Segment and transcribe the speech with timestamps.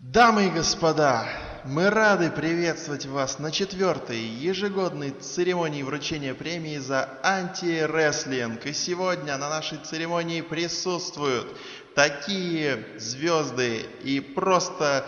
[0.00, 1.28] Дамы и господа,
[1.64, 8.64] мы рады приветствовать вас на четвертой ежегодной церемонии вручения премии за антирестлинг.
[8.66, 11.48] И сегодня на нашей церемонии присутствуют
[11.96, 15.04] такие звезды и просто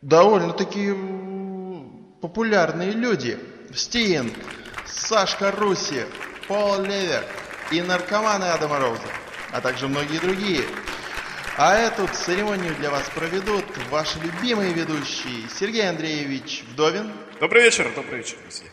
[0.00, 0.94] довольно-таки
[2.22, 3.38] популярные люди.
[3.74, 4.32] Стинг,
[4.86, 6.06] Сашка Руси,
[6.48, 7.26] Пол Левер
[7.70, 9.02] и наркоманы Адама Роуза,
[9.52, 10.62] а также многие другие.
[11.58, 17.10] А эту церемонию для вас проведут ваши любимые ведущие Сергей Андреевич Вдовин.
[17.40, 18.68] Добрый вечер, добрый вечер, друзья.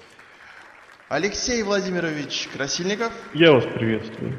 [1.07, 3.13] Алексей Владимирович Красильников.
[3.33, 4.38] Я вас приветствую.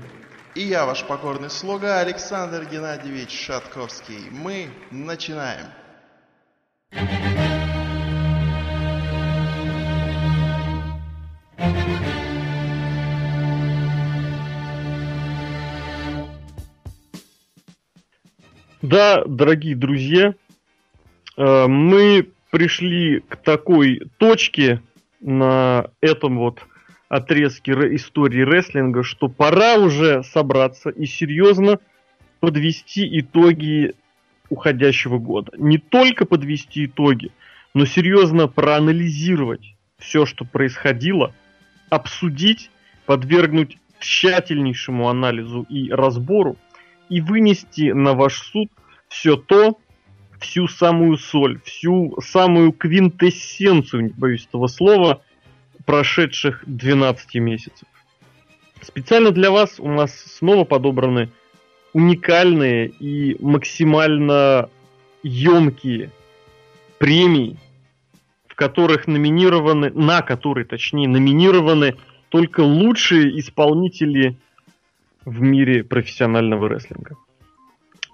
[0.55, 4.29] И я, ваш покорный слуга Александр Геннадьевич Шатковский.
[4.31, 5.69] Мы начинаем.
[18.85, 20.35] Да, дорогие друзья,
[21.39, 24.83] э, мы пришли к такой точке
[25.23, 26.61] на этом вот
[27.09, 31.79] отрезке истории рестлинга, что пора уже собраться и серьезно
[32.41, 33.95] подвести итоги
[34.51, 35.53] уходящего года.
[35.57, 37.31] Не только подвести итоги,
[37.73, 41.33] но серьезно проанализировать все, что происходило,
[41.89, 42.71] обсудить,
[43.07, 46.59] подвергнуть тщательнейшему анализу и разбору,
[47.09, 48.69] и вынести на ваш суд
[49.09, 49.79] все то,
[50.41, 55.23] всю самую соль, всю самую квинтэссенцию, не боюсь этого слова,
[55.87, 57.89] прошедших 12 месяцев.
[58.83, 61.31] Специально для вас у нас снова подобраны
[61.93, 64.69] уникальные и максимально
[65.23, 66.11] емкие
[66.99, 67.57] премии,
[68.49, 71.97] в которых номинированы, на которые, точнее, номинированы
[72.29, 74.37] только лучшие исполнители
[75.25, 77.17] в мире профессионального рестлинга.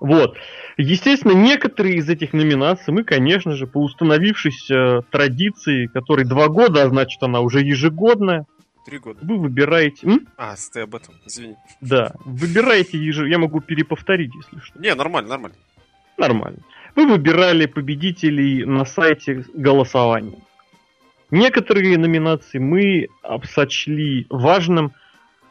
[0.01, 0.37] Вот.
[0.79, 6.89] Естественно, некоторые из этих номинаций мы, конечно же, по установившейся традиции, которой два года, а
[6.89, 8.47] значит она уже ежегодная,
[8.87, 9.19] Три года.
[9.23, 10.07] вы выбираете...
[10.07, 10.27] М?
[10.39, 11.57] А, ты об этом, извини.
[11.83, 13.31] Да, выбираете ежегодно.
[13.31, 14.79] Я могу переповторить, если что.
[14.79, 15.57] Не, нормально, нормально.
[16.17, 16.59] Нормально.
[16.97, 20.39] Вы выбирали победителей на сайте голосования.
[21.31, 23.09] Некоторые номинации мы
[23.45, 24.93] сочли важным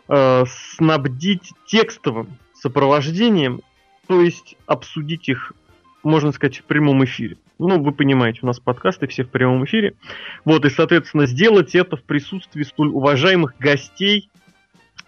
[0.10, 0.44] э,
[0.76, 3.62] снабдить текстовым сопровождением,
[4.08, 5.54] то есть обсудить их,
[6.04, 7.38] можно сказать, в прямом эфире.
[7.60, 9.94] Ну, вы понимаете, у нас подкасты все в прямом эфире.
[10.46, 14.30] Вот, и, соответственно, сделать это в присутствии столь уважаемых гостей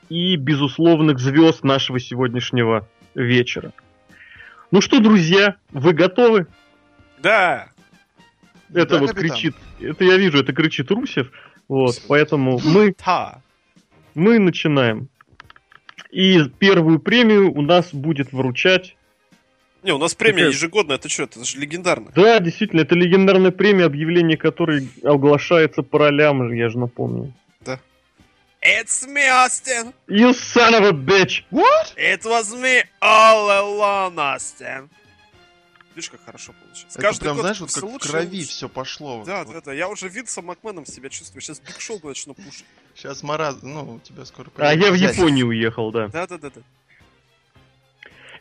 [0.10, 3.72] и безусловных звезд нашего сегодняшнего вечера.
[4.70, 6.48] Ну что, друзья, вы готовы?
[7.22, 7.70] Да!
[8.74, 9.30] Это Да, вот капитан.
[9.30, 11.32] кричит, это я вижу, это кричит Русев.
[11.68, 12.94] Вот, поэтому мы!
[14.16, 15.10] Мы начинаем.
[16.12, 18.96] И первую премию у нас будет вручать.
[19.84, 20.52] Не, у нас премия Какая?
[20.52, 22.12] ежегодная, это что, это же легендарно.
[22.16, 27.34] Да, действительно, это легендарная премия, объявление которой оглашается по ролям, я же напомню.
[28.64, 29.92] It's me, Austin!
[30.08, 31.44] You son of a bitch!
[31.50, 31.96] What?
[31.98, 34.88] It was me all alone, Austin!
[35.96, 36.94] Видишь, как хорошо получилось.
[36.94, 38.50] Это Каждый прям, год знаешь, вот как в лучше крови лучше.
[38.50, 39.24] все пошло.
[39.26, 39.54] Да, вот.
[39.54, 39.74] да, да.
[39.74, 41.42] Я уже Винсом Макменом себя чувствую.
[41.42, 42.66] Сейчас Биг Шоу начну пушить.
[42.96, 44.96] Сейчас Мараз, ну, у тебя скоро А я в.
[44.96, 46.08] Японию уехал, да.
[46.08, 46.62] Да, да, да, да.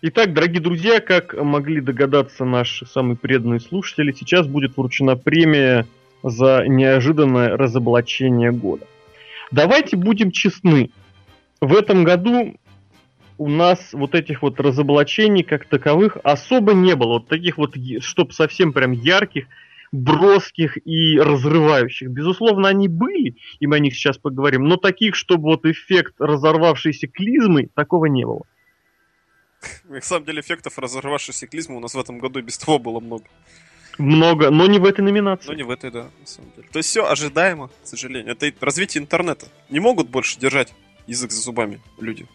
[0.03, 5.87] Итак, дорогие друзья, как могли догадаться наши самые преданные слушатели, сейчас будет вручена премия
[6.23, 8.87] за неожиданное разоблачение года.
[9.51, 10.91] Давайте будем честны.
[11.61, 12.57] В этом году
[13.41, 17.15] у нас вот этих вот разоблачений как таковых особо не было.
[17.15, 19.47] Вот таких вот, чтобы совсем прям ярких,
[19.93, 22.11] броских и разрывающих.
[22.11, 27.09] Безусловно, они были, и мы о них сейчас поговорим, но таких, чтобы вот эффект разорвавшейся
[27.09, 28.43] клизмы, такого не было.
[29.85, 33.01] На самом деле эффектов разорвавшейся клизмы у нас в этом году и без того было
[33.01, 33.25] много.
[33.97, 35.49] Много, но не в этой номинации.
[35.49, 36.69] Но не в этой, да, на самом деле.
[36.71, 38.33] То есть все ожидаемо, к сожалению.
[38.33, 39.47] Это развитие интернета.
[39.71, 40.75] Не могут больше держать
[41.07, 42.27] язык за зубами люди.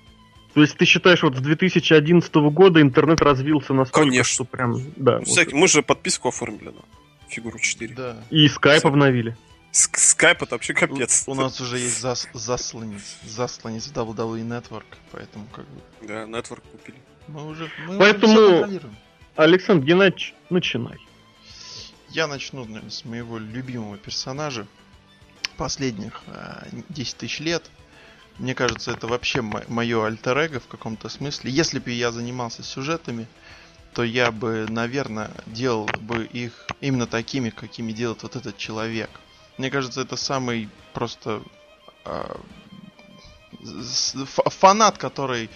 [0.55, 4.33] То есть ты считаешь, вот с 2011 года интернет развился настолько, Конечно.
[4.33, 5.19] что прям, да.
[5.19, 5.27] вот.
[5.27, 6.81] Всякий- Мы же подписку оформили на
[7.29, 7.93] фигуру 4.
[7.93, 8.17] Да.
[8.29, 9.35] И скайп обновили.
[9.73, 11.25] Ск- Скайп это вообще капец.
[11.27, 16.63] У, у нас уже есть зас- засланец, засланец WWE Network, поэтому как бы Да, нетворк
[16.71, 16.97] купили.
[17.27, 18.81] мы уже мы Поэтому- уже.
[19.35, 20.97] Александр Геннадьевич, начинай.
[22.11, 24.65] Я начну, наверное, с моего любимого персонажа
[25.57, 27.69] последних э, 10 тысяч лет.
[28.37, 31.51] Мне кажется, это вообще мое альтер в каком-то смысле.
[31.51, 33.27] Если бы я занимался сюжетами,
[33.93, 36.51] то я бы, наверное, делал бы их
[36.81, 39.09] именно такими, какими делает вот этот человек.
[39.57, 41.41] Мне кажется, это самый просто
[43.63, 45.49] ф- фанат, который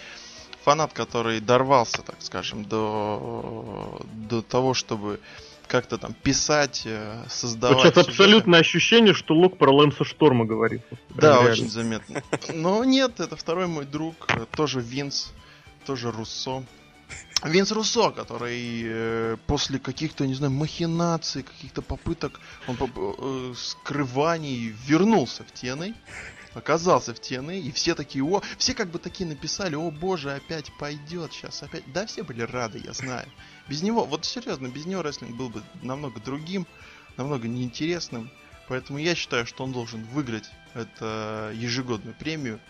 [0.64, 5.20] фанат, который дорвался, так скажем, до, до того, чтобы
[5.70, 7.76] как-то там писать, э, создавать.
[7.76, 8.10] Вот сейчас сюжеты.
[8.10, 10.82] абсолютное ощущение, что Лок про Лэнса Шторма говорит.
[11.10, 11.50] Да, реально.
[11.52, 12.22] очень заметно.
[12.52, 15.32] Но нет, это второй мой друг, э, тоже Винс,
[15.86, 16.64] тоже Руссо.
[17.44, 25.44] Винс Руссо, который э, после каких-то, не знаю, махинаций, каких-то попыток, он э, скрываний вернулся
[25.44, 25.94] в TNA,
[26.54, 30.70] оказался в TNA, и все такие, о, все как бы такие написали, о боже, опять
[30.78, 31.84] пойдет сейчас, опять.
[31.92, 33.26] Да, все были рады, я знаю.
[33.68, 36.66] Без него, вот серьезно, без него рестлинг был бы намного другим,
[37.16, 38.30] намного неинтересным.
[38.68, 41.04] Поэтому я считаю, что он должен выиграть эту
[41.54, 42.60] ежегодную премию.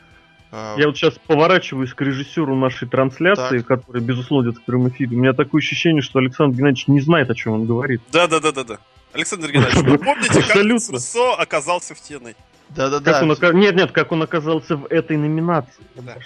[0.52, 3.66] А, Я вот сейчас поворачиваюсь к режиссеру нашей трансляции, Так.
[3.66, 5.16] который, безусловно, идет в прямом эфире.
[5.16, 8.00] У меня такое ощущение, что Александр Геннадьевич не знает, о чем он говорит.
[8.10, 8.78] Да-да-да-да-да.
[9.12, 10.92] Александр Геннадьевич, вы помните, как Абсолютно.
[10.92, 12.34] Руссо оказался в TNA?
[12.74, 13.12] Да-да-да.
[13.12, 15.82] Как он ока- Нет, нет, как он оказался в этой номинации.
[15.96, 16.16] Да.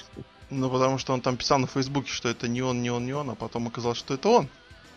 [0.50, 3.12] Ну, потому что он там писал на Фейсбуке, что это не он, не он, не
[3.12, 4.48] он, а потом оказалось, что это он.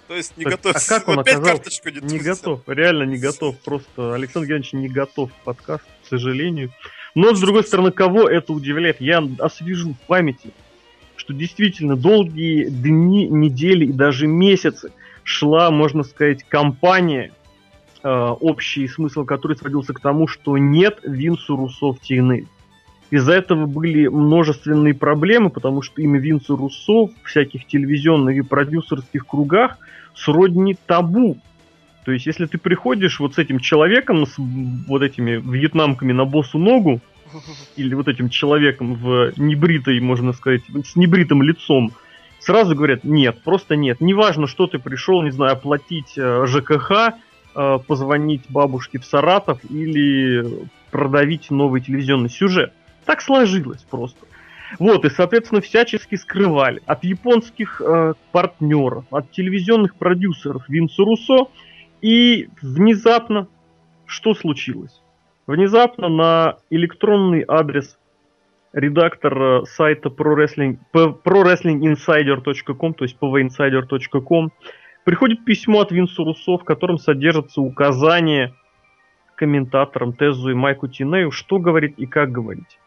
[0.08, 0.76] То есть не Так, готов.
[0.76, 1.56] а как он Опять оказался?
[1.64, 3.58] карточку не, Не готов, реально не готов.
[3.60, 6.72] Просто Александр Геннадьевич не готов к подкасту, к сожалению.
[7.16, 9.02] Но, с другой стороны, кого это удивляет?
[9.02, 10.52] Я освежу в памяти,
[11.16, 14.92] что действительно долгие дни, недели и даже месяцы
[15.24, 17.32] шла, можно сказать, кампания,
[18.04, 22.48] общий смысл которой сводился к тому, что нет Винсу Руссо в TNA.
[23.10, 29.26] Из-за этого были множественные проблемы, потому что имя Винса Руссо в всяких телевизионных и продюсерских
[29.26, 29.78] кругах
[30.14, 31.38] сродни табу.
[32.04, 36.58] То есть, если ты приходишь вот с этим человеком, с вот этими вьетнамками на босу
[36.58, 37.02] ногу,
[37.76, 41.92] или вот этим человеком в небритой, можно сказать, с небритым лицом,
[42.40, 44.02] сразу говорят, нет, просто нет.
[44.02, 47.14] Неважно, что ты пришел, не знаю, оплатить э, ЖКХ,
[47.58, 52.72] э, позвонить бабушке в Саратов или продавить новый телевизионный сюжет.
[53.06, 54.26] Так сложилось просто.
[54.80, 61.48] Вот, и, соответственно, всячески скрывали от японских э, партнеров, от телевизионных продюсеров Винсу Руссо,
[62.02, 63.48] и внезапно
[64.06, 65.02] что случилось?
[65.46, 67.98] Внезапно на электронный адрес
[68.74, 74.52] редактора сайта ProWrestling, ProWrestlingInsider.com, то есть pvinsider.com,
[75.08, 78.54] приходит письмо от Винсу Руссо, в котором содержатся указания
[79.36, 82.78] комментаторам Тезу и Майку Тинею, что говорить и как говорить.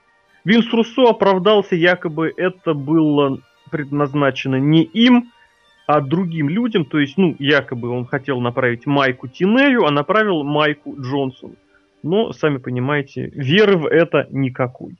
[0.45, 3.39] Винс Руссо оправдался, якобы это было
[3.71, 5.33] предназначено не им,
[5.87, 10.95] а другим людям, то есть, ну, якобы он хотел направить Майку Тинею, а направил Майку
[11.01, 11.55] Джонсону.
[12.03, 14.99] Но, сами понимаете, веры в это никакой.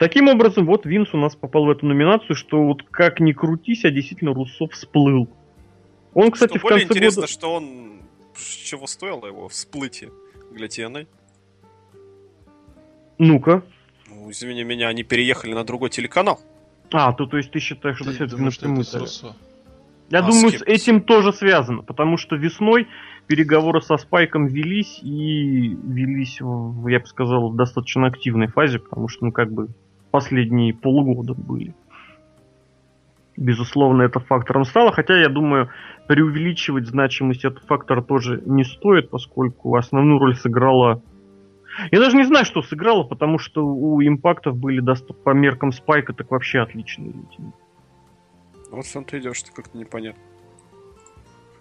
[0.00, 3.84] Таким образом, вот Винс у нас попал в эту номинацию, что вот как ни крутись,
[3.84, 5.28] а действительно Руссо всплыл.
[6.14, 7.30] Он, кстати, Что в более конце интересно, года...
[7.30, 8.00] что он...
[8.64, 10.10] Чего стоило его всплытие
[10.52, 11.06] для TNA?
[13.18, 13.62] Ну-ка.
[14.08, 16.40] Ну, извини меня, они переехали на другой телеканал.
[16.92, 18.86] А, то, то есть ты считаешь, что Ты это все-таки напрямую?
[20.08, 22.88] Я А, думаю, с с этим тоже связано, потому что весной
[23.26, 29.26] переговоры со Спайком велись и велись, я бы сказал, в достаточно активной фазе, потому что,
[29.26, 29.68] ну, как бы,
[30.10, 31.74] последние полгода были.
[33.36, 35.70] Безусловно, это фактором стало, хотя, я думаю,
[36.06, 41.02] преувеличивать значимость этого фактора тоже не стоит, поскольку основную роль сыграла...
[41.90, 46.12] Я даже не знаю, что сыграла, потому что у импактов были доста- по меркам Спайка
[46.12, 47.52] так вообще отличные люди.
[48.70, 50.22] Вот в том-то идешь, что как-то непонятно.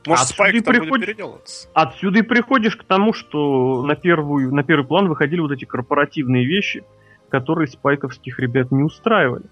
[0.05, 1.69] Может, Отсюда Спайк и переделываться?
[1.73, 6.45] Отсюда и приходишь к тому, что на, первую, на первый план выходили вот эти корпоративные
[6.45, 6.83] вещи,
[7.29, 9.45] которые спайковских ребят не устраивали.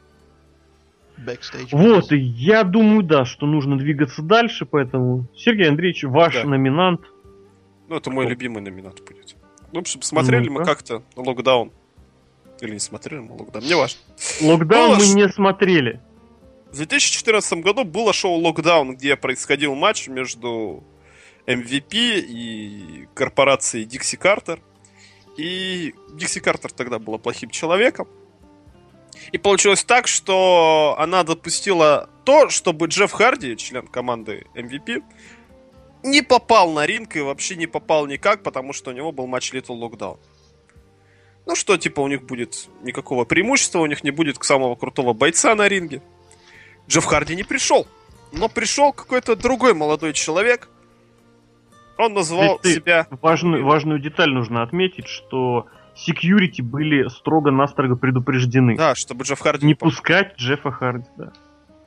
[1.18, 6.44] Backstage Вот, и я думаю, да, что нужно двигаться дальше, поэтому, Сергей Андреевич, ваш Да.
[6.44, 7.02] номинант.
[7.88, 8.32] Ну, это мой Кто?
[8.34, 9.36] любимый номинат будет.
[9.72, 10.66] Ну, в общем, смотрели мы Ну-ка.
[10.76, 11.72] как-то локдаун.
[12.62, 14.00] Или не смотрели мы локдаун, не важно.
[14.42, 16.02] Локдаун Было мы не смотрели.
[16.72, 20.84] В 2014 году было шоу «Локдаун», где происходил матч между
[21.48, 24.60] MVP и корпорацией Дикси Картер.
[25.38, 28.08] И Дикси Картер тогда была плохим человеком.
[29.32, 35.04] И получилось так, что она допустила то, чтобы Джефф Харди, член команды MVP,
[36.04, 39.54] не попал на ринг и вообще не попал никак, потому что у него был матч
[39.54, 40.20] Little Lockdown.
[41.46, 45.56] Ну что, типа, у них будет никакого преимущества, у них не будет самого крутого бойца
[45.56, 46.02] на ринге.
[46.88, 47.88] Джефф Харди не пришел.
[48.32, 50.70] Но пришел какой-то другой молодой человек.
[51.98, 53.08] Он назвал Здесь ты себя...
[53.22, 58.78] Важную, важную деталь нужно отметить, что секьюрити были строго-настрого предупреждены.
[58.78, 59.90] Да, чтобы Джефф Харди Не попал.
[59.90, 61.34] пускать Джеффа Харди, да.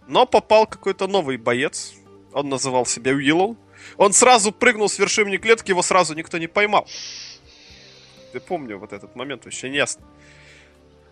[0.09, 1.95] Но попал какой-то новый боец.
[2.33, 3.57] Он называл себя Уиллоу.
[3.97, 6.87] Он сразу прыгнул с вершины клетки, его сразу никто не поймал.
[8.35, 10.05] Я помню вот этот момент, вообще не ясно.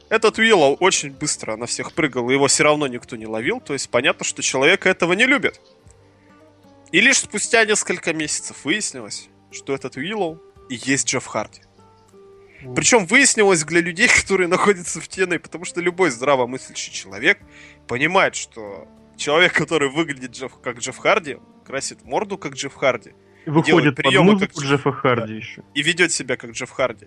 [0.08, 3.60] Этот Уиллоу очень быстро на всех прыгал, и его все равно никто не ловил.
[3.60, 5.60] То есть понятно, что человек этого не любит.
[6.92, 11.62] И лишь спустя несколько месяцев выяснилось, что этот Уиллоу и есть Джефф Харди.
[12.74, 17.38] Причем выяснилось для людей, которые находятся в TNA, потому что любой здравомыслящий человек
[17.86, 23.12] понимает, что человек, который выглядит Джефф, как Джефф Харди, красит морду как Джефф Харди,
[23.46, 25.32] Выходит под приемы, музыку как Джеффа Харди Да.
[25.32, 25.62] еще.
[25.74, 27.06] и ведет себя как Джефф Харди,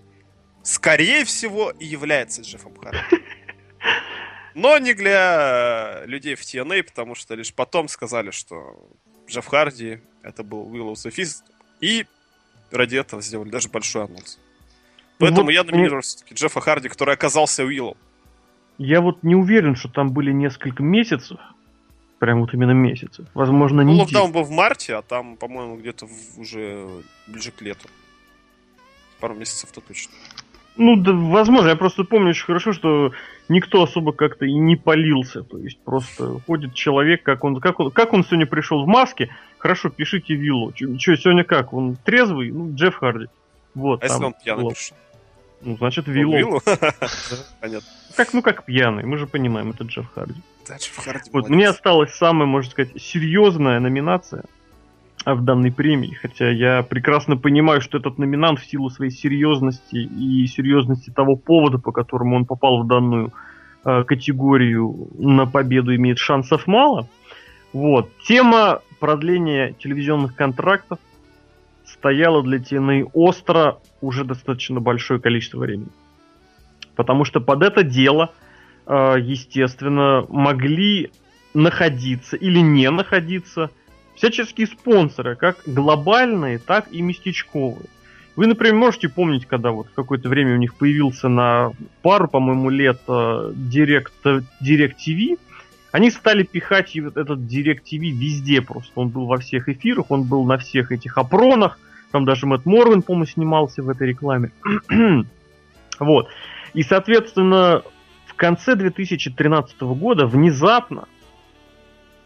[0.62, 2.98] скорее всего и является Джеффом Харди.
[4.54, 8.90] Но не для людей в TNA, потому что лишь потом сказали, что
[9.28, 11.42] Джефф Харди это был the Fist,
[11.80, 12.06] и
[12.70, 14.38] ради этого сделали даже большой анонс.
[15.18, 17.96] Поэтому Вот я мне- номинирую все-таки Джеффа Харди, который оказался Уиллом.
[18.78, 21.38] Я вот не уверен, что там были несколько месяцев.
[22.18, 23.26] Прям вот именно месяцев.
[23.34, 26.88] Возможно, Ну, не локдаун был в марте, а там, по-моему, где-то уже
[27.26, 27.88] ближе к лету.
[29.20, 30.12] Пару месяцев-то точно.
[30.76, 33.12] Ну, да, возможно, я просто помню очень хорошо, что
[33.48, 35.42] никто особо как-то и не полился.
[35.42, 39.28] То есть просто ходит человек, как он, как он, как он сегодня пришел в маске.
[39.58, 40.72] Хорошо, пишите виллу.
[40.72, 41.72] Че, сегодня как?
[41.74, 42.50] Он трезвый?
[42.50, 43.26] Ну, Джефф Харди.
[43.74, 44.96] Вот, А если там он пьяный пришел?
[45.60, 46.32] Ну, значит, виллу.
[46.32, 46.60] Уиллу?
[47.60, 47.88] Понятно.
[48.16, 49.04] Как, ну, как пьяный.
[49.04, 50.40] Мы же понимаем, это Джефф Харди.
[50.66, 54.44] Да, Джефф Харди Вот, мне осталась самая, можно сказать, серьезная номинация
[55.24, 60.46] в данной премии, хотя я прекрасно понимаю, что этот номинант в силу своей серьезности и
[60.46, 63.32] серьезности того повода, по которому он попал в данную
[63.84, 67.08] э, категорию на победу имеет шансов мало.
[67.72, 68.10] Вот.
[68.26, 70.98] Тема продления телевизионных контрактов
[71.84, 75.88] стояла для TNA остро уже достаточно большое количество времени.
[76.96, 78.32] Потому что под это дело
[78.86, 81.10] э, естественно, могли
[81.54, 83.70] находиться или не находиться
[84.22, 87.88] всяческие спонсоры, как глобальные, так и местечковые.
[88.36, 93.00] Вы, например, можете помнить, когда вот какое-то время у них появился на пару, по-моему, лет
[93.08, 95.38] Direct, Direct TV,
[95.90, 98.92] они стали пихать этот Direct TV везде просто.
[98.94, 101.80] Он был во всех эфирах, он был на всех этих опронах,
[102.12, 104.52] там даже Мэтт Морвин, по-моему, снимался в этой рекламе.
[105.98, 106.28] вот.
[106.74, 107.82] И, соответственно,
[108.26, 111.08] в конце 2013 года внезапно,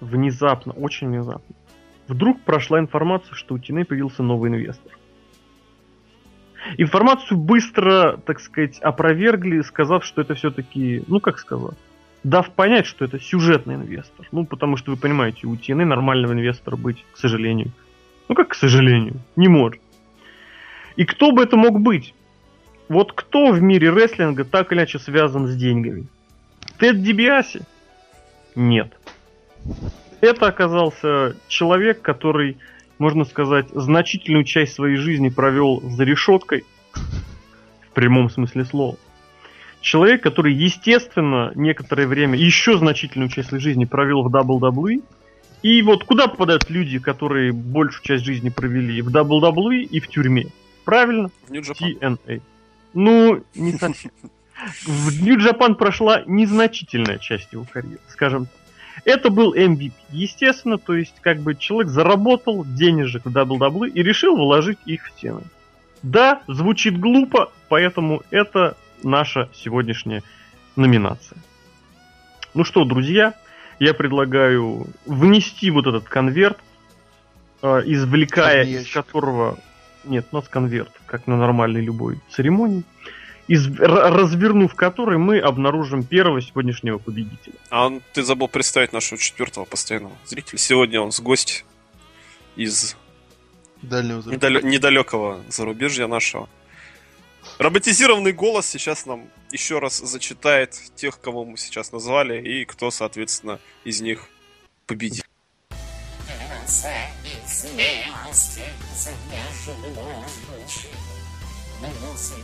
[0.01, 1.55] внезапно, очень внезапно,
[2.09, 4.93] вдруг прошла информация, что у TNA появился новый инвестор.
[6.79, 11.77] Информацию быстро, так сказать, опровергли, сказав, что это все-таки, ну как сказать,
[12.25, 14.27] дав понять, что это сюжетный инвестор.
[14.33, 17.71] Ну, потому что вы понимаете, у TNA нормального инвестора быть, к сожалению.
[18.29, 19.81] Ну как к сожалению, не может.
[20.97, 22.15] И кто бы это мог быть?
[22.89, 26.07] Вот кто в мире рестлинга так или иначе связан с деньгами?
[26.79, 27.63] Тед Дибиаси?
[28.55, 28.99] Нет.
[30.21, 32.57] Это оказался человек, который,
[32.99, 38.97] можно сказать, значительную часть своей жизни провел за решеткой, в прямом смысле слова.
[39.81, 45.03] Человек, который, естественно, некоторое время, еще значительную часть своей жизни провел в WWE.
[45.63, 50.47] И вот куда попадают люди, которые большую часть жизни провели в WWE и в тюрьме?
[50.85, 51.31] Правильно?
[51.49, 51.53] В.
[51.53, 52.41] TNA.
[52.95, 54.11] Ну, не совсем.
[54.87, 58.66] В Нью-Джапан прошла незначительная часть его карьеры, скажем так.
[59.05, 64.37] Это был MVP, естественно, то есть как бы человек заработал денежек в WWE и решил
[64.37, 65.43] вложить их в стены.
[66.03, 70.23] Да, звучит глупо, поэтому это наша сегодняшняя
[70.77, 71.39] номинация.
[72.55, 73.35] Ну что, друзья,
[73.79, 76.59] я предлагаю внести вот этот конверт,
[77.63, 79.59] э, извлекая Черный из которого...
[80.05, 82.85] Нет, у нас конверт, как на нормальной любой церемонии.
[83.49, 83.67] Из...
[83.79, 87.55] развернув который мы обнаружим первого сегодняшнего победителя.
[87.71, 90.59] А он- ты забыл представить нашего четвертого постоянного зрителя.
[90.59, 91.63] Сегодня он с гостя
[92.57, 92.97] из
[93.83, 96.49] Дальнего недалё- недалекого зарубежья нашего.
[97.59, 103.61] Роботизированный голос сейчас нам еще раз зачитает тех, кого мы сейчас назвали, и кто, соответственно,
[103.85, 104.29] из них
[104.87, 105.25] победит.
[106.49, 106.91] Конца
[107.25, 107.37] и
[111.81, 112.35] молча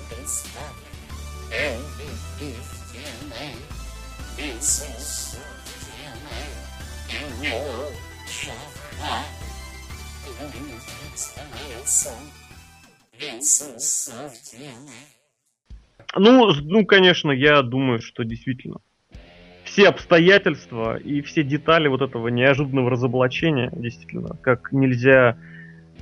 [10.27, 10.31] И
[11.11, 12.15] представляется
[13.19, 14.91] Иисус в TNA.
[16.17, 18.81] Ну, ну, конечно, я думаю, что действительно
[19.65, 25.39] все обстоятельства и все детали вот этого неожиданного разоблачения, действительно, как нельзя,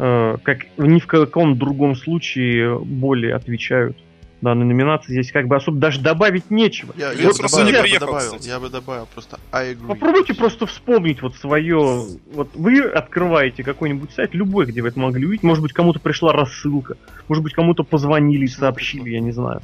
[0.00, 3.97] как ни в каком другом случае более отвечают
[4.40, 5.12] данной номинации.
[5.12, 6.95] Здесь как бы особо даже добавить нечего.
[6.97, 8.49] Я, я, бы просто добавил, не я бы добавил, кстати.
[8.49, 9.87] я бы добавил просто I agree.
[9.88, 12.07] Попробуйте просто вспомнить вот свое...
[12.33, 15.42] Вот вы открываете какой-нибудь сайт, любой, где вы это могли увидеть.
[15.42, 16.97] Может быть, кому-то пришла рассылка.
[17.28, 19.61] Может быть, кому-то позвонили сообщили, я не знаю.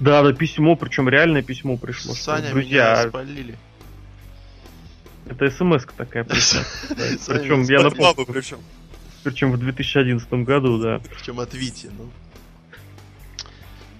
[0.00, 2.12] Да, да, письмо, причем реальное письмо пришло.
[2.12, 3.54] Саня Друзья, меня спалили.
[5.26, 8.58] это смс такая Причем меня я напомню, причем.
[9.32, 11.00] Чем в 2011 году, да.
[11.16, 12.10] Причем от Вити, ну.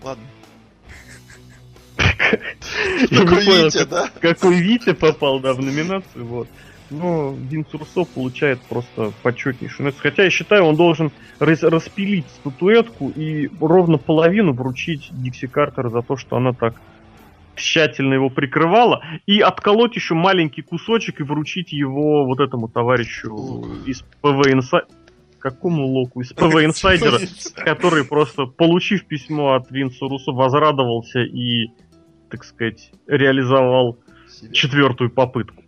[0.02, 0.25] Ладно.
[3.11, 4.11] Понял, Витя, да?
[4.21, 6.49] какой Витя попал, да, в номинацию, вот.
[6.88, 9.92] Но Винс Руссо получает просто почетнейшую.
[9.99, 16.02] Хотя я считаю, он должен раз- распилить статуэтку и ровно половину вручить Дикси Картер за
[16.02, 16.76] то, что она так
[17.56, 24.02] тщательно его прикрывала, и отколоть еще маленький кусочек и вручить его вот этому товарищу из
[24.21, 24.88] PW Insider а.
[25.47, 26.23] Какому Локу?
[26.23, 27.21] Из PW Insider а,
[27.55, 31.69] который просто, получив письмо от Винса Руссо, возрадовался и,
[32.31, 34.53] так сказать, реализовал Себе.
[34.53, 35.62] четвертую попытку.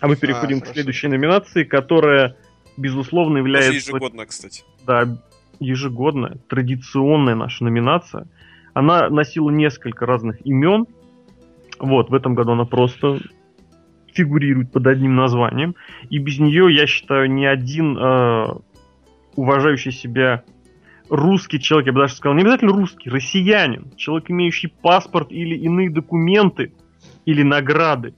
[0.00, 0.72] А мы переходим к хорошо.
[0.72, 2.36] следующей номинации, которая,
[2.78, 4.64] безусловно, Даже является ежегодно, кстати.
[4.86, 5.18] да,
[5.60, 8.26] ежегодная, традиционная наша номинация.
[8.72, 10.86] Она носила несколько разных имен.
[11.78, 13.18] Вот, в этом году она просто
[14.14, 15.74] фигурирует под одним названием.
[16.08, 18.46] И без нее, я считаю, ни один э,
[19.38, 20.42] уважающий себя
[21.08, 25.90] русский человек, я бы даже сказал, не обязательно русский, россиянин, человек, имеющий паспорт или иные
[25.90, 26.72] документы,
[27.24, 28.14] или награды,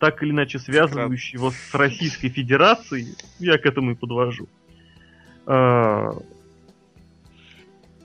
[0.00, 4.48] так или иначе связывающие его с Российской Федерацией, я к этому и подвожу,
[5.46, 6.10] э,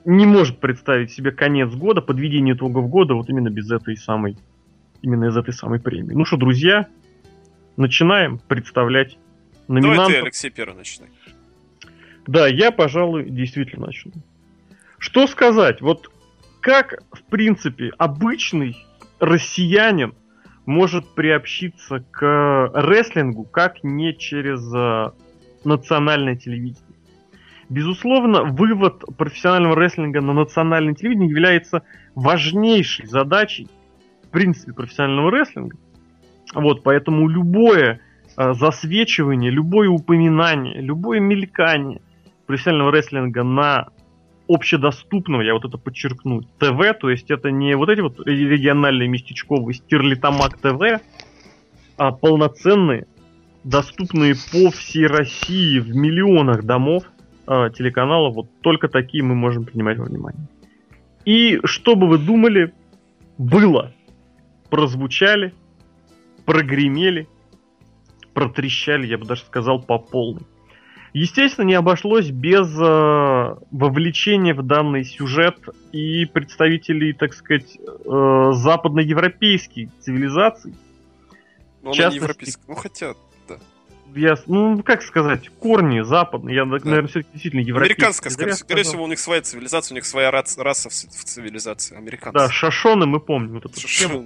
[0.06, 4.38] не может представить себе конец года, подведение итогов года вот именно без этой самой,
[5.01, 6.13] именно из этой самой премии.
[6.13, 6.88] Ну что, друзья,
[7.75, 9.18] начинаем представлять
[9.68, 10.13] Давай номинантов.
[10.13, 11.10] ты, Алексей, первый начинай.
[12.28, 14.12] Да, я, пожалуй, действительно начну.
[14.98, 15.82] Что сказать?
[15.82, 16.12] Вот
[16.62, 18.78] как, в принципе, обычный
[19.20, 20.13] россиянин
[20.66, 25.12] может приобщиться к рестлингу, как не через э,
[25.63, 26.86] национальное телевидение?
[27.68, 33.68] Безусловно, вывод профессионального рестлинга на национальное телевидение является важнейшей задачей,
[34.25, 35.78] в принципе, профессионального рестлинга.
[36.54, 38.01] Вот, поэтому любое
[38.38, 42.01] э, засвечивание, любое упоминание, любое мелькание
[42.51, 43.88] профессионального рестлинга на
[44.50, 49.75] общедоступного, я вот это подчеркну, ТВ, то есть это не вот эти вот региональные местечковые
[49.75, 51.01] Стерлитамак ТВ,
[51.96, 53.07] а полноценные,
[53.64, 57.05] доступные по всей России в миллионах домов
[57.48, 60.46] э, телеканалов, вот только такие мы можем принимать во внимание.
[61.24, 62.74] И что бы вы думали,
[63.37, 63.94] было,
[64.70, 65.53] прозвучали,
[66.46, 67.29] прогремели,
[68.33, 70.44] протрещали, я бы даже сказал, по полной.
[71.13, 75.57] Естественно, не обошлось без э, вовлечения в данный сюжет
[75.91, 80.74] и представителей, так сказать, э, западноевропейских цивилизаций.
[81.81, 82.61] Ну, частности- не европейский.
[82.67, 83.13] Ну, хотя,
[84.15, 86.55] Я, ну, как сказать, корни западные.
[86.55, 88.01] Я, наверное, все-таки действительно европейский.
[88.01, 91.24] американская, скорее, скорее всего, у них своя цивилизация, у них своя рац- раса в, в
[91.24, 91.97] цивилизации.
[91.97, 92.37] Американцы.
[92.37, 93.53] Да, шашоны мы помним.
[93.53, 93.79] Вот эту.
[93.79, 94.25] Шо-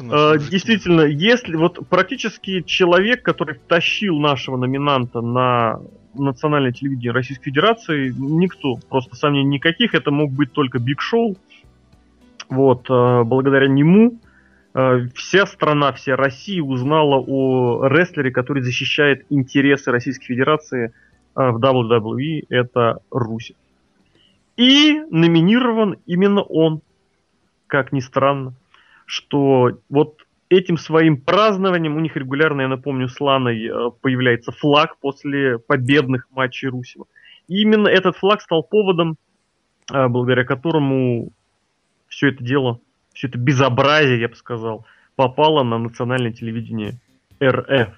[0.00, 0.34] да.
[0.34, 0.50] Мужики.
[0.50, 5.80] действительно, если вот практически человек, который втащил нашего номинанта на
[6.14, 11.36] национальное телевидение Российской Федерации, никто, просто сомнений никаких, это мог быть только Биг Шоу.
[12.48, 14.18] Вот, э, благодаря нему
[15.14, 20.90] вся страна, вся Россия узнала о рестлере, который защищает интересы Российской Федерации э,
[21.34, 23.56] в WWE, это Русев.
[24.56, 26.80] И номинирован именно он,
[27.68, 28.54] как ни странно
[29.06, 30.16] что вот
[30.48, 36.28] этим своим празднованием у них регулярно, я напомню, с Ланой э, появляется флаг после победных
[36.30, 37.06] матчей Русева.
[37.48, 39.16] И именно этот флаг стал поводом,
[39.92, 41.30] э, благодаря которому
[42.08, 42.80] все это дело,
[43.14, 44.84] все это безобразие, я бы сказал,
[45.16, 46.98] попало на национальное телевидение
[47.42, 47.88] РФ.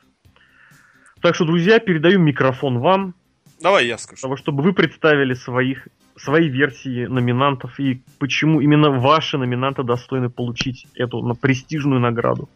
[1.21, 3.15] Так что, друзья, передаю микрофон вам,
[3.61, 4.21] Давай я скажу.
[4.21, 10.87] того, чтобы вы представили своих, свои версии номинантов и почему именно ваши номинанты достойны получить
[10.95, 12.49] эту на престижную награду.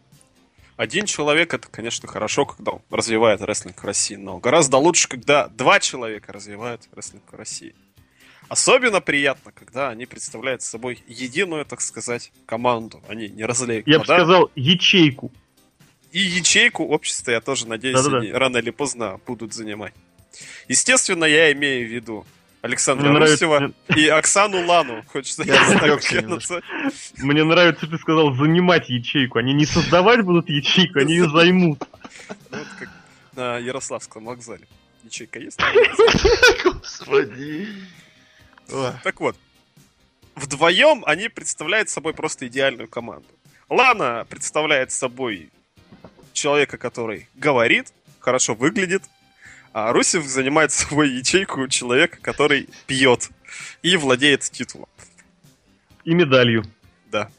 [0.77, 5.47] Один человек это, конечно, хорошо, когда он развивает рестлинг в России, но гораздо лучше, когда
[5.47, 7.75] два человека развивают рестлинг в России.
[8.51, 13.01] Особенно приятно, когда они представляют собой единую, так сказать, команду.
[13.07, 15.31] Они не разлеют Я бы сказал, ячейку.
[16.11, 18.17] И ячейку общества, я тоже надеюсь, Да-да-да.
[18.17, 19.93] они рано или поздно будут занимать.
[20.67, 22.25] Естественно, я имею в виду
[22.61, 25.05] Александра Мне нравится- Русева и Оксану Лану.
[25.07, 25.53] Хочется Я
[26.27, 26.63] назвать.
[27.19, 29.39] Мне нравится, что ты сказал занимать ячейку.
[29.39, 31.87] Они не создавать будут ячейку, они ее займут.
[32.51, 32.89] Ну, Вот как
[33.37, 34.67] на Ярославском вокзале.
[35.05, 35.57] Ячейка есть?
[36.65, 37.69] Господи.
[38.71, 39.35] Ой, Так вот,
[40.35, 43.27] вдвоем они представляют собой просто идеальную команду.
[43.69, 45.49] Лана представляет собой
[46.33, 49.03] человека, который говорит, хорошо выглядит,
[49.73, 53.29] а Русев занимает собой ячейку человека, который пьет
[53.81, 54.89] и владеет титулом.
[56.03, 56.65] И медалью.
[57.09, 57.29] Да.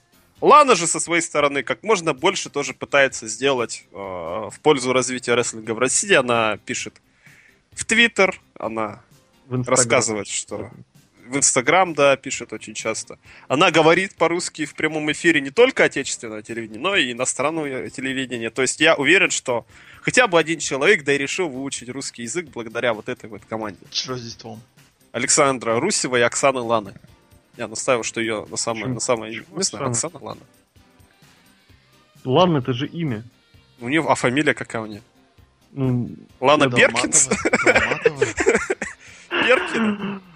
[0.40, 5.34] Лана же со своей стороны как можно больше тоже пытается сделать э, в пользу развития
[5.34, 6.12] рестлинга в России.
[6.14, 7.00] Она пишет
[7.72, 9.02] в Твиттер, она
[9.46, 10.70] В рассказывает, что
[11.32, 13.18] в Инстаграм, да, пишет очень часто.
[13.48, 18.50] Она говорит по-русски в прямом эфире не только отечественного телевидения, но и иностранного телевидения.
[18.50, 19.66] То есть я уверен, что
[20.02, 23.80] хотя бы один человек, да и решил выучить русский язык благодаря вот этой вот команде.
[23.90, 24.60] С Рождеством.
[25.10, 26.94] Александра Русева и Оксаны Ланы.
[27.56, 28.94] Я настаиваю, что ее на самое, Почему?
[28.94, 30.16] на самое, Почему не знаю, Оксана?
[30.16, 30.40] Оксана Лана.
[32.24, 33.24] Ладно, это же имя.
[33.80, 35.02] У нее, а фамилия какая у нее?
[35.72, 37.28] Ну, Лана Долматова, Беркинс?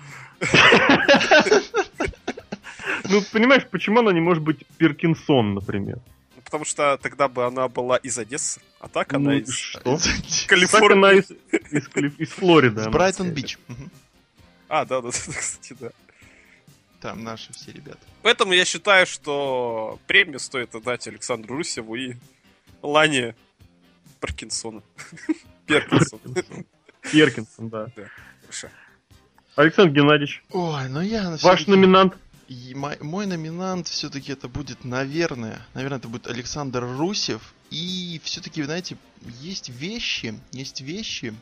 [3.08, 5.98] Ну, понимаешь, почему она не может быть Перкинсон, например?
[6.34, 9.98] Ну, Потому что тогда бы она была из Одессы, а так она Ну, из что?
[10.48, 11.20] Калифорнии.
[11.20, 11.30] из,
[11.72, 12.82] из, Калиф- из Флориды.
[12.82, 12.90] Она.
[12.90, 13.58] Брайтон-Бич.
[14.68, 15.90] А, да, да, да, кстати, да.
[17.00, 17.98] Там наши все ребята.
[18.22, 22.14] Поэтому я считаю, что премию стоит отдать Александру Русеву и
[22.82, 23.36] Лане
[24.20, 24.82] Паркинсона.
[25.66, 26.20] Перкинсона.
[27.12, 27.88] Перкинсон, да.
[28.42, 28.68] Хорошо.
[29.56, 31.36] Александр Геннадьевич, Ой, ну я...
[31.42, 32.14] ваш номинант.
[32.46, 37.54] И мой, мой номинант все-таки это будет, наверное, наверное, это будет Александр Русев.
[37.70, 38.96] И все-таки, знаете,
[39.40, 41.34] есть вещи, есть вещи,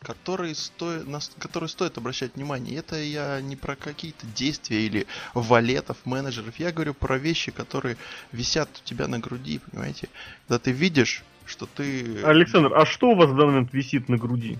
[0.00, 2.74] которые стоит, на которые стоит обращать внимание.
[2.74, 6.58] И Это я не про какие-то действия или валетов, менеджеров.
[6.58, 7.96] Я говорю про вещи, которые
[8.32, 10.08] висят у тебя на груди, понимаете?
[10.46, 12.22] Когда ты видишь, что ты...
[12.22, 14.58] Александр, а что у вас в данный момент висит на груди?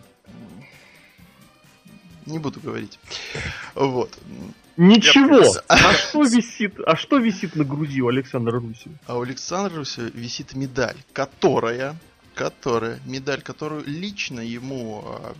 [2.26, 2.98] Не буду говорить.
[3.74, 4.18] Вот.
[4.76, 5.38] Ничего.
[5.38, 6.74] Я А что висит?
[6.86, 8.90] А что висит на груди у Александра Руси?
[9.06, 11.96] А у Александра Русева висит медаль, которая,
[12.34, 15.34] которая, медаль, которую лично ему, а,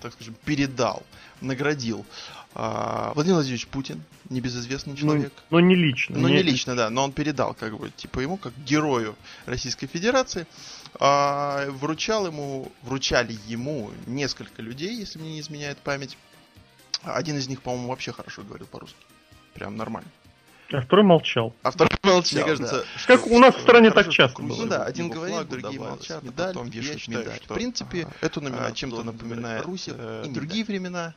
[0.00, 1.02] так скажем, передал,
[1.42, 2.06] наградил
[2.54, 5.32] а, Владимир Владимирович Путин, небезызвестный человек.
[5.50, 6.18] Ну, но не лично.
[6.18, 9.14] Ну, не лично, да, но он передал, как бы, типа, ему, как герою
[9.46, 10.46] Российской Федерации,
[10.98, 16.16] а, вручал ему, вручали ему несколько людей, если мне не изменяет память.
[17.02, 18.98] Один из них, по-моему, вообще хорошо говорил по-русски.
[19.54, 20.10] Прям нормально.
[20.72, 21.54] А второй молчал.
[21.62, 23.06] А второй молчал, Мне кажется, да.
[23.06, 24.62] Как у нас в стране так часто что было.
[24.62, 25.98] Ну да, один говорит, другие добавилось.
[25.98, 27.40] молчат, Медаль, потом я считаю, медаль.
[27.42, 30.34] что, В принципе, ага, эту а, номинацию чем-то что напоминает Русев э, и медаль.
[30.34, 31.14] другие времена.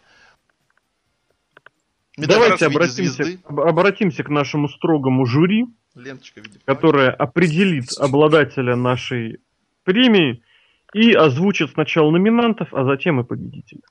[2.17, 9.39] Медаль Давайте обратимся, об- обратимся к нашему строгому жюри, Ленточка которое определит обладателя нашей
[9.83, 10.43] премии
[10.93, 13.81] и озвучит сначала номинантов, а затем и победителя.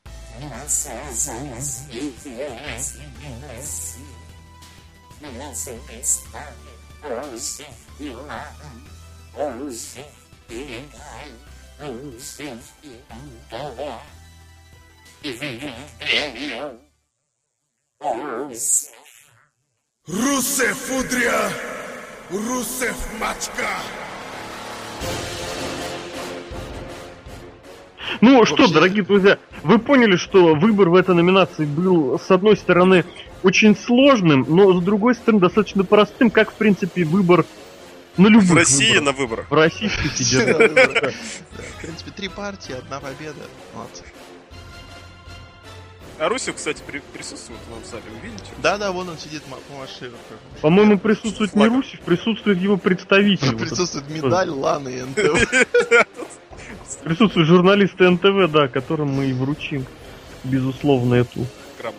[20.09, 21.51] Русев Удря,
[22.31, 23.79] Русев Мачка.
[28.21, 32.57] Ну что, Вообще- дорогие друзья, вы поняли, что выбор в этой номинации был, с одной
[32.57, 33.05] стороны,
[33.45, 37.45] очень сложным, но с другой стороны, достаточно простым, как, в принципе, выбор
[38.17, 39.05] на любых В России выборах.
[39.05, 39.51] на выборах.
[39.51, 41.15] В Российской Федерации.
[41.79, 43.43] В принципе, три партии, одна победа.
[43.75, 44.03] Молодцы.
[46.23, 48.45] А Русев, кстати, при- присутствует в зале, вы видите?
[48.63, 50.13] Да-да, вон он сидит, ма- помаши.
[50.61, 51.67] По-моему, присутствует не.
[51.67, 53.57] Русев, присутствует его представитель.
[53.57, 55.53] Присутствует медаль Ланы и НТВ.
[55.53, 56.29] этот.
[57.03, 59.85] Присутствует журналисты НТВ, да, которым мы и вручим,
[60.45, 61.45] безусловно, эту
[61.81, 61.99] Грамоту.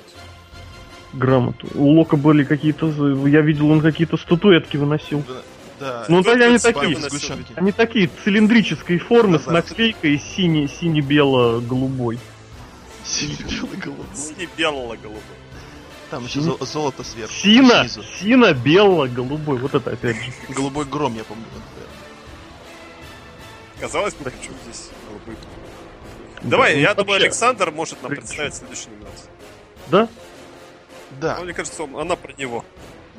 [1.12, 1.68] грамоту.
[1.76, 2.88] У Лока были какие-то...
[3.28, 5.22] Я видел, он какие-то статуэтки выносил.
[5.82, 6.06] Да.
[6.08, 6.98] Ну, да, они такие.
[7.56, 12.20] Они такие цилиндрической формы с наклейкой сине- сине-бело-голубой.
[13.06, 14.06] Сине-бело-голубой.
[14.16, 15.22] Сине-бело-голубой.
[16.10, 17.34] Там еще зо- золото сверху.
[17.34, 18.04] Сино, снизу.
[18.20, 19.58] сино-бело-голубой.
[19.58, 20.32] Вот это опять же.
[20.50, 21.44] Голубой гром, я помню.
[23.80, 25.38] Казалось бы, почему здесь голубые?
[26.44, 29.30] Давай, Да, я ну, думаю, Александр может нам представить следующую номинацию.
[29.88, 30.08] Да?
[31.20, 32.64] Да, Но мне кажется, он- она про него.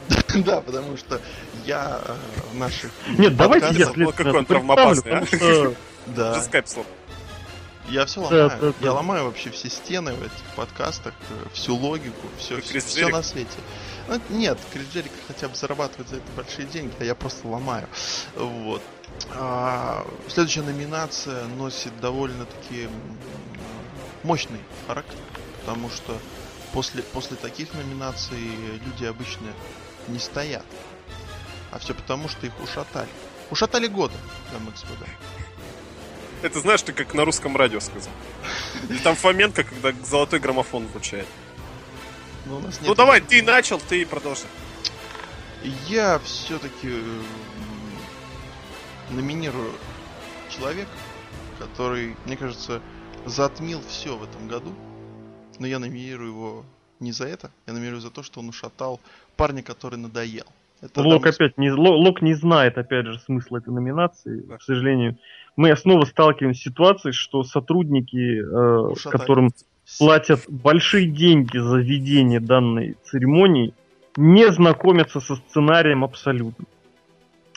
[0.35, 1.21] да, потому что
[1.65, 2.15] я э,
[2.53, 5.75] в наших Нет, давайте я ну, какой он травмоопасный, а?
[6.07, 6.87] Да, скайп слом.
[7.89, 8.61] Я все Да, ломаю.
[8.61, 8.75] да, да.
[8.81, 13.13] Я ломаю вообще все стены в этих подкастах, э, всю логику, все, все Джерик?
[13.13, 13.59] на свете.
[14.09, 17.89] Ну, нет, Крис Джерик хотя бы зарабатывает за это большие деньги, а я просто ломаю.
[18.37, 18.83] Вот.
[19.33, 22.89] А, следующая номинация носит довольно-таки
[24.23, 25.17] мощный характер,
[25.61, 26.17] потому что
[26.73, 28.39] после, после таких номинаций
[28.85, 29.47] люди обычно
[30.09, 30.65] не стоят.
[31.71, 33.09] А все потому, что их ушатали.
[33.51, 34.15] Ушатали года,
[34.53, 35.07] дамы и господа.
[36.45, 38.13] Это знаешь, ты как на русском радио сказал.
[38.91, 41.27] И там Фоменко, когда золотой граммофон вручает.
[42.45, 44.43] Но у нас Ну нет давай, ты начал, ты продолжи.
[45.89, 47.01] Я все-таки
[49.11, 49.73] номинирую
[50.51, 50.91] человека,
[51.59, 52.83] который, мне кажется,
[53.25, 54.75] затмил все в этом году.
[55.59, 56.65] Но я номинирую его
[57.01, 59.01] не за это, я номинирую за то, что он ушатал
[59.37, 60.45] парня, который надоел.
[60.83, 64.59] Это Лок Дамас- опять не, Ло- Лок не знает, опять же, смысла этой номинации, Да.
[64.59, 65.17] к сожалению.
[65.57, 69.13] Мы снова сталкиваемся с ситуацией, что сотрудники, э, Ушатали.
[69.13, 69.51] которым
[69.99, 73.75] платят большие деньги за ведение данной церемонии,
[74.17, 76.65] не знакомятся со сценарием абсолютно.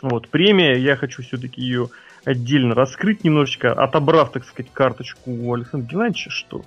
[0.01, 1.89] Вот, премия, я хочу все-таки ее
[2.23, 6.65] отдельно раскрыть немножечко, отобрав, так сказать, карточку у Александра Геннадьевича, что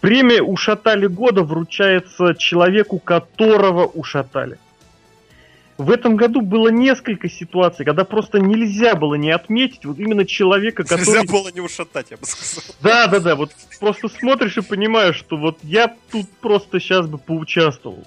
[0.00, 4.58] премия «Ушатали года» вручается человеку, которого ушатали.
[5.78, 10.84] В этом году было несколько ситуаций, когда просто нельзя было не отметить вот именно человека,
[10.84, 11.00] который...
[11.00, 12.74] Нельзя было не ушатать, я бы сказал.
[12.80, 17.18] Да, да, да, вот просто смотришь и понимаешь, что вот я тут просто сейчас бы
[17.18, 18.04] поучаствовал.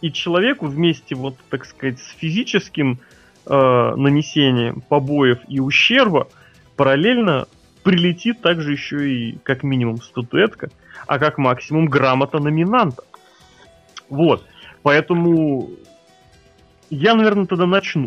[0.00, 2.98] И человеку вместе, вот, так сказать, с физическим
[3.46, 6.26] э, нанесением побоев и ущерба
[6.74, 7.46] параллельно
[7.84, 10.70] прилетит также еще и как минимум статуэтка,
[11.06, 13.04] а как максимум грамота номинанта.
[14.08, 14.44] Вот.
[14.82, 15.70] Поэтому
[16.96, 18.06] я, наверное, тогда начну.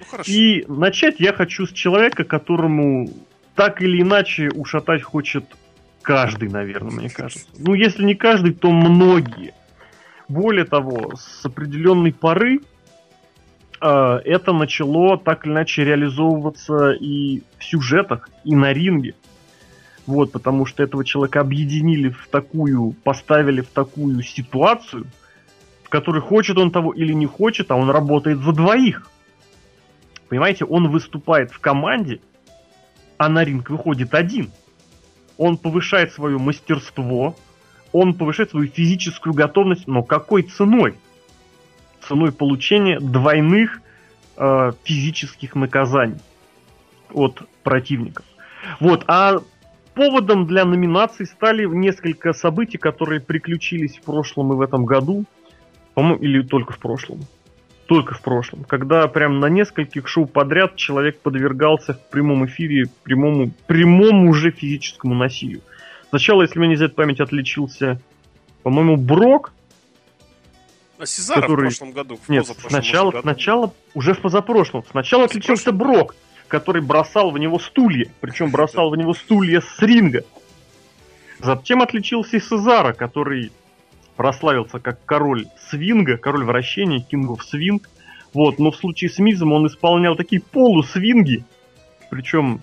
[0.00, 0.30] Ну хорошо.
[0.30, 3.08] И начать я хочу с человека, которому
[3.54, 5.44] так или иначе ушатать хочет
[6.02, 7.46] каждый, наверное, мне кажется.
[7.56, 9.54] Ну, если не каждый, то многие.
[10.28, 12.60] Более того, с определенной поры
[13.80, 19.14] э, это начало так или иначе реализовываться и в сюжетах, и на ринге.
[20.06, 25.06] Вот, потому что этого человека объединили в такую, поставили в такую ситуацию,
[25.96, 29.08] в которой хочет он того или не хочет, а он работает за двоих.
[30.28, 32.20] Понимаете, он выступает в команде,
[33.16, 34.50] а на ринг выходит один.
[35.38, 37.34] Он повышает свое мастерство,
[37.92, 40.96] он повышает свою физическую готовность, но какой ценой?
[42.06, 43.80] Ценой получения двойных
[44.36, 46.20] э, физических наказаний
[47.14, 48.26] от противников.
[48.80, 49.36] Вот, а
[49.94, 55.24] поводом для номинаций стали несколько событий, которые приключились в прошлом и в этом году.
[55.96, 57.20] По-моему, или только в прошлом.
[57.86, 58.64] Только в прошлом.
[58.64, 65.14] Когда прям на нескольких шоу подряд человек подвергался в прямом эфире прямому, прямому уже физическому
[65.14, 65.62] насилию.
[66.10, 67.98] Сначала, если мне не изменяет память, отличился,
[68.62, 69.54] по-моему, Брок.
[70.98, 73.22] А Сезара который- в прошлом году, в Нет, сначала, году.
[73.22, 74.84] сначала, уже в позапрошлом.
[74.90, 76.14] Сначала отличился Брок,
[76.46, 78.08] который бросал в него стулья.
[78.20, 80.24] Причем бросал в него стулья с ринга.
[81.38, 83.50] Затем отличился и Сезара, который
[84.16, 87.82] прославился как король свинга, король вращения, King of Swing.
[88.34, 91.44] Вот, но в случае с Мизом он исполнял такие полусвинги,
[92.10, 92.60] причем,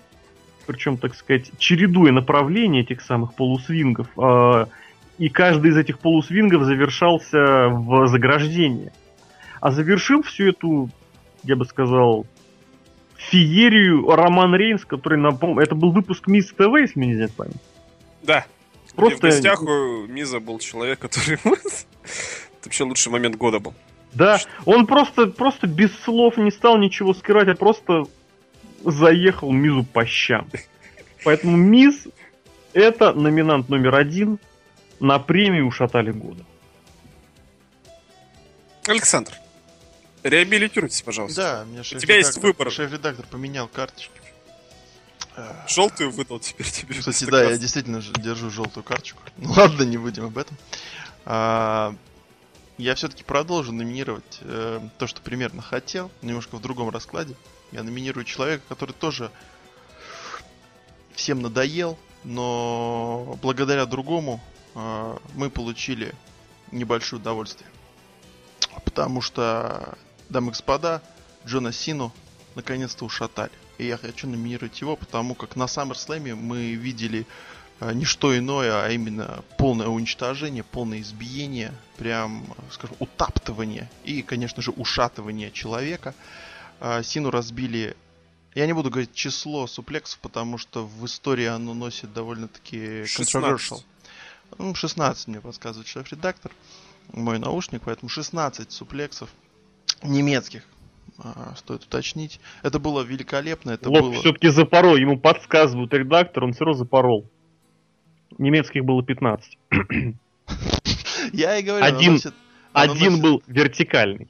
[0.66, 4.08] причем, так сказать, чередуя направления этих самых полусвингов.
[4.16, 4.68] а,
[5.18, 8.92] и каждый из этих полусвингов завершался в заграждение.
[9.60, 10.90] А завершил всю эту,
[11.44, 12.26] я бы сказал,
[13.16, 17.60] феерию Роман Рейнс, который напомню, это был выпуск Мисс ТВ, если мне не память.
[18.22, 18.44] Да.
[18.96, 21.38] Просто- в гостях у Миза был человек, который...
[21.44, 23.74] Это вообще лучший момент года был.
[24.12, 28.04] Да, он просто, просто без слов не стал ничего скрывать, а просто
[28.84, 30.48] заехал Мизу по щам.
[31.24, 32.06] Поэтому Миз
[32.74, 34.38] это номинант номер один
[35.00, 36.44] на премию «Ушатали года».
[38.86, 39.32] Александр,
[40.22, 41.40] реабилитируйтесь, пожалуйста.
[41.40, 42.70] Да, мне У тебя есть выбор.
[42.70, 44.10] Шеф-редактор поменял карточки.
[45.68, 46.94] Желтую выдал теперь тебе.
[46.98, 49.20] Кстати, вместо да, я действительно держу желтую карточку.
[49.36, 50.56] Ну ладно, не будем об этом.
[51.24, 51.94] А,
[52.78, 57.36] я все-таки продолжу номинировать э, то, что примерно хотел, немножко в другом раскладе.
[57.72, 59.30] Я номинирую человека, который тоже
[61.14, 64.40] всем надоел, но благодаря другому
[64.74, 66.14] э, мы получили
[66.72, 67.68] небольшое удовольствие.
[68.84, 69.96] Потому что,
[70.28, 71.02] дамы и господа,
[71.46, 72.12] Джона Сину
[72.54, 73.52] наконец-то ушатали.
[73.78, 77.26] И я хочу номинировать его, потому как на SummerSlam мы видели
[77.80, 84.22] э, не что иное, а именно полное уничтожение, полное избиение, прям, э, скажем, утаптывание и,
[84.22, 86.14] конечно же, ушатывание человека.
[86.80, 87.96] А, Сину разбили,
[88.54, 93.34] я не буду говорить число суплексов, потому что в истории оно носит довольно-таки 16.
[93.34, 93.82] controversial.
[94.58, 96.52] Ну, 16 мне подсказывает шеф-редактор,
[97.12, 99.30] мой наушник, поэтому 16 суплексов
[100.02, 100.62] немецких,
[101.56, 102.40] стоит уточнить.
[102.62, 104.14] Это было великолепно, это Лок было...
[104.14, 107.30] все-таки запорол, ему подсказывают редактор, он все равно запорол.
[108.38, 109.58] Немецких было 15.
[111.32, 112.34] Я и говорю, Один- носит-
[112.72, 114.28] Один носит- был вертикальный.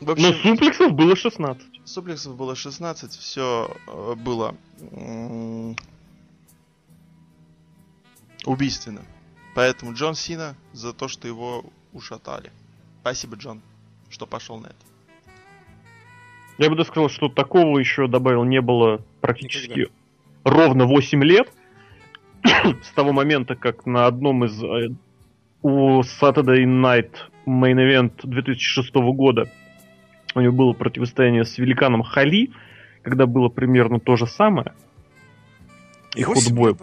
[0.00, 1.66] В Но общем, суплексов было 16.
[1.86, 3.74] суплексов было 16, все
[4.16, 4.54] было
[4.92, 5.76] м,
[8.44, 9.02] убийственно.
[9.54, 12.52] Поэтому Джон Сина за то, что его ушатали.
[13.00, 13.62] Спасибо, Джон,
[14.16, 14.76] что пошел на это.
[16.56, 19.88] Я бы даже сказал, что такого еще добавил не было практически
[20.42, 21.52] ровно 8 лет
[22.42, 24.88] с того момента, как на одном из э,
[25.60, 27.10] у Saturday Night
[27.46, 29.52] Main Event 2006 года
[30.34, 32.52] у него было противостояние с великаном Хали,
[33.02, 34.72] когда было примерно то же самое.
[36.14, 36.74] И ход боя.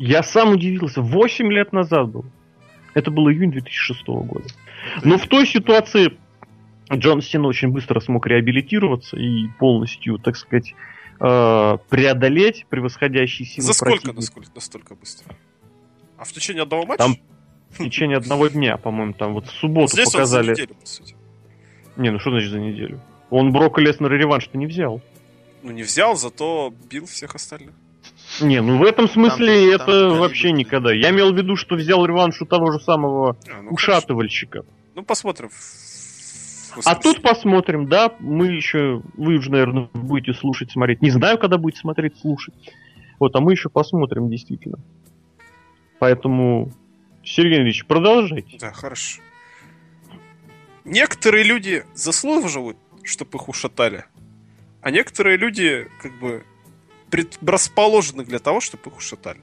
[0.00, 2.24] Я сам удивился, 8 лет назад был.
[2.94, 4.48] Это был июнь 2006 года.
[5.02, 6.16] Но в той ситуации
[6.98, 10.74] Джон Сина очень быстро смог реабилитироваться и полностью, так сказать,
[11.20, 15.34] э, преодолеть превосходящий силы За сколько, насколько, настолько быстро?
[16.18, 16.98] А в течение одного матча?
[17.04, 17.16] Там
[17.70, 20.50] в течение одного дня, по-моему, там вот в субботу Здесь показали...
[20.50, 21.16] он за неделю, по сути.
[21.96, 23.00] Не, ну что значит за неделю?
[23.30, 25.00] Он Брока Леснера реванш-то не взял.
[25.62, 27.74] Ну, не взял, зато бил всех остальных.
[28.40, 30.54] Не, ну в этом смысле Там- там это калибр, вообще да.
[30.56, 30.92] никогда.
[30.92, 34.58] Я имел в виду, что взял реванш у того же самого А, ну, ушатывальщика.
[34.58, 34.68] хорошо.
[34.94, 35.50] Ну, посмотрим.
[36.84, 41.02] А тут посмотрим, да, мы еще, вы уже, наверное, будете слушать, смотреть.
[41.02, 42.54] Не знаю, когда будете смотреть, слушать.
[43.18, 44.78] Вот, а мы еще посмотрим, действительно.
[45.98, 46.72] Поэтому,
[47.22, 48.58] Сергей Ильич, продолжайте.
[48.58, 49.20] Да, хорошо.
[50.84, 54.04] Некоторые люди заслуживают, чтобы их ушатали,
[54.82, 56.44] а некоторые люди как бы
[57.10, 59.40] предрасположены для того, чтобы их ушатали.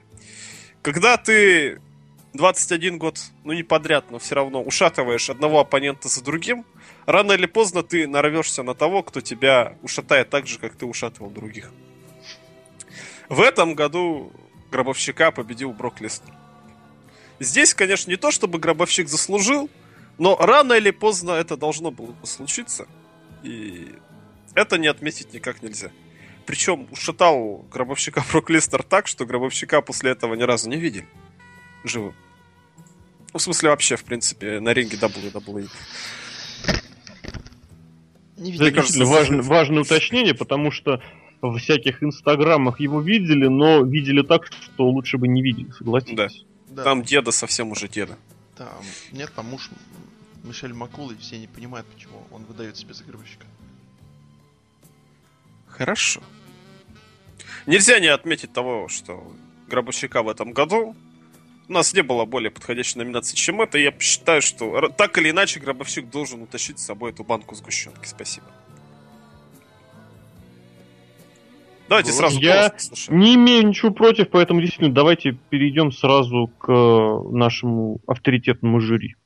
[0.82, 1.80] Когда ты
[2.34, 6.64] 21 год, ну не подряд, но все равно ушатываешь одного оппонента за другим,
[7.06, 11.30] рано или поздно ты нарвешься на того, кто тебя ушатает так же, как ты ушатывал
[11.30, 11.70] других.
[13.28, 14.32] В этом году
[14.70, 16.34] гробовщика победил Брок Леснер.
[17.38, 19.68] Здесь, конечно, не то, чтобы гробовщик заслужил,
[20.18, 22.86] но рано или поздно это должно было бы случиться.
[23.42, 23.94] И
[24.54, 25.90] это не отметить никак нельзя.
[26.46, 31.06] Причем ушатал гробовщика Брок Лестер так, что гробовщика после этого ни разу не видели.
[31.84, 32.14] Живым.
[33.32, 35.68] Ну, в смысле, вообще, в принципе, на ринге WWE.
[38.42, 38.80] Не Это видно.
[38.82, 41.00] кажется, важно- важное уточнение, потому что
[41.40, 46.44] в всяких инстаграмах его видели, но видели так, что лучше бы не видели, согласитесь.
[46.68, 48.16] Да, Там деда совсем уже деда.
[48.56, 48.68] там,
[49.12, 49.70] нет, там муж
[50.44, 53.44] Мишель Макулы, все не понимают, почему он выдает себя за гробовщика.
[55.68, 56.20] Хорошо.
[57.66, 59.32] Нельзя не отметить того, что
[59.68, 60.96] гробовщика в этом году
[61.72, 63.78] у нас не было более подходящей номинации, чем это.
[63.78, 68.06] И я считаю, что так или иначе гробовщик должен утащить с собой эту банку сгущенки.
[68.06, 68.46] Спасибо.
[71.88, 72.74] Давайте сразу Я.
[73.08, 79.16] Не имею ничего против, поэтому действительно давайте перейдем сразу к э, нашему авторитетному жюри.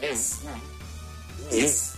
[0.00, 0.50] Неизвестно.
[1.50, 1.96] Из.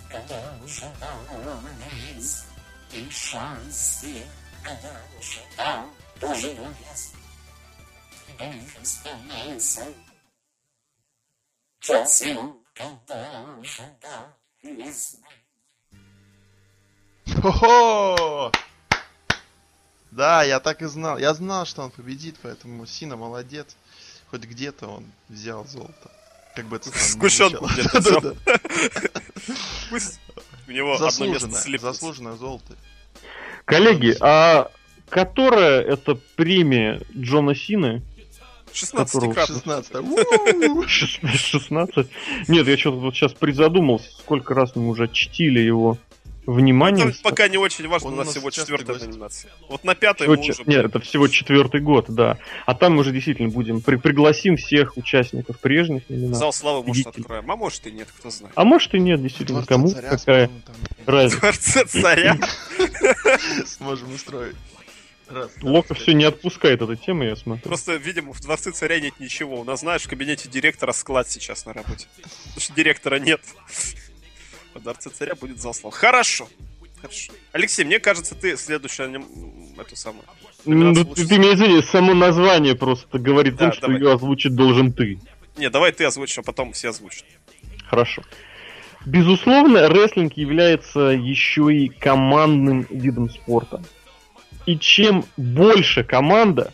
[17.43, 18.53] Хо-хо!
[20.11, 21.19] Да, я так и знал.
[21.19, 23.77] Я знал, что он победит, поэтому Сина молодец.
[24.31, 26.11] Хоть где-то он взял золото.
[26.57, 28.01] Как бы это Сгущенку где-то
[30.67, 32.75] у него одно место Заслуженное, золото.
[33.67, 34.71] Коллеги, а
[35.11, 38.03] которая это премия Джона Сины?
[38.73, 39.55] 16 которого кратно.
[39.55, 40.83] 16 У-у-у.
[40.85, 42.09] Шест- 16?
[42.49, 45.99] Нет, я что-то вот сейчас призадумался, сколько раз мы уже чтили его
[46.47, 47.09] вниманием.
[47.09, 49.53] Это пока не очень важно, у у нас всего четвертая номинация.
[49.69, 50.63] Вот на пятой Всего мы уже...
[50.67, 52.39] Нет, это всего четвертый год, да.
[52.65, 56.39] А там мы уже действительно будем при- пригласим всех участников прежних номинаций.
[56.39, 57.51] Зал славы, может, откроем.
[57.51, 58.53] А может и нет, кто знает.
[58.57, 60.51] А может и нет, действительно, Дворца кому царя, какая
[61.05, 61.41] разница.
[61.41, 62.39] Дворце царя.
[63.67, 64.57] Сможем устроить.
[65.29, 67.65] Раз, Лока раз, все не отпускает эта тема, я смотрю.
[67.65, 69.61] Просто, видимо, в Дворце царя нет ничего.
[69.61, 72.07] У нас, знаешь, в кабинете директора склад сейчас на работе.
[72.15, 73.41] Потому что директора нет.
[74.81, 75.97] Дворце царя будет зал славы.
[75.97, 76.49] Хорошо.
[77.01, 77.33] Хорошо.
[77.53, 79.29] Алексей, мне кажется, ты следующая нем-
[79.79, 80.25] эту самую.
[80.65, 84.93] Ну, ты, ты мне извини, само название просто говорит Да, том, что ее озвучить должен
[84.93, 85.19] ты.
[85.57, 87.25] Не, давай ты озвучишь, а потом все озвучат.
[87.89, 88.23] Хорошо.
[89.05, 93.83] Безусловно, рестлинг является еще и командным видом спорта.
[94.67, 96.73] И чем больше команда,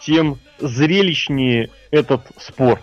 [0.00, 2.82] тем зрелищнее этот спорт.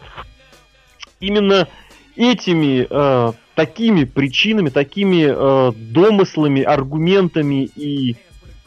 [1.20, 1.68] Именно
[2.16, 8.18] этими э, такими причинами, такими э, домыслами, аргументами и,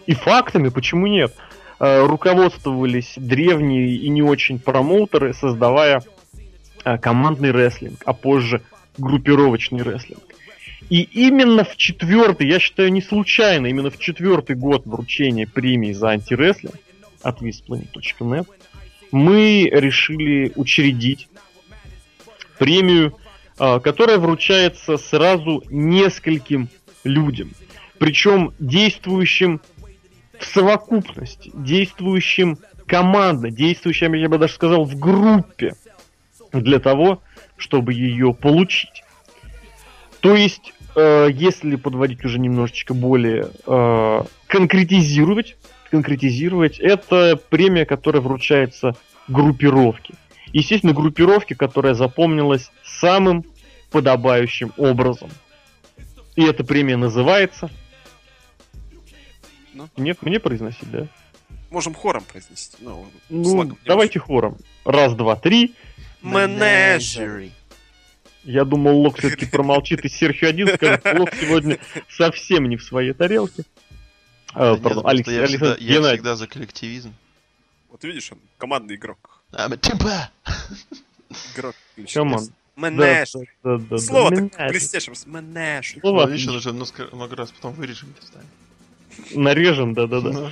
[0.06, 1.34] и фактами, почему нет,
[1.78, 6.02] э, руководствовались древние и не очень промоутеры, создавая
[6.84, 8.62] э, командный рестлинг, а позже
[8.96, 10.22] группировочный рестлинг.
[10.90, 16.10] И именно в четвертый, я считаю, не случайно, именно в четвертый год вручения премии за
[16.10, 16.76] антирестлинг
[17.22, 18.46] от visplanet.net
[19.10, 21.28] мы решили учредить
[22.58, 23.16] премию
[23.58, 26.68] которая вручается сразу нескольким
[27.04, 27.50] людям.
[27.98, 29.60] Причем действующим
[30.38, 35.74] в совокупности, действующим командно, действующим, я бы даже сказал, в группе
[36.52, 37.20] для того,
[37.56, 39.02] чтобы ее получить.
[40.20, 45.56] То есть, э, если подводить уже немножечко более э, конкретизировать,
[45.90, 48.94] конкретизировать, это премия, которая вручается
[49.28, 50.14] группировке.
[50.52, 53.44] Естественно, группировке, которая запомнилась самым
[53.90, 55.30] подобающим образом.
[56.36, 57.70] И эта премия называется...
[59.74, 59.88] Ну?
[59.96, 61.06] Нет, мне произносить, да?
[61.70, 62.76] Можем хором произнести.
[62.80, 64.56] Ну, Ну, не давайте хором.
[64.84, 65.74] Раз, два, три.
[66.22, 66.30] очень.
[66.32, 67.50] Менеджер.
[68.44, 71.78] Я думал, Лок все-таки промолчит, и Серхио один скажет, Лок сегодня
[72.08, 73.64] совсем не в своей тарелке.
[74.54, 77.14] А, Да нет, пардон, просто Алекс- я, Александр всегда, я всегда за коллективизм.
[77.90, 79.37] Вот видишь, он командный игрок.
[79.52, 80.28] I'm a timber!
[81.56, 81.74] Игрок.
[81.96, 82.42] очень Команд.
[82.42, 82.54] интересный.
[82.76, 83.48] Менеджер.
[83.64, 84.36] Да, да, да, Слово да.
[84.36, 84.70] так Менеджер.
[84.70, 85.12] блестящим.
[85.26, 86.00] Менеджер.
[86.00, 86.52] Слово Ну, отлично.
[86.52, 88.14] даже много, раз потом вырежем.
[89.34, 90.30] Нарежем, да-да-да.
[90.30, 90.50] Ну,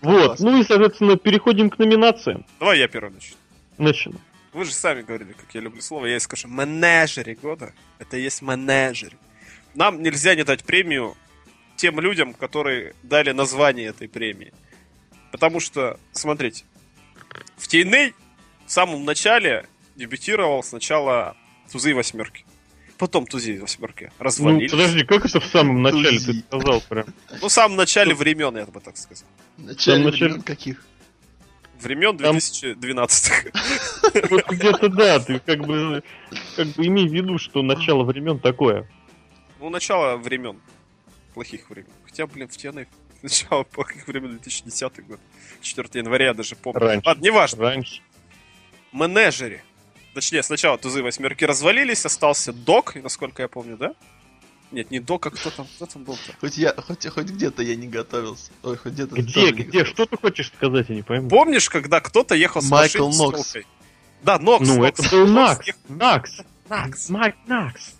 [0.00, 2.46] Вот, ну и, соответственно, переходим к номинациям.
[2.60, 3.36] Давай я первый начну.
[3.78, 4.18] Начнем.
[4.54, 6.06] Вы же сами говорили, как я люблю слово.
[6.06, 7.74] Я и скажу, менеджеры года.
[7.98, 9.12] Это и есть менеджер.
[9.74, 11.14] Нам нельзя не дать премию
[11.76, 14.54] тем людям, которые дали название этой премии.
[15.30, 16.64] Потому что, смотрите,
[17.58, 18.14] в TNA
[18.66, 21.36] в самом начале дебютировал сначала
[21.70, 22.44] Тузы и Восьмерки.
[22.98, 24.70] Потом Тузи и Восьмерки Ну, развалились.
[24.70, 27.04] подожди, как это в самом начале ты сказал прям?
[27.42, 29.28] Ну, в самом начале времен, я бы так сказал.
[29.58, 30.84] В начале времен каких?
[31.78, 33.52] Времен Там- 2012
[34.30, 36.02] Вот где-то да, ты как бы,
[36.56, 38.88] как бы имей в виду, что начало времен такое.
[39.60, 40.58] Ну, начало времен.
[41.34, 41.90] Плохих времен.
[42.06, 42.86] Хотя, блин, в TNA
[43.22, 45.20] начало плохих времен 2010 год.
[45.60, 46.80] 4 января я даже помню.
[46.80, 47.06] Раньше.
[47.06, 47.62] Ладно, неважно.
[47.62, 48.00] Раньше.
[48.96, 49.62] Менеджеры.
[50.14, 53.92] Точнее, сначала тузы восьмерки развалились, остался Док, насколько я помню, да?
[54.72, 55.66] Нет, не Док, а кто там?
[55.76, 56.32] Кто там был-то?
[56.40, 58.50] Хоть я, хоть, хоть где-то я не готовился.
[58.62, 59.14] Ой, хоть где-то...
[59.16, 59.84] Где, где?
[59.84, 61.28] Что ты хочешь сказать, я не пойму.
[61.28, 63.52] Помнишь, когда кто-то ехал с Майкл машиной с Нокс.
[63.52, 63.66] телкой?
[64.22, 64.66] Да, Нокс.
[64.66, 65.00] Ну, Нокс.
[65.00, 66.40] это был Нокс Накс.
[66.68, 67.08] Накс.
[67.10, 67.94] Майк Накс.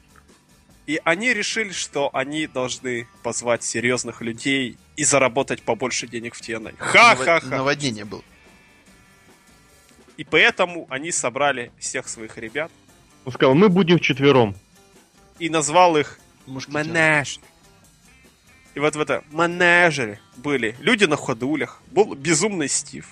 [0.87, 6.75] И они решили, что они должны позвать серьезных людей и заработать побольше денег в TNA.
[6.79, 7.47] Ха-ха-ха.
[7.47, 8.23] Наводнение было.
[10.17, 12.71] И поэтому они собрали всех своих ребят
[13.25, 14.57] Он сказал, мы будем вчетвером.
[15.39, 16.19] и назвал их.
[16.47, 17.41] Менеджер.
[18.75, 23.09] И вот в это менеджере были люди на ходулях, был безумный Стив,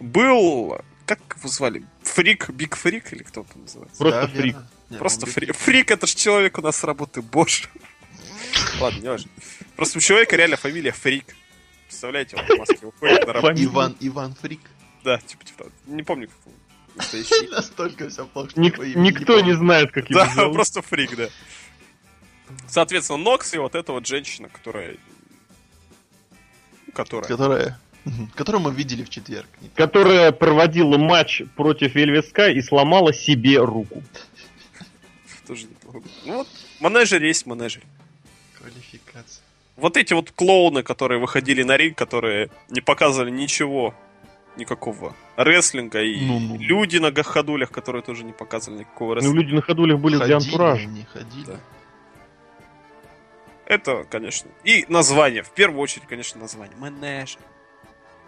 [0.00, 3.98] был, как его звали, Фрик, Биг Фрик или кто там называется?
[3.98, 4.44] Просто Да, фрик.
[4.54, 4.68] верно.
[4.90, 5.56] Не, Просто фрик.
[5.56, 7.64] Фрик это же человек у нас с работы, боже.
[8.80, 9.30] Ладно, не важно.
[9.76, 11.34] Просто у человека реально фамилия Фрик.
[11.86, 13.54] Представляете, он в маске уходит на работу.
[13.64, 14.60] Иван, Иван Фрик.
[15.04, 16.52] Да, типа, типа, не помню, как он
[16.96, 17.48] настоящий.
[17.50, 19.56] Настолько все плохо, что Ник- никто не помню.
[19.56, 20.54] знает, как его Да, зовут.
[20.54, 21.28] просто фрик, да.
[22.68, 24.96] Соответственно, Нокс и вот эта вот женщина, которая...
[26.94, 27.28] Которая...
[27.28, 27.80] Которая...
[28.34, 29.46] Которую мы видели в четверг.
[29.60, 29.68] Не.
[29.68, 34.02] Которая проводила матч против Эльвиска и сломала себе руку.
[35.46, 36.02] Тоже неплохо.
[36.26, 36.48] Ну вот,
[36.80, 37.82] менеджер есть менеджер.
[38.58, 39.42] Квалификация.
[39.76, 43.94] Вот эти вот клоуны, которые выходили на ринг, которые не показывали ничего,
[44.56, 46.58] никакого рестлинга, и Ну-ну.
[46.58, 49.40] люди на ходулях, которые тоже не показывали никакого Ну, рестлинга.
[49.40, 50.86] люди на ходулях были для Ходили, антуража.
[50.86, 51.44] Не ходили.
[51.46, 51.60] Да.
[53.66, 54.50] Это, конечно.
[54.64, 55.42] И название.
[55.42, 56.76] В первую очередь, конечно, название.
[56.76, 57.40] Менеджер.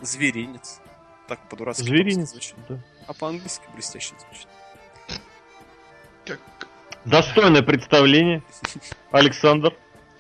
[0.01, 0.81] Зверинец.
[1.29, 2.31] Так по-дурацки Зверинец.
[2.31, 2.55] звучит.
[2.69, 2.79] да.
[3.07, 4.49] А по-английски блестяще звучит.
[6.25, 6.41] Как...
[7.05, 8.43] Достойное представление.
[9.11, 9.75] Александр,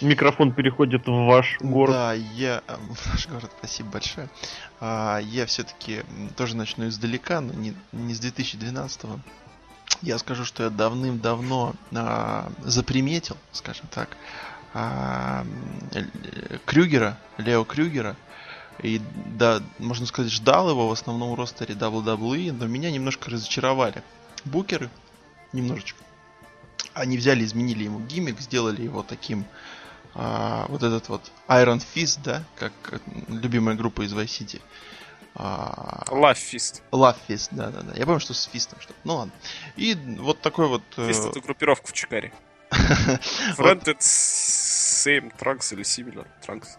[0.04, 1.92] микрофон переходит в ваш город.
[1.92, 2.62] Да, я...
[2.66, 2.78] а,
[3.12, 4.28] Наш город, спасибо большое.
[4.80, 6.02] А, я все-таки
[6.36, 9.20] тоже начну издалека, но не, не с 2012-го.
[10.02, 14.16] Я скажу, что я давным-давно а, заприметил, скажем так,
[14.74, 15.46] а,
[15.92, 18.16] э, Крюгера, Лео Крюгера.
[18.82, 19.00] И
[19.38, 24.02] да, можно сказать, ждал его в основном ростере WWE, но меня немножко разочаровали.
[24.44, 24.90] Букеры,
[25.52, 26.02] немножечко.
[26.92, 29.44] Они взяли, изменили ему гиммик, сделали его таким
[30.14, 32.98] а, вот этот вот Iron Fist, да, как э,
[33.28, 34.60] любимая группа из Vice City.
[35.34, 36.82] А, Love Fist.
[36.92, 37.92] Love Fist, да, да, да.
[37.96, 38.98] Я помню, что с фистом что-то.
[39.02, 39.32] Ну ладно.
[39.76, 40.82] И вот такой вот.
[40.96, 42.32] э, Fist это группировка в Чикаре.
[42.70, 46.78] Friended Same Trunks или Similar Trunks.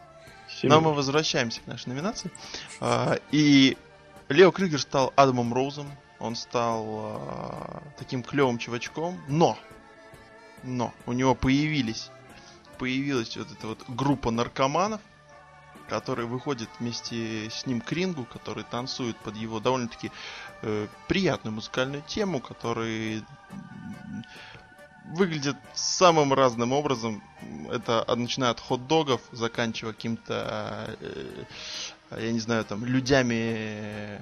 [0.63, 2.31] Но мы возвращаемся к нашей номинации.
[2.79, 3.77] А, И
[4.29, 5.91] Лео Крюгер стал Адамом Роузом.
[6.19, 9.21] Он стал а, таким клевым чувачком.
[9.27, 9.57] Но!
[10.63, 10.93] Но!
[11.05, 12.09] У него появились
[12.77, 15.01] появилась вот эта вот группа наркоманов,
[15.87, 20.11] которые выходят вместе с ним к рингу, которые танцуют под его довольно-таки
[20.61, 24.25] э, приятную музыкальную тему, которые м,
[25.13, 27.21] выглядит самым разным образом.
[27.71, 31.43] Это начиная от хот-догов, заканчивая каким-то, э,
[32.11, 34.21] я не знаю, там, людями...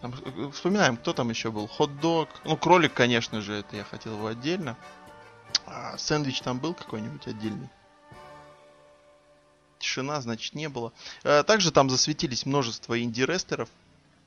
[0.00, 1.68] Там, э, вспоминаем, кто там еще был.
[1.68, 2.28] Хот-дог.
[2.44, 4.76] Ну, кролик, конечно же, это я хотел его отдельно.
[5.66, 7.68] А сэндвич там был какой-нибудь отдельный?
[9.78, 10.92] Тишина, значит, не было.
[11.24, 13.68] Э, Также там засветились множество инди-рестеров.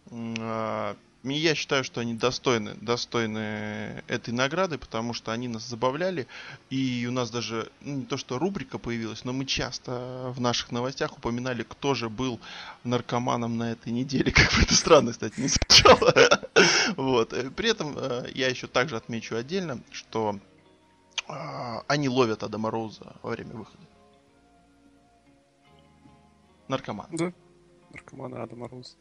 [0.10, 5.64] М, а, И я считаю, что они достойны, достойны этой награды, потому что они нас
[5.66, 6.28] забавляли.
[6.70, 10.72] И у нас даже ну, не то, что рубрика появилась, но мы часто в наших
[10.72, 12.42] новостях упоминали, кто же был
[12.84, 14.32] наркоманом на этой неделе.
[14.34, 16.14] Как бы это странно, кстати, не звучало.
[16.98, 17.32] Вот.
[17.34, 20.38] Э, При этом э, я еще также отмечу отдельно, что
[21.28, 23.84] они ловят Адама Роуза во время выхода.
[26.68, 27.08] Наркоман.
[27.12, 27.32] Да.
[27.92, 28.96] Наркоманы Адама Роуза.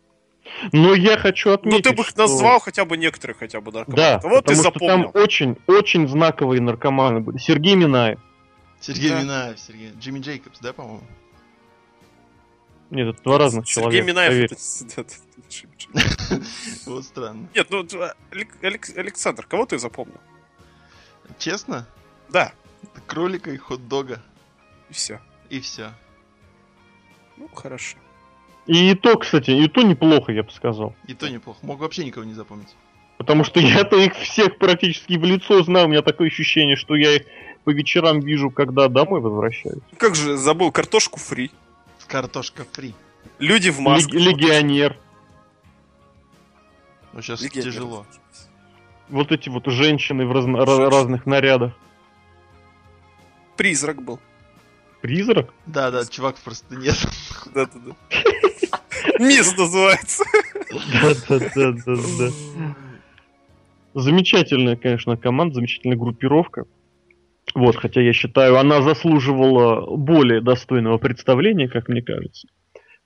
[0.73, 3.71] Но я хочу Ну отметить, ты бы их что- назвал хотя бы некоторых хотя бы
[3.71, 3.97] наркоманов.
[3.97, 5.13] Да, А вот ты потому что запомнил.
[5.13, 7.39] там очень, очень знаковые наркоманы были.
[7.39, 8.19] Сергей Минаев.
[8.81, 9.23] Сергей Да.
[9.23, 9.93] Минаев, Сергей.
[9.93, 11.03] Джимми Джейкобс, да, по-моему?
[12.91, 14.07] Нет, это два разных Сергей человека.
[14.09, 14.53] Минаев поверь.
[14.97, 15.15] это...
[16.87, 17.49] Вот странно.
[17.55, 17.87] Нет, ну
[18.33, 20.21] Александр, кого ты запомнил?
[21.39, 21.87] Честно?
[22.33, 22.53] Да,
[22.83, 24.23] Это кролика и хот-дога.
[24.91, 25.21] и все.
[25.51, 25.93] И все.
[27.37, 27.97] Ну, хорошо.
[28.67, 30.95] И то, кстати, и то неплохо, я бы сказал.
[31.07, 31.59] И то неплохо.
[31.63, 32.75] Мог вообще никого не запомнить.
[33.19, 35.87] Потому что я-то их всех практически в лицо знаю.
[35.87, 37.23] У меня такое ощущение, что я их
[37.65, 39.83] по вечерам вижу, когда домой возвращаюсь.
[39.99, 41.51] Как же забыл картошку фри.
[42.09, 42.95] Картошка фри.
[43.39, 44.15] Люди в масках.
[44.15, 44.97] Лег- Легионер.
[47.13, 47.65] Ну сейчас Легионер.
[47.73, 48.07] тяжело.
[49.09, 51.73] Вот эти вот женщины в разно- разных нарядах.
[53.57, 54.19] Призрак был.
[55.01, 55.53] Призрак?
[55.67, 56.97] Да, да, чувак просто нет.
[57.55, 57.97] Да-да-да.
[59.19, 60.25] Мисс называется.
[61.03, 62.31] Да-да-да-да-да.
[63.95, 66.65] Замечательная, конечно, команда, замечательная группировка.
[67.55, 72.49] Вот, хотя я считаю, она заслуживала более достойного представления, как мне кажется.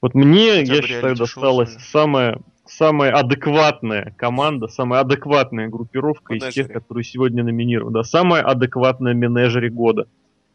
[0.01, 6.69] Вот мне, Хотя я считаю, досталась самая, самая адекватная команда, самая адекватная группировка из Менеджеры.
[6.69, 7.95] тех, которые сегодня номинированы.
[7.95, 10.07] Да, самая адекватная менеджере года.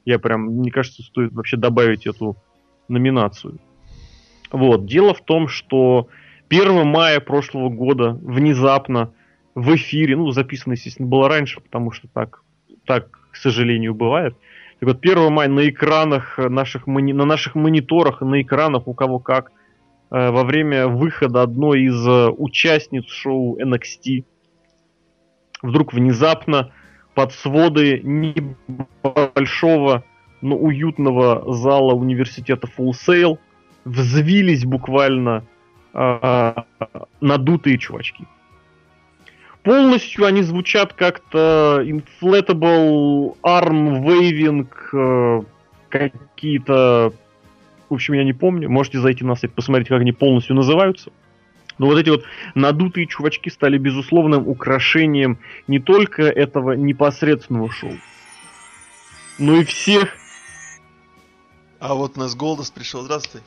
[0.06, 2.38] Я прям, мне кажется, стоит вообще добавить эту
[2.88, 3.60] номинацию.
[4.52, 6.08] Вот, дело в том, что
[6.49, 9.14] 1 мая прошлого года внезапно
[9.56, 12.43] в эфире, ну, записано, естественно, было раньше, потому что так,
[12.86, 14.36] так, к сожалению, бывает.
[14.80, 19.52] Так вот, 1 мая на экранах наших, на наших мониторах на экранах у кого как,
[20.10, 24.26] э, во время выхода одной из э, участниц шоу NXT,
[25.62, 26.74] вдруг внезапно
[27.14, 30.03] под своды небольшого,
[30.41, 33.38] но уютного зала университета Full Sail
[33.86, 35.43] взвились буквально
[35.93, 36.66] а,
[37.20, 38.26] надутые чувачки.
[39.64, 45.41] Полностью они звучат как-то inflatable arm waving, э,
[45.89, 47.14] какие-то...
[47.89, 48.70] В общем, я не помню.
[48.70, 51.12] Можете зайти на сайт, посмотреть, как они полностью называются.
[51.82, 52.23] Но вот эти вот
[52.53, 57.97] надутые чувачки стали безусловным украшением не только этого непосредственного шоу,
[59.39, 60.15] но и всех
[61.79, 63.01] А вот у нас Голдос пришел.
[63.01, 63.41] Здравствуй.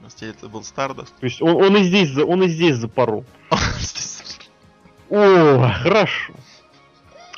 [0.00, 1.14] У нас это был Стардост.
[1.16, 3.24] То есть он, он и здесь, за- он и здесь запорол.
[5.08, 6.32] О, хорошо.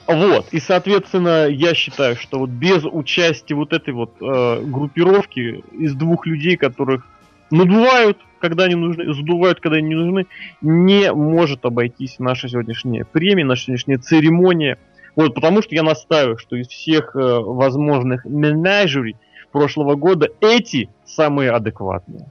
[0.06, 5.92] Вот, и, соответственно, я считаю, что вот без участия вот этой вот э, группировки из
[5.94, 7.06] двух людей, которых
[7.50, 10.26] надувают, когда они нужны, задувают, когда они не нужны,
[10.60, 14.78] не может обойтись наша сегодняшняя премия, наша сегодняшняя церемония.
[15.16, 19.16] Вот, потому что я настаиваю, что из всех э, возможных менеджерей
[19.52, 22.26] прошлого года эти самые адекватные.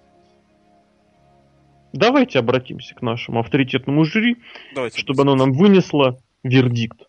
[1.91, 4.38] Давайте обратимся к нашему авторитетному жюри,
[4.76, 4.99] Давайте.
[4.99, 7.07] чтобы оно нам вынесло вердикт.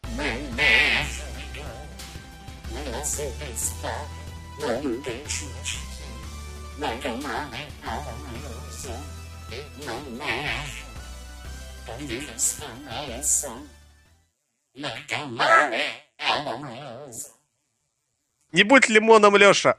[18.52, 19.76] Не будь лимоном, Леша.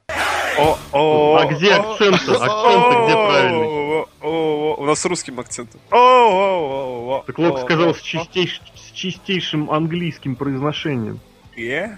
[0.57, 2.31] О, о, А где акценты?
[2.31, 4.07] Акценты где правильные?
[4.21, 5.79] У нас с русским акцентом.
[7.25, 11.19] Так Лок сказал с, чистейш- с чистейшим английским произношением.
[11.55, 11.97] Е?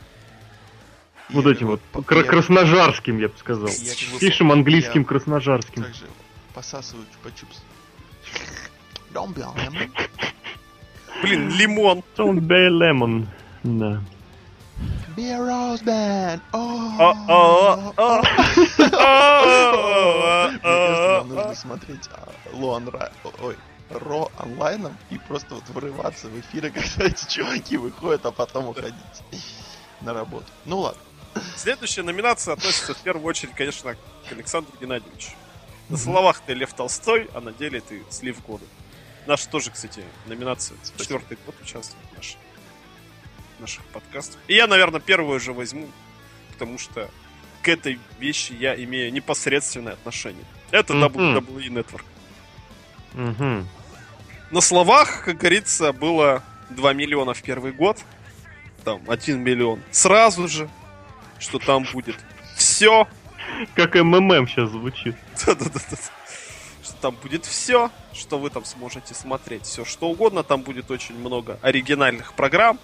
[1.29, 3.65] Вот этим вот, кра- красножарским, я бы сказал.
[3.67, 5.83] Бы- Чистейшим английским красножарским.
[5.83, 6.05] Также
[6.53, 7.57] посасываю чупа-чупс.
[9.13, 9.89] Don't be alarmed.
[11.21, 12.03] Блин, лимон.
[12.17, 13.27] Don't be lemon.
[13.63, 14.01] Да.
[15.15, 15.81] Be a rose
[21.13, 23.11] нам нужно смотреть а, онра-
[23.41, 23.55] ой,
[23.91, 28.93] Ро онлайном и просто вот врываться в эфиры, когда эти чуваки выходят, а потом уходить.
[30.01, 30.45] на работу.
[30.65, 31.01] Ну ладно.
[31.55, 35.31] Следующая номинация относится в первую очередь, конечно, к Александру Геннадьевичу.
[35.93, 38.65] На словах ты Лев Толстой, а на деле ты Слив года.
[39.27, 40.75] Наша тоже, кстати, номинация.
[40.97, 42.37] Четвертый год участвует в наших,
[43.59, 44.39] наших подкастах.
[44.47, 45.87] И я, наверное, первую же возьму,
[46.51, 47.11] потому что
[47.61, 50.43] к этой вещи я имею непосредственное отношение.
[50.71, 51.37] Это Мгм.
[51.37, 52.05] WWE Network.
[53.13, 53.67] Мгм.
[54.49, 56.41] На словах, как говорится, было
[56.71, 57.99] 2 миллиона в первый год.
[58.83, 60.67] Там 1 миллион сразу же,
[61.37, 62.15] что там будет
[62.55, 63.07] все.
[63.75, 65.15] Как МММ сейчас звучит.
[65.45, 65.79] Да-да-да.
[66.83, 69.65] Что там будет все, что вы там сможете смотреть.
[69.65, 70.43] Все что угодно.
[70.43, 72.79] Там будет очень много оригинальных программ.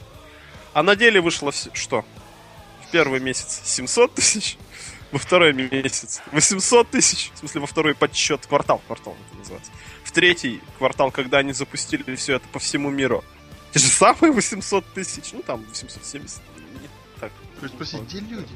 [0.74, 2.06] А на деле вышло все, что?
[2.88, 4.58] В первый месяц 700 тысяч,
[5.12, 9.72] во второй месяц 800 тысяч, в смысле во второй подсчет квартал, квартал это называется.
[10.04, 13.24] В третий квартал, когда они запустили все это по всему миру,
[13.74, 16.42] те же самые 800 тысяч, ну там 870,
[16.82, 16.90] не
[17.20, 17.32] так.
[17.60, 18.48] То есть, спроси, где люди?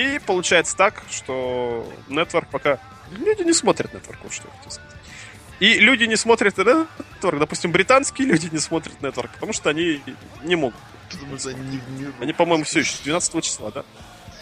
[0.00, 2.78] И получается так, что Network пока...
[3.10, 4.96] Люди не смотрят Network, вот что я хотел сказать.
[5.58, 10.00] И люди не смотрят Network, допустим, британские люди не смотрят Network, потому что они
[10.42, 10.80] не могут.
[12.18, 13.84] Они по-моему, все еще с 12 числа, да?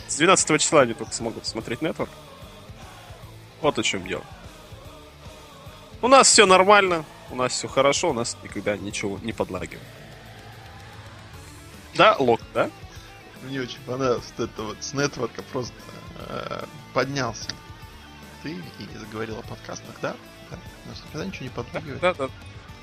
[0.06, 2.10] С 12 числа они только смогут смотреть Network.
[3.60, 4.24] Вот о чем дело.
[6.02, 9.82] У нас все нормально, у нас все хорошо, у нас никогда ничего не подлагивает.
[11.96, 12.70] Да, Лок, да?
[13.42, 15.74] Мне очень понравилось вот это вот с нетворка просто
[16.28, 17.50] э, поднялся.
[18.42, 20.14] Ты и заговорил о подкастах, да?
[20.50, 20.58] Да.
[20.84, 22.00] У нас никогда ничего не подпрыгивает.
[22.00, 22.28] Да, да.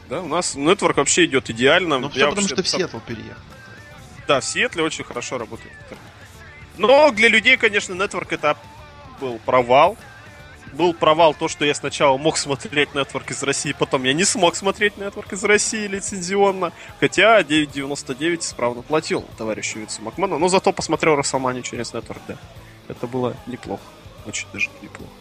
[0.10, 1.98] Да, у нас Network вообще идет идеально.
[1.98, 3.42] Ну, Я потому вообще что в Сиэтл переехал.
[4.28, 5.74] Да, в Сиэтле очень хорошо работает.
[6.78, 8.58] Но для людей, конечно, Network это
[9.20, 9.98] был провал.
[10.76, 14.56] Был провал то, что я сначала мог смотреть Network из России, потом я не смог
[14.56, 16.74] смотреть Network из России лицензионно.
[17.00, 22.38] Хотя 9.99 исправно платил товарищу Винсу Макману, но зато посмотрел Расселманию через Network, да.
[22.90, 23.84] Это было неплохо.
[24.26, 25.12] Очень даже неплохо.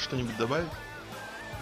[0.00, 0.68] Что-нибудь добавить?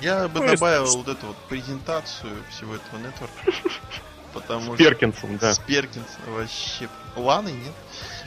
[0.00, 3.34] Я бы Ну, если- добавил вот эту вот презентацию всего этого нетворка.
[4.32, 4.76] Потому С что...
[4.76, 5.52] Перкинсом, да.
[5.52, 6.88] С Перкинсом вообще.
[7.16, 7.74] Ланы, нет?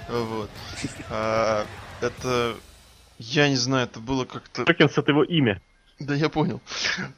[0.09, 0.49] Вот.
[2.03, 2.57] А, это...
[3.19, 4.65] Я не знаю, это было как-то...
[4.65, 5.61] Перкинс это его имя.
[5.99, 6.61] Да, я понял.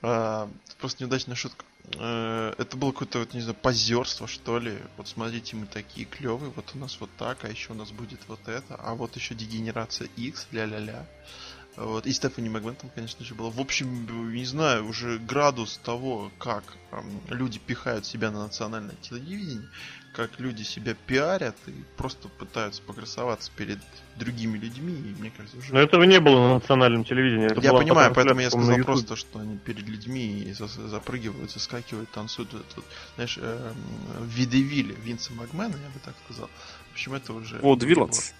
[0.01, 1.65] А, просто неудачная шутка.
[1.97, 4.77] Э, Это было какое-то, вот, не знаю, позерство, что ли.
[4.97, 8.19] Вот смотрите, мы такие клевые, вот у нас вот так, а еще у нас будет
[8.27, 11.05] вот это, а вот еще дегенерация X, ля-ля-ля.
[11.75, 12.05] Вот.
[12.05, 13.49] И Стефани Мэгвен там, конечно же, было.
[13.49, 19.67] В общем, не знаю, уже градус того, как эм, люди пихают себя на национальное телевидение,
[20.16, 23.80] как люди себя пиарят и просто пытаются покрасоваться перед
[24.16, 25.74] другими людьми, и мне кажется, уже...
[25.74, 27.47] Но этого не было на национальном телевидении.
[27.47, 32.53] это Я понимаю, поэтому я сказал просто, что они перед людьми запрыгивают, заскакивают, танцуют.
[32.53, 32.86] Вот это вот,
[33.16, 33.76] знаешь, эм,
[34.22, 36.49] видевили Винса Макмена, я бы так сказал.
[36.91, 37.59] В общем, это уже...
[37.59, 38.34] Вот Виланс.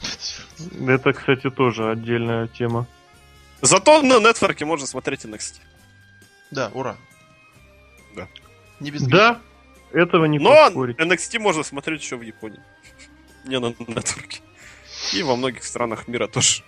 [0.86, 2.86] Это, кстати, тоже отдельная тема.
[3.60, 5.56] Зато на Network можно смотреть NXT.
[6.50, 6.96] Да, ура.
[8.16, 8.26] Да.
[8.80, 9.38] Не без Да,
[9.92, 10.98] этого не Но поспорить.
[10.98, 12.60] NXT можно смотреть еще в Японии.
[13.44, 14.40] Не на Network.
[15.14, 16.62] И во многих странах мира тоже.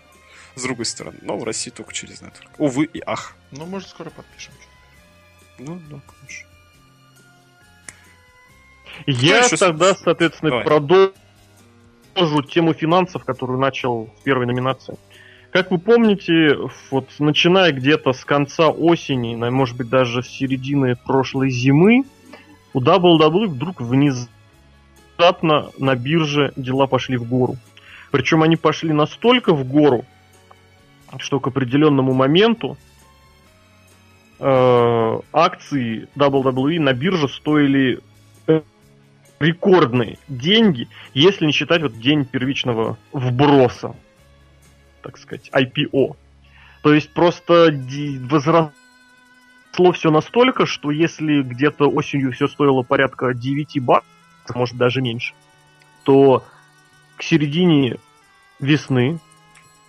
[0.54, 1.18] С другой стороны.
[1.22, 2.50] Но в России только через Network.
[2.58, 3.36] Увы и ах.
[3.50, 4.52] Ну, может, скоро подпишем.
[5.58, 6.48] Ну, да, конечно.
[9.06, 10.64] Я еще тогда, соответственно, Давай.
[10.66, 11.14] продолжу
[12.48, 14.96] тему финансов, которую начал в первой номинации.
[15.50, 16.56] Как вы помните,
[16.90, 22.04] вот начиная где-то с конца осени, может быть даже с середины прошлой зимы,
[22.74, 27.56] у WWE вдруг внезапно на бирже дела пошли в гору.
[28.10, 30.04] Причем они пошли настолько в гору,
[31.18, 32.76] что к определенному моменту
[34.38, 38.00] э, акции WWE на бирже стоили
[38.46, 38.60] э,
[39.40, 43.94] рекордные деньги, если не считать вот день первичного вброса,
[45.02, 46.16] так сказать, IPO.
[46.82, 48.18] То есть просто ди-
[49.72, 55.34] возросло все настолько, что если где-то осенью все стоило порядка 9 баксов, может даже меньше,
[56.04, 56.44] то
[57.16, 57.96] к середине
[58.60, 59.18] весны,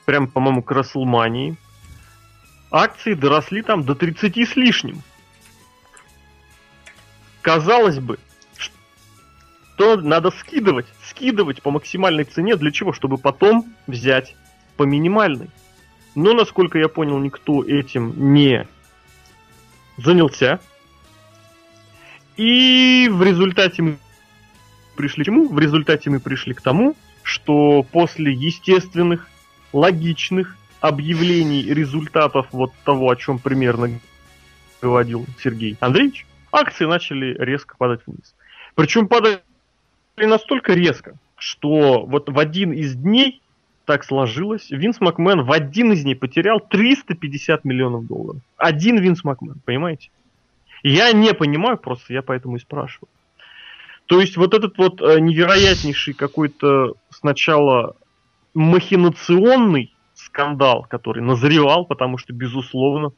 [0.05, 1.57] прям, по-моему, к Расселмании,
[2.71, 5.01] акции доросли там до 30 с лишним.
[7.41, 8.19] Казалось бы,
[8.57, 12.93] что надо скидывать, скидывать по максимальной цене, для чего?
[12.93, 14.36] Чтобы потом взять
[14.77, 15.49] по минимальной.
[16.15, 18.67] Но, насколько я понял, никто этим не
[19.97, 20.59] занялся.
[22.37, 23.97] И в результате мы
[24.95, 25.47] пришли к чему?
[25.47, 29.27] В результате мы пришли к тому, что после естественных,
[29.71, 33.99] логичных объявлений результатов вот того, о чем примерно
[34.81, 38.35] говорил Сергей Андреевич, акции начали резко падать вниз.
[38.75, 39.41] Причем падали
[40.17, 43.41] настолько резко, что вот в один из дней
[43.86, 44.69] так сложилось.
[44.69, 48.41] Винс Макмен в один из дней потерял 350 миллионов долларов.
[48.57, 50.09] Один Винс Макмен, понимаете?
[50.84, 53.09] Я не понимаю просто, я поэтому и спрашиваю.
[54.05, 57.95] То есть вот этот вот э, невероятнейший какой-то сначала
[58.53, 63.13] махинационный скандал, который назревал, потому что, безусловно,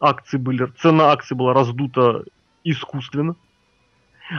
[0.00, 2.24] акции были, цена акций была раздута
[2.64, 3.36] искусственно.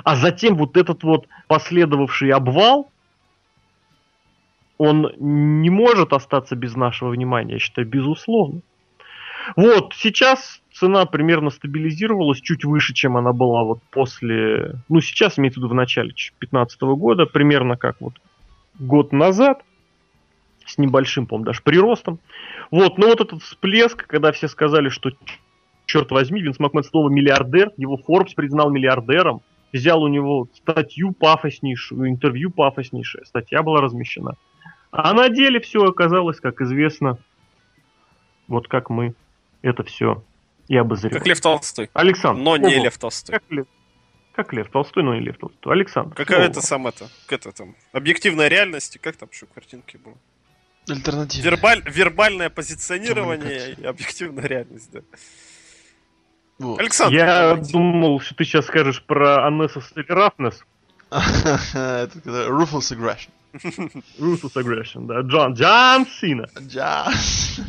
[0.03, 2.91] А затем вот этот вот последовавший обвал,
[4.77, 8.61] он не может остаться без нашего внимания, я считаю, безусловно.
[9.55, 15.59] Вот, сейчас цена примерно стабилизировалась чуть выше, чем она была вот после, ну сейчас имеется
[15.59, 18.13] в виду в начале 2015 года, примерно как вот
[18.77, 19.63] год назад,
[20.65, 22.19] с небольшим, по-моему, даже приростом.
[22.71, 25.11] Вот, но вот этот всплеск, когда все сказали, что
[25.85, 32.09] черт возьми, Винс Макмен снова миллиардер, его Forbes признал миллиардером, взял у него статью пафоснейшую,
[32.09, 34.35] интервью пафоснейшее, статья была размещена.
[34.91, 37.17] А на деле все оказалось, как известно,
[38.47, 39.13] вот как мы
[39.61, 40.23] это все
[40.67, 41.19] и обозреваем.
[41.19, 41.89] Как Лев Толстой.
[41.93, 42.41] Александр.
[42.41, 43.39] Но не Ого, Лев Толстой.
[43.39, 43.65] Как Лев,
[44.33, 45.73] как Лев Толстой, но не Лев Толстой.
[45.73, 46.15] Александр.
[46.15, 50.15] Какая это сам это, это там, объективная реальность, и как там еще картинки было?
[50.89, 51.43] Альтернатива.
[51.43, 55.01] Вербаль, вербальное позиционирование и объективная реальность, да.
[56.59, 56.79] Вот.
[56.79, 57.71] Александр, Я давайте.
[57.73, 60.55] думал, что ты сейчас скажешь про Unnecessary Roughness,
[61.09, 63.29] Это Ruthless Aggression.
[64.19, 66.49] Ruthless Aggression, да, Джон, Джон Сина.
[66.59, 67.59] Джаз.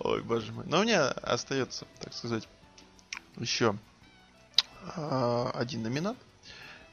[0.00, 0.64] Ой, боже мой.
[0.66, 2.48] Но у меня остается, так сказать,
[3.36, 3.76] еще
[4.96, 6.16] а, один номинат.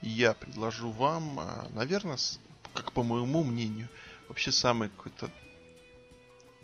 [0.01, 2.18] Я предложу вам, а, наверное,
[2.74, 3.88] как по моему мнению,
[4.28, 5.30] вообще самый какой-то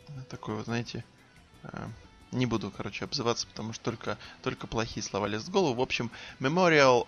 [0.07, 1.03] э, такой вот, знаете,
[1.63, 1.89] а,
[2.31, 5.75] не буду, короче, обзываться, потому что только, только плохие слова лезут в голову.
[5.75, 7.07] В общем, Memorial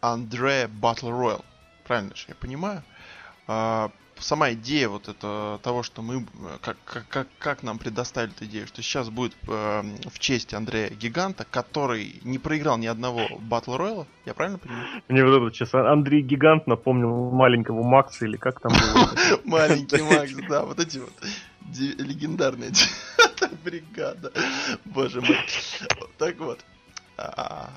[0.00, 1.44] Андре Battle Royal.
[1.84, 2.82] Правильно же я понимаю?
[3.46, 3.90] А,
[4.22, 6.26] сама идея вот это того, что мы
[6.60, 6.76] как,
[7.08, 12.20] как, как, нам предоставили эту идею, что сейчас будет э, в честь Андрея Гиганта, который
[12.22, 15.02] не проиграл ни одного Battle Royale, я правильно понимаю?
[15.08, 19.10] Мне вот это сейчас Андрей Гигант напомнил маленького Макса или как там было.
[19.44, 21.12] Маленький Макс, да, вот эти вот
[21.98, 22.72] легендарные
[23.64, 24.32] бригада.
[24.84, 25.36] Боже мой.
[26.18, 26.60] Так вот.
[27.16, 27.70] А,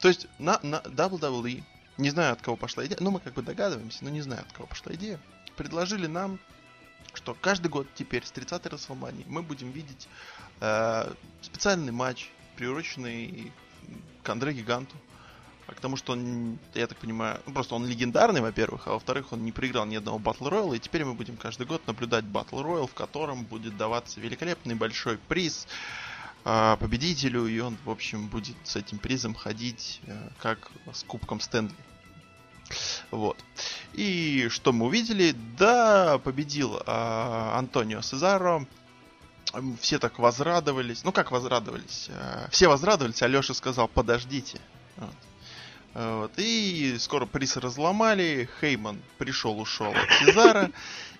[0.00, 1.62] То есть на, на WWE,
[2.00, 4.52] не знаю от кого пошла идея, ну мы как бы догадываемся, но не знаю от
[4.52, 5.20] кого пошла идея,
[5.56, 6.38] предложили нам,
[7.14, 10.08] что каждый год теперь с 30-й Расселмании мы будем видеть
[10.60, 13.52] э, специальный матч, приуроченный
[14.22, 14.96] к Андре Гиганту.
[15.66, 19.32] А к тому, что он, я так понимаю, ну, просто он легендарный, во-первых, а во-вторых,
[19.32, 22.60] он не проиграл ни одного Батл Рояла, и теперь мы будем каждый год наблюдать Батл
[22.60, 25.68] Роял, в котором будет даваться великолепный большой приз
[26.44, 31.38] а, победителю, и он, в общем, будет с этим призом ходить э, как с кубком
[31.38, 31.74] Стэнли.
[33.10, 33.36] Вот.
[33.94, 35.34] И что мы увидели?
[35.58, 38.66] Да, победил а, Антонио Сезаро.
[39.80, 41.02] Все так возрадовались.
[41.04, 42.08] Ну как возрадовались?
[42.10, 44.60] А, Все возрадовались, а Леша сказал, подождите.
[44.96, 45.14] Вот.
[45.94, 46.32] А, Вот.
[46.36, 48.48] И скоро приз разломали.
[48.60, 50.70] Хейман пришел, ушел от Сезара.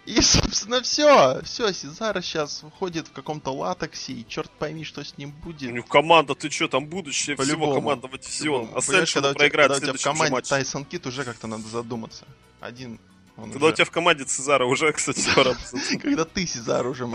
[0.07, 1.41] И, собственно, все.
[1.43, 5.73] Все, Сезара сейчас выходит в каком-то латексе, и черт пойми, что с ним будет.
[5.73, 7.75] Ну, команда, ты что, там будущее всего По-любому.
[7.75, 8.67] командного дивизиона.
[8.67, 8.79] По-любому.
[8.79, 10.49] А когда, у тебя, проиграет когда у тебя в команде матче.
[10.49, 12.25] Тайсон Кит, уже как-то надо задуматься.
[12.61, 12.99] Один.
[13.37, 15.55] Он Когда у уже- тебя в команде Цезара уже, кстати, пора.
[16.03, 17.07] Когда ты, Сезар, уже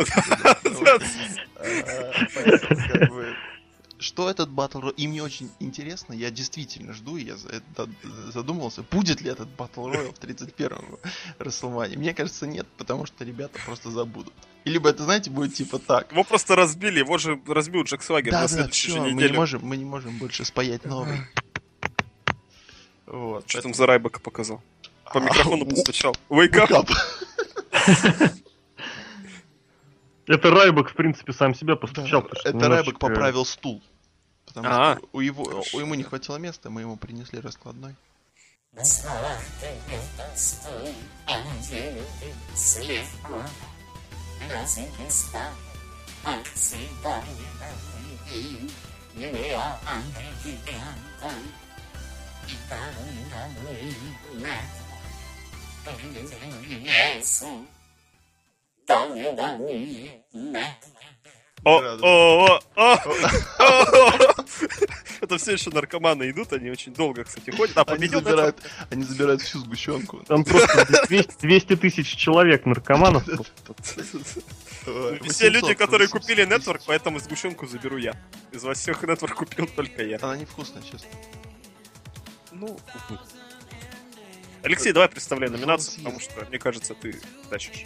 [3.97, 4.93] Что этот батл Royale?
[4.97, 7.89] И мне очень интересно, я действительно жду, и я за это
[8.33, 10.97] задумывался, будет ли этот батл Royale в 31-м
[11.39, 11.97] Расселмане.
[11.97, 14.33] Мне кажется, нет, потому что ребята просто забудут.
[14.65, 16.11] И либо это, знаете, будет типа так.
[16.11, 19.07] Его просто разбили, его же разбил Джек Свагер Да, на да, следующей все, же мы
[19.09, 19.33] не неделе.
[19.35, 21.19] можем, мы не можем больше спаять новый.
[23.05, 23.49] Вот.
[23.49, 24.61] Что там за Райбека показал?
[25.13, 26.15] По А, микрофону постучал.
[26.29, 26.89] Wake up!
[30.27, 32.21] Это Райбок, в принципе, сам себя Да, постучал.
[32.23, 33.81] потому что Это немножечко- Рэбек поправил стул.
[34.45, 34.95] Потому А.
[34.97, 37.95] что у, его, у ему не хватило места, мы ему принесли раскладной.
[38.75, 38.81] О,
[56.65, 57.74] Радует.
[62.05, 62.59] О.
[65.21, 67.75] Это все еще наркоманы идут, они очень долго, кстати, ходят.
[67.77, 68.57] А Они победил забирают,
[68.91, 70.23] они забирают всю сгущенку.
[70.27, 73.23] Там просто 200, 200 тысяч человек наркоманов.
[74.85, 76.45] Все 800, люди, которые 800 купили.
[76.47, 78.13] Network, поэтому сгущенку заберу я.
[78.51, 80.19] Из вас всех Network купил только я.
[80.21, 81.09] Она невкусная, честно.
[82.51, 82.77] Ну.
[84.61, 87.19] Алексей, давай представляй номинацию, потому что, мне кажется, ты
[87.49, 87.85] тащишь.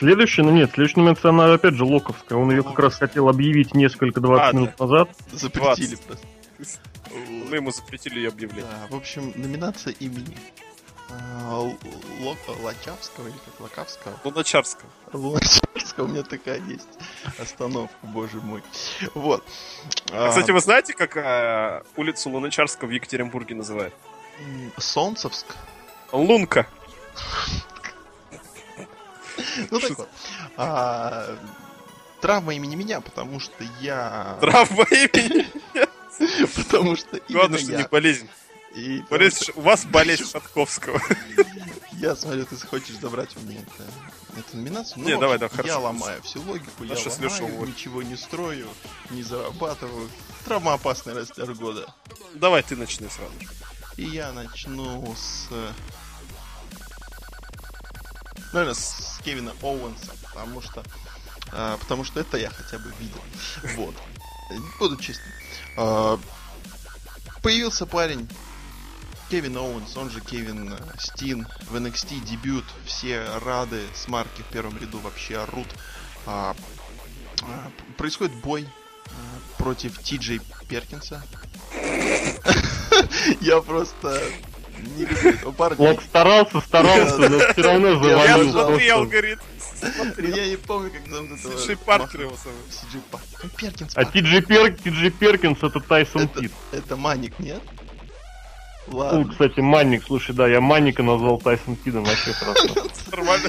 [0.00, 2.38] Следующая, ну нет, следующая номинация, она опять же локовская.
[2.38, 5.10] Он ее как раз хотел объявить несколько 20 А, минут назад.
[5.30, 6.00] Запретили 20.
[6.06, 6.26] просто.
[7.50, 8.64] Мы ему запретили ее объявлять.
[8.64, 10.38] Да, в общем, номинация имени
[11.10, 11.78] а, Л-
[12.20, 14.14] Ло- Лачавского или как Лакавского.
[14.24, 14.88] Луначарского.
[15.12, 16.88] Лачавского у меня такая есть
[17.38, 18.62] остановка, боже мой.
[19.14, 19.44] Вот.
[20.12, 23.92] А, кстати, вы знаете, как а, улицу Луначарского в Екатеринбурге называют?
[24.78, 25.44] Солнцевск.
[26.10, 26.66] Лунка.
[29.70, 30.08] Ну так вот.
[32.20, 34.36] Травма имени меня, потому что я...
[34.40, 35.46] Травма имени.
[36.56, 38.28] Потому что Главное, что не болезнь.
[38.74, 41.00] И Болезнь- что У вас болезнь Шатковского.
[41.92, 44.98] я смотрю, ты хочешь забрать у меня это- эту номинацию.
[45.02, 45.68] Ну, Не, давай, общем, да, хорошо.
[45.72, 48.68] Я ломаю всю логику, я ломаю, ничего не строю,
[49.10, 50.08] не зарабатываю.
[50.44, 51.92] Травмоопасный растер года.
[52.34, 53.32] Давай ты начни сразу.
[53.96, 55.48] И я начну с...
[58.52, 60.82] Наверное, с Кевина Оуэнса, потому что...
[61.52, 63.20] а, потому что это я хотя бы видел.
[63.76, 63.94] Вот.
[64.78, 65.32] Буду честным.
[65.76, 66.18] А,
[67.42, 68.28] появился парень
[69.30, 74.76] Кевин Оуэнс, он же Кевин Стин, в NXT дебют, все рады, с марки в первом
[74.78, 75.68] ряду вообще орут.
[76.26, 76.56] А,
[77.42, 78.68] а, происходит бой
[79.06, 79.10] а,
[79.62, 81.22] против Ти Джей Перкинса.
[83.40, 84.20] Я просто
[85.78, 88.52] Лок старался, старался, но все равно Я завалил.
[88.52, 88.94] смотри, просто.
[88.94, 89.40] алгоритм.
[90.18, 91.52] Я не помню, как зовут этого.
[91.56, 92.60] Слушай, Паркер его зовут.
[92.70, 93.40] Си-Джей Паркер.
[93.42, 93.92] Ну, Перкинс.
[93.96, 94.76] А Ти-Джи Пер...
[94.76, 96.52] Ти-Джи Перкинс это Тайсон Кид.
[96.72, 97.62] это Маник, нет?
[98.86, 102.90] Ну, Ладно, кстати, Манник, слушай, да, я Манника назвал Тайсон Кидом вообще просто.
[103.10, 103.48] Нормально.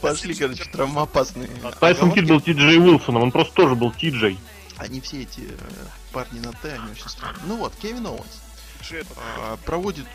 [0.00, 1.48] пошли, короче, травмоопасные.
[1.80, 2.20] Тайсон оговорки.
[2.20, 4.38] Кид был Ти-Джей Уилсоном, он просто тоже был Ти-Джей.
[4.76, 5.54] Они все эти э,
[6.12, 7.42] парни на Т, они очень странные.
[7.46, 8.42] Ну вот, Кевин Оуэнс
[9.38, 10.06] а, проводит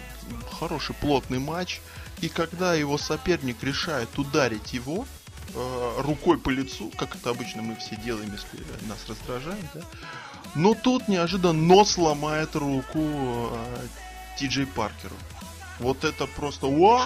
[0.59, 1.82] хороший плотный матч,
[2.21, 5.05] и когда его соперник решает ударить его
[5.53, 9.82] э, рукой по лицу, как это обычно мы все делаем, если нас раздражает, да,
[10.55, 13.88] но тут неожиданно нос ломает руку э,
[14.38, 15.15] Ти Джей Паркеру.
[15.80, 17.05] Вот это просто уа!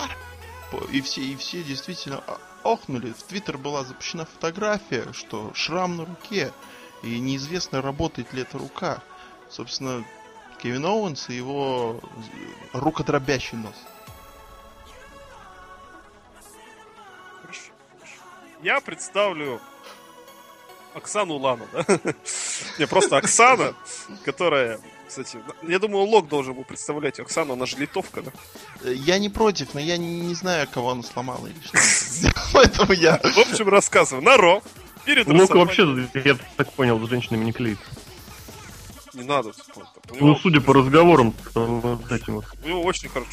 [0.92, 2.24] И все, и все действительно
[2.64, 3.12] охнули.
[3.12, 6.54] В Твиттер была запущена фотография, что шрам на руке,
[7.04, 9.04] и неизвестно, работает ли эта рука.
[9.50, 10.06] Собственно,
[10.62, 12.00] Кевин Оуэнс и его
[12.74, 13.76] рукодробящий нос.
[18.62, 19.60] Я представлю
[20.94, 21.84] Оксану Лану, да?
[22.78, 23.74] Не, просто Оксана,
[24.24, 28.32] которая, кстати, я думаю, Лок должен был представлять Оксану, она же литовка, да?
[28.84, 32.30] Я не против, но я не, не знаю, кого она сломала или что.
[32.54, 33.18] Поэтому я...
[33.18, 34.24] В общем, рассказываю.
[34.24, 34.62] На Ро.
[35.06, 37.84] Перед Расселмани- вообще, я так понял, с женщинами не клеится.
[39.14, 39.52] Не надо.
[40.10, 42.46] Ну, него, судя по разговорам, вот этим вот.
[42.64, 43.32] у него очень хорошо.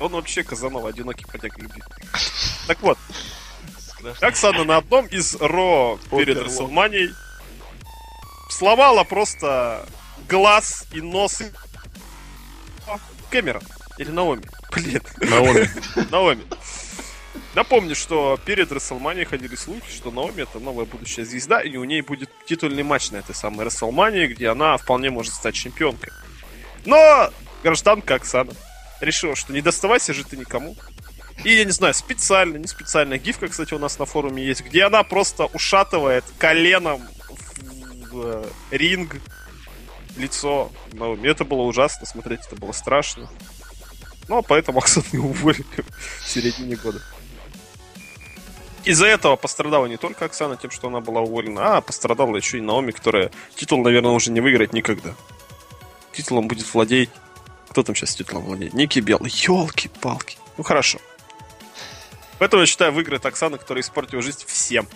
[0.00, 1.82] Он вообще Казанова, одинокий бродяга любви.
[2.66, 2.98] Так вот,
[4.20, 6.38] Оксана на одном из Ро перед.
[6.38, 7.12] Расселманией
[8.50, 9.86] сломала просто
[10.28, 11.42] глаз и нос
[13.30, 13.62] Кэмерон.
[13.98, 14.44] Или Наоми.
[14.72, 15.70] Блин, Наоми.
[16.10, 16.44] Наоми.
[17.54, 22.02] Напомню, что перед Расселманией ходили слухи, что Наоми это новая будущая звезда, и у ней
[22.02, 26.12] будет титульный матч на этой самой Расселмании, где она вполне может стать чемпионкой.
[26.84, 27.30] Но
[27.62, 28.52] гражданка Оксана
[29.00, 30.76] решила, что не доставайся же ты никому.
[31.44, 34.84] И, я не знаю, специально, не специально, гифка, кстати, у нас на форуме есть, где
[34.84, 39.16] она просто ушатывает коленом в, в, э, ринг
[40.16, 41.28] лицо Наоми.
[41.28, 43.30] Это было ужасно смотреть, это было страшно.
[44.26, 45.64] Ну, а поэтому Оксану уволили
[46.20, 47.00] в середине года.
[48.84, 52.60] Из-за этого пострадала не только Оксана тем, что она была уволена, а пострадала еще и
[52.60, 55.14] Наоми, которая титул, наверное, уже не выиграет никогда.
[56.12, 57.10] Титулом будет владеть...
[57.70, 58.72] Кто там сейчас титулом владеет?
[58.72, 59.30] Ники Белый.
[59.30, 60.38] Елки-палки.
[60.56, 60.98] Ну, хорошо.
[62.38, 64.86] Поэтому я считаю, выиграет Оксана, которая испортила жизнь всем.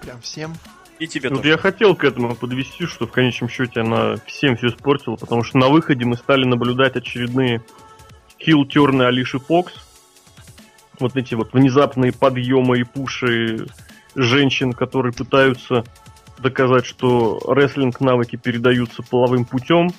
[0.00, 0.54] Прям всем.
[0.98, 1.50] И тебе Вот тоже.
[1.50, 5.58] я хотел к этому подвести, что в конечном счете она всем все испортила, потому что
[5.58, 7.62] на выходе мы стали наблюдать очередные
[8.40, 9.74] хил-терны Алиши Фокс.
[11.00, 13.66] Вот эти вот внезапные подъемы и пуши
[14.14, 15.84] женщин, которые пытаются
[16.38, 19.90] доказать, что рестлинг навыки передаются половым путем.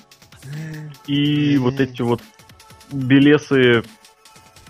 [1.06, 2.22] И вот эти вот
[2.90, 3.82] белесы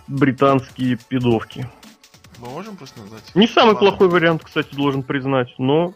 [0.07, 1.69] британские пидовки.
[2.39, 3.35] Мы можем просто назвать?
[3.35, 3.91] Не самый Ладно.
[3.91, 5.95] плохой вариант, кстати, должен признать, но...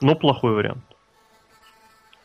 [0.00, 0.84] Но плохой вариант.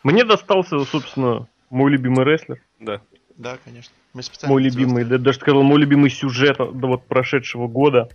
[0.04, 2.62] Мне достался, собственно, мой любимый рестлер.
[2.80, 3.02] Да.
[3.38, 3.94] Да, конечно.
[4.18, 8.10] Мы специально Мой любимый, да, даже сказал, мой любимый сюжет да, вот прошедшего года,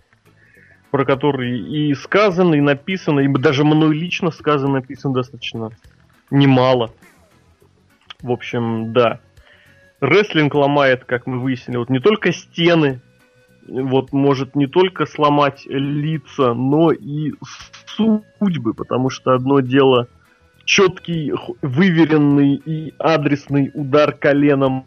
[0.91, 5.69] про который и сказано, и написано, и даже мной лично сказано, написано достаточно
[6.29, 6.91] немало.
[8.21, 9.21] В общем, да.
[10.01, 12.99] Рестлинг ломает, как мы выяснили, вот не только стены,
[13.65, 17.31] вот может не только сломать лица, но и
[17.85, 20.09] судьбы, потому что одно дело
[20.65, 21.31] четкий,
[21.61, 24.85] выверенный и адресный удар коленом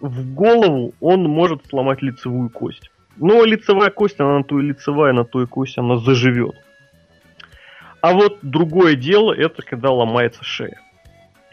[0.00, 2.90] в голову, он может сломать лицевую кость.
[3.16, 6.54] Но лицевая кость, она на то и лицевая, на то и кость она заживет.
[8.02, 10.80] А вот другое дело, это когда ломается шея.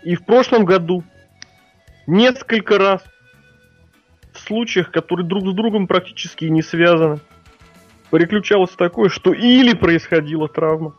[0.03, 1.03] И в прошлом году
[2.05, 3.03] несколько раз
[4.33, 7.19] в случаях, которые друг с другом практически не связаны,
[8.11, 10.95] переключалось такое, что или происходила травма,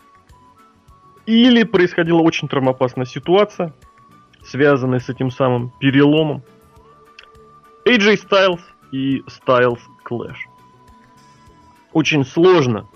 [1.27, 3.75] или происходила очень травмоопасная ситуация,
[4.43, 6.43] связанная с этим самым переломом.
[7.85, 8.61] AJ Styles
[8.93, 10.49] и Styles Clash.
[11.93, 12.87] Очень сложно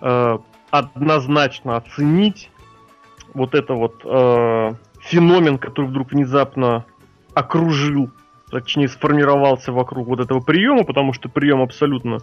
[0.00, 0.38] э,
[0.70, 2.50] однозначно оценить
[3.34, 6.84] вот это вот э, феномен, который вдруг внезапно
[7.34, 8.10] окружил,
[8.50, 12.18] точнее сформировался вокруг вот этого приема, потому что прием абсолютно,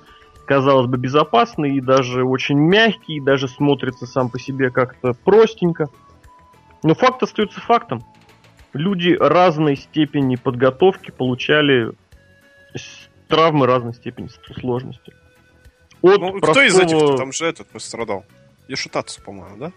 [0.45, 5.88] казалось бы, безопасный и даже очень мягкий, и даже смотрится сам по себе как-то простенько.
[6.84, 8.04] Но факт остается фактом.
[8.74, 11.91] Люди разной степени подготовки получали
[13.28, 15.13] травмы разной степени сложности.
[16.01, 16.97] От Ну, кто из этих?
[16.97, 18.26] простого- Там же этот пострадал.
[18.67, 19.71] Йошитацу, по-моему, да?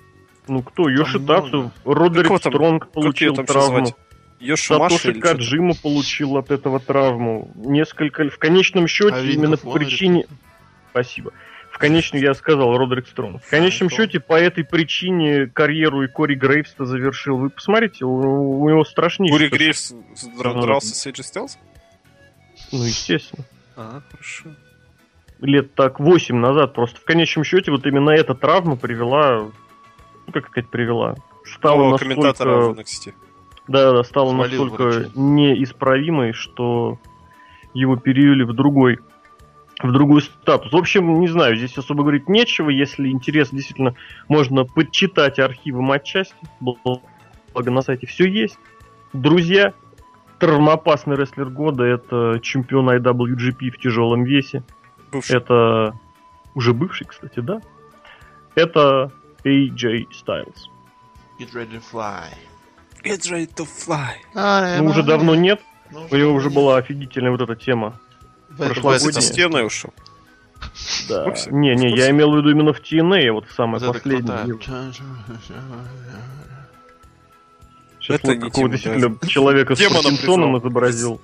[0.48, 0.88] Ну кто?
[0.88, 1.70] Йошитацу.
[1.84, 3.86] Родерик Какого там- Стронг получил там травму.
[4.56, 5.14] Сатоши?
[5.14, 7.50] Каджима получил от этого травму.
[7.54, 8.28] Несколько...
[8.28, 10.26] В конечном счете, А именно по причине...
[10.90, 11.32] Спасибо.
[11.76, 13.44] В конечном, я сказал, Родерик Стронг.
[13.44, 17.36] В конечном счете, по этой причине карьеру и Кори Грейвс-то завершил.
[17.36, 19.36] Вы посмотрите, у, у него страшнейший...
[19.36, 19.92] Гури Грейвс
[20.38, 21.58] дра- дрался с Эйджи Стелс?
[22.72, 23.44] Ну, естественно.
[23.76, 24.56] А, хорошо.
[25.42, 26.72] Лет так 8 назад.
[26.72, 29.50] Просто в конечном счете, вот именно эта травма привела...
[30.26, 31.14] Ну, как сказать, привела?
[31.44, 32.14] Стала Нового настолько...
[32.14, 33.12] комментатора в NXT.
[33.68, 35.10] Да, да, стала Свалил настолько врачей.
[35.14, 36.98] неисправимой, что
[37.74, 38.98] его перевели в другой
[39.82, 40.72] в другой статус.
[40.72, 42.70] В общем, не знаю, здесь особо говорить нечего.
[42.70, 43.94] Если интересно, действительно,
[44.28, 46.34] можно подчитать архивы матчасти.
[46.60, 47.00] Благо
[47.70, 48.58] на сайте все есть.
[49.12, 49.74] Друзья,
[50.38, 54.62] травмоопасный рестлер года это чемпион IWGP в тяжелом весе.
[55.12, 55.36] Бывший.
[55.36, 55.94] Это
[56.54, 57.60] уже бывший, кстати, да?
[58.54, 59.12] Это
[59.44, 60.68] AJ Styles.
[61.38, 62.24] Get ready to fly.
[63.04, 64.78] Get ready to fly.
[64.82, 65.60] Ну, уже давно нет.
[65.90, 66.56] Ну, У него уже нет.
[66.56, 68.00] была офигительная вот эта тема.
[68.56, 68.98] В этом прошлогодняя.
[68.98, 69.32] С этой году.
[69.32, 69.94] стеной ушел.
[71.08, 71.24] Да.
[71.24, 71.50] Курсе?
[71.50, 74.58] Не, не, я имел в виду именно в TNA, вот самое Вот последнее.
[78.00, 81.20] Сейчас Это какого действительно человека с Паркинсоном изобразил.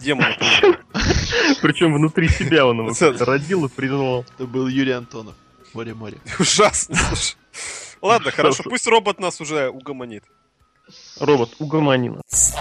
[0.00, 0.26] Демон.
[1.62, 4.24] Причем внутри себя он его родил и признал.
[4.36, 5.34] Это был Юрий Антонов.
[5.72, 6.18] Море-море.
[6.38, 7.36] Ужасно, слушай.
[8.00, 10.24] Ладно, хорошо, пусть робот нас уже угомонит.
[11.18, 12.54] Робот, угомони нас.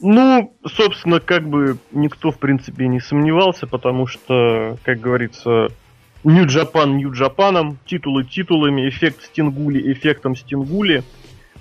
[0.00, 5.68] Ну, собственно, как бы никто, в принципе, не сомневался, потому что, как говорится,
[6.24, 11.04] New Japan, титулы титулами, эффект Стингули эффектом Стингули.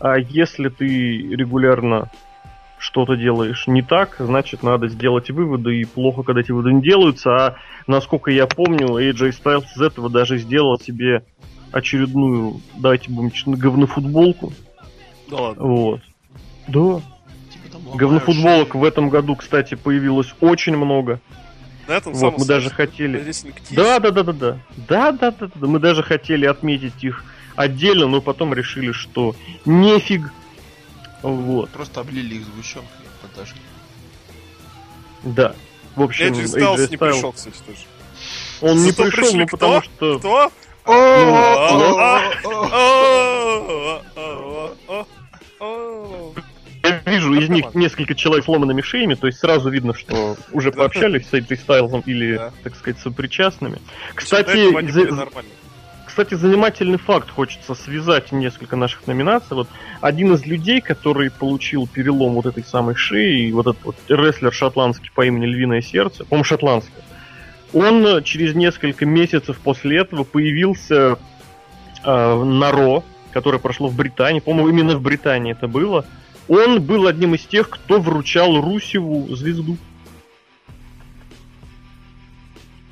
[0.02, 2.10] А если ты регулярно
[2.80, 7.36] что-то делаешь не так, значит, надо сделать выводы, и плохо, когда эти выводы не делаются.
[7.36, 11.24] А насколько я помню, AJ Styles из этого даже сделал себе
[11.72, 14.54] очередную, давайте будем честны, говнофутболку.
[15.30, 15.64] Да ладно.
[15.64, 16.02] Вот.
[16.68, 17.02] Да,
[17.52, 21.22] Типа там ломаешь Говнофутболок в этом году, кстати, появилось очень много.
[21.88, 23.24] На этом Вот, мы даже хотели-.
[23.70, 24.58] Да, да, да, да, да.
[24.88, 25.68] Да, да, да, да.
[25.68, 27.24] Мы даже хотели отметить их
[27.56, 29.36] отдельно, но потом решили, что
[29.66, 30.32] нефиг.
[31.22, 33.62] Вот, Просто облили их сгущенкой и подожгли.
[35.24, 35.56] да.
[35.96, 37.80] В общем, Эйджи Стайлз AJ не пришел, кстати, тоже.
[38.62, 40.20] Он не пришел, ну потому что...
[40.20, 40.52] Кто?
[40.86, 40.94] Ну,
[46.84, 51.28] Я вижу из них несколько человек сломанными шеями, то есть сразу видно, что уже пообщались
[51.28, 53.80] с AJ Стайлзом или, так сказать, сопричастными.
[54.16, 54.72] Кстати,
[56.12, 59.56] Кстати, занимательный факт, хочется связать несколько наших номинаций.
[59.56, 59.70] Вот
[60.02, 64.52] один из людей, который получил перелом вот этой самой шеи, и вот этот вот рестлер
[64.52, 66.94] шотландский по имени Львиное Сердце, по-моему, шотландский,
[67.72, 71.18] он э, через несколько месяцев после этого появился
[72.04, 76.06] э, на Ро, которое прошло в Британии, по-моему, именно в Британии это было.
[76.50, 79.78] Он был одним из тех, кто вручал Русеву звезду.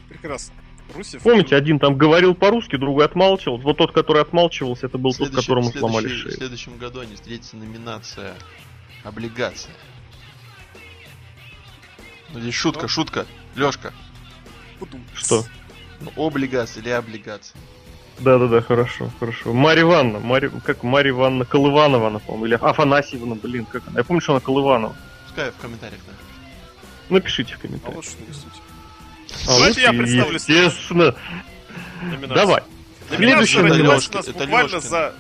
[0.08, 0.56] Прекрасно.
[0.96, 1.22] Русев.
[1.24, 3.64] Помните, один там говорил по-русски, другой отмалчивался.
[3.64, 6.38] Вот тот, который отмалчивался, это был тот, которому сломали следующей- В шею.
[6.38, 8.36] следующем году они встретятся номинация
[9.04, 9.74] облигация.
[12.34, 12.88] Ну здесь шутка, Ну.
[12.88, 13.26] шутка.
[13.56, 13.94] Лёшка.
[15.14, 15.44] Что?
[16.02, 17.60] ну, облигация или облигация?
[18.20, 19.54] Да-да-да, хорошо, хорошо.
[19.54, 24.00] Марья Ивановна, Марья, как Марья Ивановна Колыванова, она, по-моему, или Афанасьевна, блин, как она?
[24.00, 24.96] Я помню, что она Колыванова.
[25.26, 26.14] Пускай в комментариях, да.
[27.10, 27.96] Напишите в А комментариях.
[27.96, 28.18] вот что.
[28.18, 28.34] А
[29.46, 31.16] Давайте я представлю Естественно.
[32.28, 32.64] Давай.
[33.10, 34.34] Номинация Следующая родилась номинация.
[34.34, 35.16] у нас буквально за...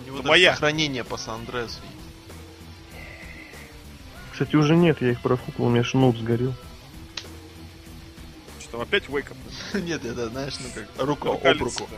[0.00, 0.52] У него моя.
[0.52, 1.80] сохранение по Сан-Андресу.
[4.32, 6.54] Кстати, уже нет, я их профукал, у меня шнур сгорел.
[8.60, 9.80] Что там опять Wake Up?
[9.80, 10.88] Нет, это, знаешь, ну как.
[10.96, 11.88] Да, об руку.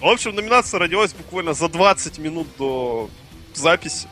[0.00, 3.10] В общем, номинация родилась буквально за 20 минут до
[3.54, 4.08] записи.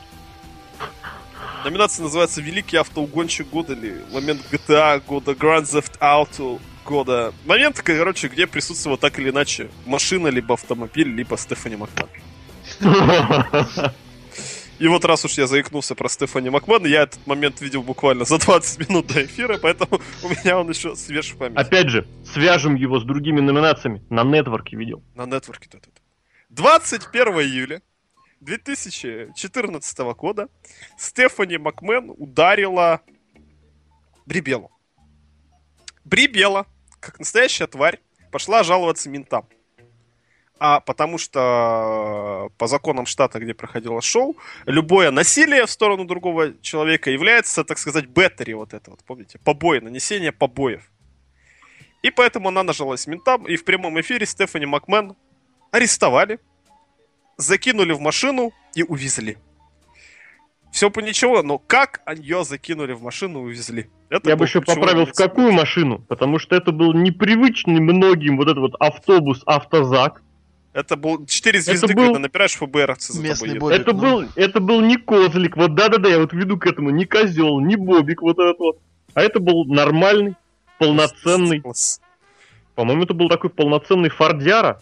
[1.69, 7.35] Номинация называется «Великий автоугонщик года» или «Момент GTA года», «Grand Theft Auto года».
[7.45, 12.09] Момент, короче, где присутствовала так или иначе машина, либо автомобиль, либо Стефани Макман.
[14.79, 18.39] И вот раз уж я заикнулся про Стефани Макман, я этот момент видел буквально за
[18.39, 21.59] 20 минут до эфира, поэтому у меня он еще свеж в памяти.
[21.59, 24.03] Опять же, свяжем его с другими номинациями.
[24.09, 25.03] На нетворке видел.
[25.15, 25.83] На нетворке тут.
[26.49, 27.83] 21 июля
[28.41, 30.49] 2014 года
[30.97, 33.03] Стефани Макмен ударила
[34.27, 34.71] Брибелу.
[36.05, 36.67] Брибела,
[37.01, 39.49] как настоящая тварь, пошла жаловаться ментам.
[40.61, 44.37] А потому что по законам штата, где проходило шоу,
[44.67, 49.79] любое насилие в сторону другого человека является, так сказать, беттери вот это вот, помните, побои,
[49.79, 50.91] нанесение побоев.
[52.03, 55.15] И поэтому она нажалась ментам, и в прямом эфире Стефани Макмен
[55.71, 56.41] арестовали,
[57.39, 59.39] закинули в машину и увезли.
[60.71, 63.89] Все по ничего, но как ее закинули в машину и увезли?
[64.11, 68.49] Это Я бы еще поправил, в какую машину, потому что это был непривычный многим вот
[68.49, 70.23] этот вот автобус автозак.
[70.75, 73.61] Это был 4 звезды, был- когда набираешь ФБРовцы за Местный тобой.
[73.73, 74.01] Бобик, это ну.
[74.01, 77.77] был, это был не козлик, вот да-да-да, я вот веду к этому, не козел, не
[77.77, 78.79] бобик, вот этот вот.
[79.15, 80.37] А это был нормальный,
[80.79, 81.63] полноценный,
[82.75, 84.81] по-моему, это был такой полноценный фордяра.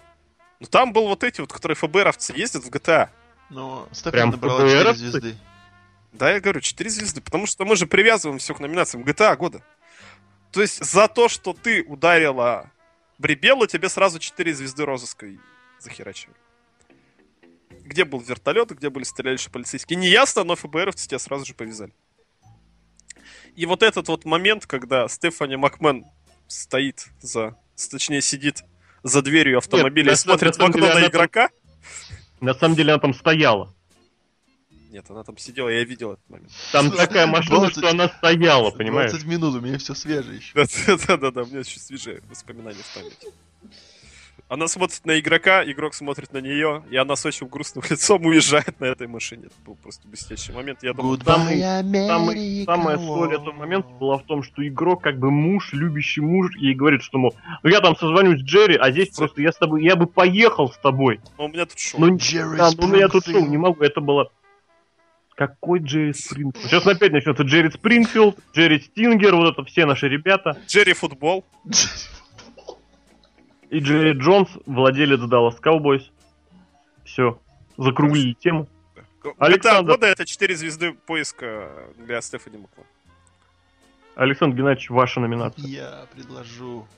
[0.61, 3.11] Ну там был вот эти вот, которые ФБРовцы ездят в GTA.
[3.51, 4.99] Но Стефани Прям набрала 4 ФБРовцы?
[4.99, 5.37] звезды.
[6.13, 9.63] Да, я говорю, 4 звезды, потому что мы же привязываем все к номинациям GTA года.
[10.51, 12.71] То есть за то, что ты ударила
[13.19, 15.27] Брибелу, тебе сразу 4 звезды розыска
[15.79, 16.37] захерачивали.
[17.83, 19.99] Где был вертолет, где были стреляющие полицейские.
[19.99, 21.93] Не ясно, но ФБРовцы тебя сразу же повязали.
[23.55, 26.07] И вот этот вот момент, когда Стефани Макмен
[26.47, 27.57] стоит за...
[27.91, 28.65] Точнее, сидит
[29.03, 31.49] за дверью автомобиля на и смотрит в окно деле на она там- игрока.
[32.41, 33.73] На самом деле она там стояла.
[34.91, 36.51] Нет, она там сидела, я видел этот момент.
[36.73, 39.11] Там такая машина, 20 что она стояла, понимаешь?
[39.11, 40.55] 20 минут, у меня все свежее еще.
[41.07, 43.29] Да-да-да, у меня еще свежие воспоминания в памяти.
[44.49, 48.79] Она смотрит на игрока, игрок смотрит на нее, и она с очень грустным лицом уезжает
[48.79, 49.47] на этой машине.
[49.47, 50.85] Это был просто блестящий момент.
[50.85, 52.65] Я думаю, Самый, America.
[52.65, 56.75] самая соль этого момента была в том, что игрок, как бы муж, любящий муж, ей
[56.75, 57.35] говорит, что, мол,
[57.65, 60.71] ну я там созвонюсь с Джерри, а здесь просто я с тобой, я бы поехал
[60.71, 61.21] с тобой.
[61.39, 62.01] ну, у меня тут шоу.
[62.01, 63.45] Ну, Джерри да, ну, я тут Спрингфилд.
[63.45, 64.31] шоу, не могу, это было...
[65.35, 66.65] Какой Джерри Спрингфилд?
[66.65, 70.57] Сейчас опять начнется Джерри Спрингфилд, Джерри Стингер, вот это все наши ребята.
[70.69, 71.45] Джерри футбол.
[73.77, 76.03] И Джерри Джонс, владелец Dallas Cowboys.
[77.05, 77.39] Все,
[77.77, 78.69] закруглили тему.
[79.37, 79.93] Александр.
[79.93, 82.87] года это 4 звезды поиска для Стефани Маклан.
[84.15, 85.67] Александр Геннадьевич, ваша номинация.
[85.67, 86.89] Я предложу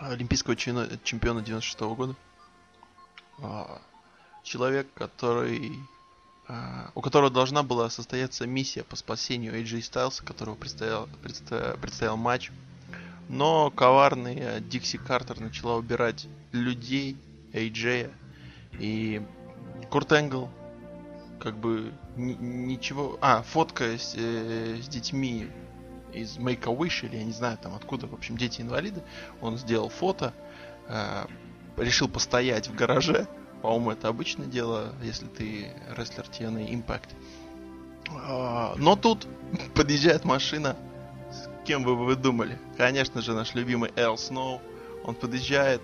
[0.00, 2.14] олимпийского чемпиона, чемпиона 96 года.
[3.42, 3.78] А,
[4.42, 5.70] Человек, который...
[6.48, 12.16] а, У которого должна была состояться миссия по спасению AJ Стайлса, которого предстоял, предстоя- предстоял
[12.16, 12.50] матч.
[13.28, 17.16] Но коварный Дикси Картер начала убирать людей,
[17.52, 18.10] AJ,
[18.78, 19.22] и
[19.90, 20.50] Курт Энгл
[21.38, 23.18] как бы ни- ничего...
[23.20, 25.48] А, фотка с, э, с детьми
[26.12, 29.02] из Make-A-Wish, или я не знаю там откуда, в общем, дети-инвалиды.
[29.40, 30.32] Он сделал фото,
[30.88, 31.26] э,
[31.76, 33.26] решил постоять в гараже.
[33.62, 37.08] По-моему, это обычное дело, если ты рестлер TNA Impact.
[38.10, 39.26] А, Но тут
[39.74, 40.76] подъезжает машина.
[41.64, 42.58] Кем бы вы думали?
[42.76, 44.60] Конечно же, наш любимый Эл Сноу.
[45.04, 45.80] Он подъезжает.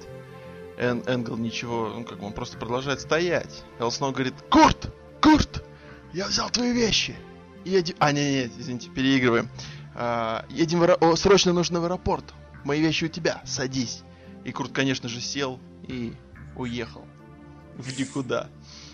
[0.78, 3.64] Эн- Энгл ничего, ну как бы он просто продолжает стоять.
[3.78, 4.92] Эл Сноу говорит, Курт!
[5.20, 5.64] Курт!
[6.12, 7.16] Я взял твои вещи!
[7.64, 7.94] Едем...
[7.98, 9.48] А, не, не, извините, переигрываем.
[9.94, 12.24] А, едем в аэро- о, срочно нужно в аэропорт.
[12.64, 14.02] Мои вещи у тебя, садись.
[14.44, 16.14] И Курт, конечно же, сел и
[16.56, 17.04] уехал.
[17.76, 18.48] В никуда.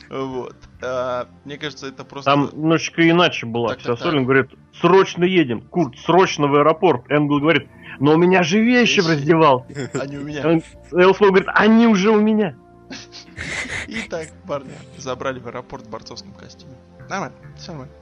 [0.08, 0.56] Вот.
[0.82, 2.30] А, мне кажется, это просто...
[2.30, 4.50] Там немножечко иначе была Так, так, говорит,
[4.80, 5.60] срочно едем.
[5.62, 7.10] Курт, срочно в аэропорт.
[7.10, 7.68] Энгл говорит,
[7.98, 9.90] но у меня же вещи в раздевалке.
[10.00, 10.48] Они у меня.
[10.48, 10.62] Он-
[10.92, 12.56] Эл Сноу говорит, они уже у меня.
[13.88, 16.74] И так парня забрали в аэропорт в борцовском костюме.
[17.08, 17.92] Нормально, все нормально.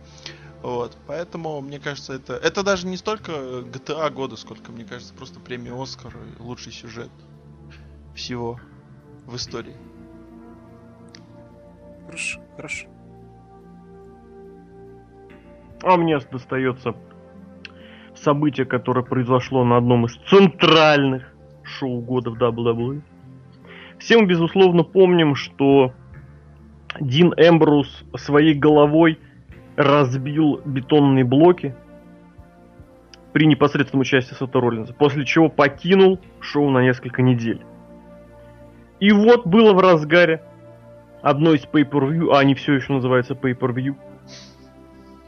[0.63, 2.35] Вот, поэтому, мне кажется, это...
[2.35, 7.11] Это даже не столько GTA года, сколько, мне кажется, просто премия Оскар и лучший сюжет
[8.15, 8.59] всего
[9.27, 9.77] в истории.
[12.15, 12.87] Хорошо, хорошо.
[15.83, 16.95] А мне достается
[18.15, 21.35] событие, которое произошло на одном из центральных
[21.65, 23.03] шоу года в WWE.
[23.99, 25.93] Все мы, безусловно, помним, что
[27.01, 29.19] Дин Эмбрус своей головой
[29.75, 31.75] разбил бетонные блоки
[33.33, 37.61] при непосредственном участии Сета Роллинза, после чего покинул шоу на несколько недель.
[39.01, 40.45] И вот было в разгаре
[41.25, 43.97] одно из pay-per-view, а они все еще называются pay-per-view,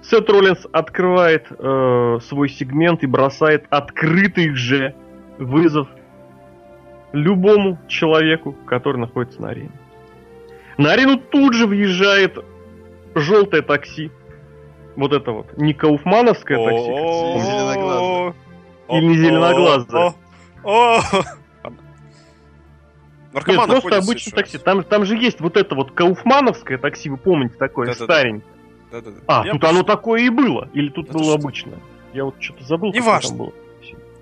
[0.02, 4.94] Сет Роллинс открывает э, свой сегмент и бросает открытый же
[5.38, 5.88] вызов
[7.12, 9.72] любому человеку, который находится на арене.
[10.78, 12.38] На арену тут же въезжает
[13.16, 14.12] желтое такси.
[14.94, 15.56] Вот это вот.
[15.56, 16.90] Не кауфмановское такси.
[17.40, 18.34] зеленоглазое.
[18.90, 20.14] Или не зеленоглазое.
[23.36, 23.38] О.
[23.38, 24.58] Нет, Наркоманы просто обычное такси.
[24.58, 28.04] Там, там же есть вот это вот кауфмановское такси, вы помните такое, Да-да-да.
[28.04, 28.52] старенькое.
[28.90, 29.16] Да-да-да.
[29.26, 29.76] А, Я тут пошел.
[29.76, 30.68] оно такое и было.
[30.72, 31.34] Или тут Это было что?
[31.34, 31.78] обычное.
[32.12, 32.92] Я вот что-то забыл.
[32.92, 33.28] Не важно.
[33.28, 33.52] там было.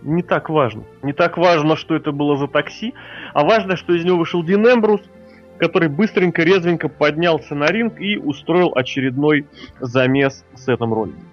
[0.02, 0.84] Не так важно.
[1.02, 2.92] Не так важно, что это было за такси,
[3.32, 5.00] а важно, что из него вышел Дин Эмбрус,
[5.58, 9.46] который быстренько, резвенько поднялся на ринг и устроил очередной
[9.80, 11.24] замес с этим роликом.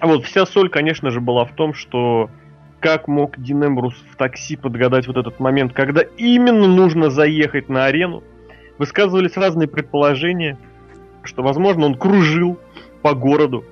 [0.00, 2.30] Вот, вся соль, конечно же, была в том, что
[2.84, 7.86] как мог Дин Эмбрус в такси подгадать вот этот момент, когда именно нужно заехать на
[7.86, 8.22] арену.
[8.76, 10.58] Высказывались разные предположения,
[11.22, 12.58] что, возможно, он кружил
[13.00, 13.64] по городу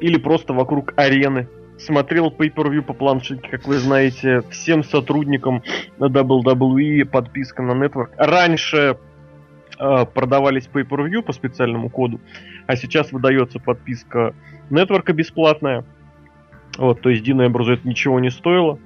[0.00, 1.46] или просто вокруг арены,
[1.76, 5.62] смотрел pay-per-view по планшетке, как вы знаете, всем сотрудникам
[5.98, 8.12] WWE, подписка на Network.
[8.16, 8.96] Раньше
[9.78, 12.18] э, продавались pay-per-view по специальному коду,
[12.66, 14.34] а сейчас выдается подписка
[14.70, 15.84] Network бесплатная.
[16.78, 18.78] Вот, то есть Дина Эмбрузу это ничего не стоило.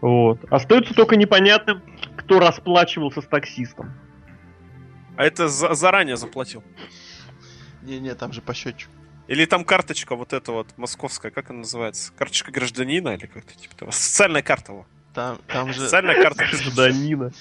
[0.00, 0.38] Вот.
[0.50, 1.80] Остается только непонятным,
[2.16, 3.92] кто расплачивался с таксистом.
[5.16, 6.62] А это за- заранее заплатил.
[7.82, 8.90] Не-не, там же по счетчику.
[9.28, 12.12] Или там карточка вот эта вот московская, как она называется?
[12.18, 13.90] Карточка гражданина или как-то типа того.
[13.92, 14.72] Социальная карта.
[14.72, 14.86] во.
[15.14, 16.44] Там, там же, Социальная карта.
[16.44, 17.32] Гражданина.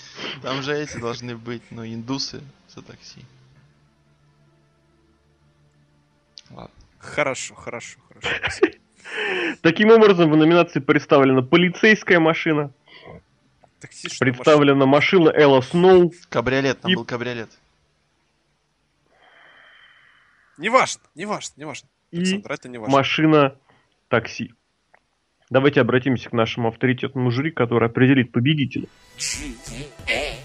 [0.41, 3.21] там же эти должны быть, ну, индусы за такси.
[6.49, 6.69] Ладно.
[6.99, 8.67] Хорошо, хорошо, хорошо.
[9.61, 12.71] Таким образом, в номинации представлена полицейская машина,
[14.19, 17.49] представлена машина Элла Сноу, Кабриолет, там И- был кабриолет.
[17.49, 17.61] машина.
[20.57, 21.89] Неважно, неважно, неважно.
[22.11, 22.95] и Александр, это не важно.
[22.97, 23.55] машина
[24.09, 24.53] такси.
[25.49, 28.87] Давайте обратимся к нашему авторитетному жюри, который определит победителя.
[29.17, 30.35] GTA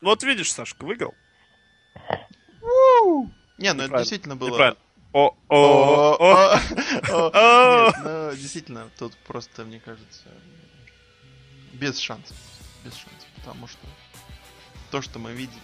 [0.00, 1.14] вот видишь, Сашка, выиграл.
[3.58, 4.76] Не, ну это действительно было...
[5.12, 6.58] О, О, о,
[7.08, 7.92] о.
[8.04, 10.28] ну, действительно, тут просто, мне кажется,
[11.72, 12.36] без шансов.
[12.84, 13.86] Без шансов, потому что
[14.90, 15.56] то, что мы видели...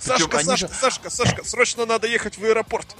[0.00, 2.96] Сашка, Сашка, же- Сашка, Сашка, срочно надо ехать в аэропорт.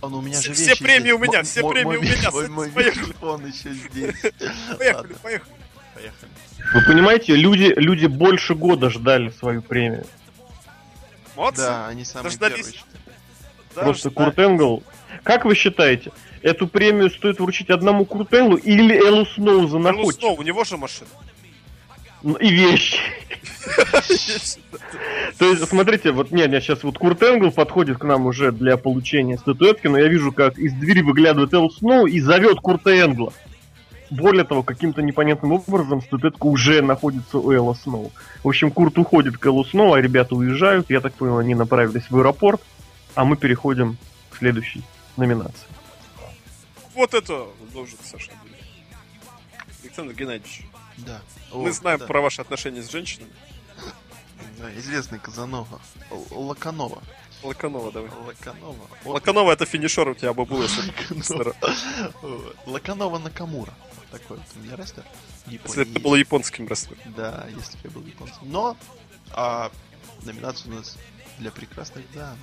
[0.00, 1.12] Он у меня Все- же все премии здесь.
[1.14, 3.06] у меня, все мо- премии мой у меня, Мой, мой поехали.
[3.06, 4.14] микрофон еще здесь.
[4.78, 5.52] Поехали, поехали.
[5.94, 6.30] поехали.
[6.74, 10.06] Вы понимаете, люди, люди больше года ждали свою премию.
[11.36, 11.62] Молодцы.
[11.62, 12.56] Да, они самые Дождались.
[12.56, 12.74] первые.
[12.74, 13.84] что ли.
[13.84, 14.34] Просто Дождались.
[14.34, 14.82] Курт Энгл.
[15.22, 16.12] Как вы считаете,
[16.42, 20.18] эту премию стоит вручить одному Курт Энглу или Эллу Сноу за Ну, находчивость?
[20.20, 21.08] снова, у него же машина.
[22.24, 22.98] Ну, И вещи.
[25.38, 28.78] То есть, смотрите, вот нет, нет, сейчас вот Курт Энгл подходит к нам уже для
[28.78, 33.34] получения статуэтки, но я вижу, как из двери выглядывает Эл Сноу и зовет Курта Энгла.
[34.08, 38.10] Более того, каким-то непонятным образом статуэтка уже находится у Элла Сноу.
[38.42, 40.88] В общем, Курт уходит к Эллу Сноу, а ребята уезжают.
[40.88, 42.62] Я так понял, они направились в аэропорт,
[43.14, 43.98] а мы переходим
[44.30, 44.82] к следующей
[45.18, 45.66] номинации.
[46.94, 47.44] Вот это
[47.74, 48.30] должен Саша.
[49.82, 50.62] Александр Геннадьевич,
[50.98, 51.20] Да.
[51.52, 52.06] мы О, знаем да.
[52.06, 53.32] про ваши отношения с женщинами.
[54.58, 55.80] Да, известный Казанова.
[56.10, 57.02] Л- Лаканова.
[57.42, 58.10] Лаканова, давай.
[58.26, 58.88] Лаканова.
[59.04, 60.82] Вот Лаканова это финишер у тебя бы был, если
[62.66, 63.18] Лаканова.
[63.18, 63.74] Накамура.
[63.96, 65.04] Вот Такой вот у меня рестлер.
[65.46, 67.12] если бы ты был японским рестлером.
[67.16, 68.38] Да, если бы я был японцем.
[68.42, 68.76] Но
[69.32, 69.70] а,
[70.22, 70.96] номинация у нас
[71.38, 72.38] для прекрасных дам.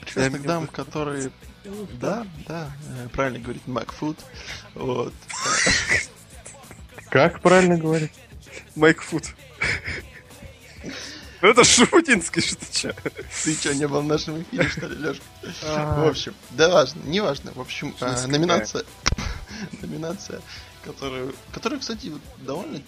[0.00, 1.30] прекрасных дам, которые...
[1.94, 4.18] Да, да, э, правильно говорит Макфуд.
[4.74, 5.14] Вот.
[7.14, 8.10] Как правильно говорить?
[8.74, 9.22] Майк Фуд.
[11.40, 12.92] Ну это шутинский, что ты чё?
[13.44, 15.18] Ты что, не был в нашем эфире, что ли, Лёш?
[15.62, 17.52] В общем, да важно, не важно.
[17.52, 18.84] В общем, а, номинация,
[19.80, 20.40] номинация,
[20.82, 22.82] которую, которая, кстати, довольно,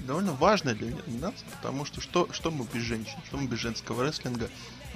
[0.00, 3.60] довольно важная для меня номинация, потому что что, что мы без женщин, что мы без
[3.60, 4.48] женского рестлинга,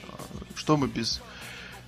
[0.08, 0.16] а,
[0.56, 1.22] что мы без...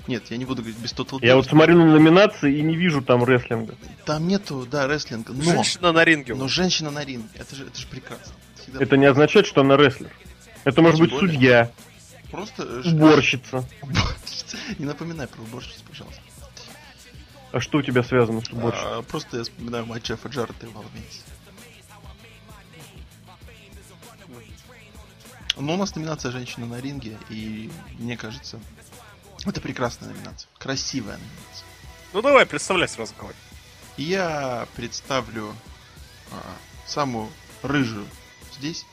[0.08, 1.50] Нет, я не буду говорить без Total Я вот Divas.
[1.50, 3.74] смотрю на номинации и не вижу там рестлинга.
[4.06, 5.42] Там нету, да, рестлинга, но...
[5.44, 6.34] Женщина на ринге.
[6.34, 8.32] Но женщина на ринге, это же, это же прекрасно.
[8.56, 10.10] Всегда Это не означает, что она рестлер.
[10.64, 11.34] Это может Тем быть более.
[11.34, 11.70] судья,
[12.30, 12.62] Просто...
[12.86, 13.64] уборщица.
[13.82, 14.56] Уборщица.
[14.78, 16.20] Не напоминай про уборщицу, пожалуйста.
[17.52, 18.88] А что у тебя связано с уборщицей?
[18.90, 21.24] А, просто я вспоминаю матч Джеффа Джаррета и Валвейс.
[25.58, 27.68] Ну, у нас номинация «Женщина на ринге», и
[27.98, 28.60] мне кажется,
[29.46, 30.48] это прекрасная номинация.
[30.58, 31.66] Красивая номинация.
[32.12, 33.32] Ну давай, представляй сразу кого.
[33.96, 35.54] Я представлю
[36.30, 36.42] а,
[36.86, 37.28] самую
[37.62, 38.06] рыжую
[38.56, 38.86] здесь.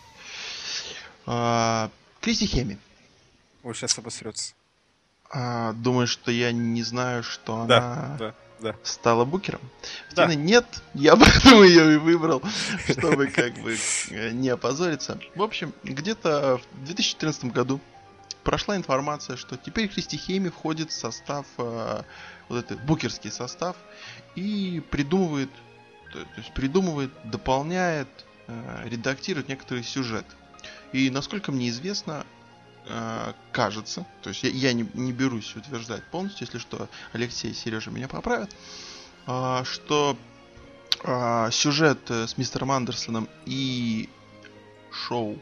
[1.26, 1.90] А,
[2.22, 2.78] Криси Хеми.
[3.64, 4.54] Ой, сейчас обосрется.
[5.32, 8.76] А, думаю, что я не знаю, что Да, она да, да.
[8.84, 9.62] стала букером.
[10.16, 10.28] Да.
[10.28, 12.42] Тина нет, я поэтому ее и выбрал,
[12.90, 13.76] чтобы как бы
[14.12, 15.20] э, не опозориться.
[15.36, 17.80] В общем, где-то в 2014 году
[18.46, 22.04] прошла информация, что теперь Кристи Хейми входит в состав, э,
[22.48, 23.76] вот этот букерский состав,
[24.36, 25.50] и придумывает,
[26.14, 28.08] то, есть придумывает, дополняет,
[28.48, 30.34] э, редактирует некоторые сюжеты.
[30.94, 32.26] И насколько мне известно,
[32.88, 37.54] э, кажется, то есть я, я не, не берусь утверждать полностью, если что, Алексей и
[37.54, 38.56] Сережа меня поправят,
[39.26, 40.16] а, что
[41.04, 44.08] а, сюжет э, с мистером Андерсоном и
[44.92, 45.40] шоу,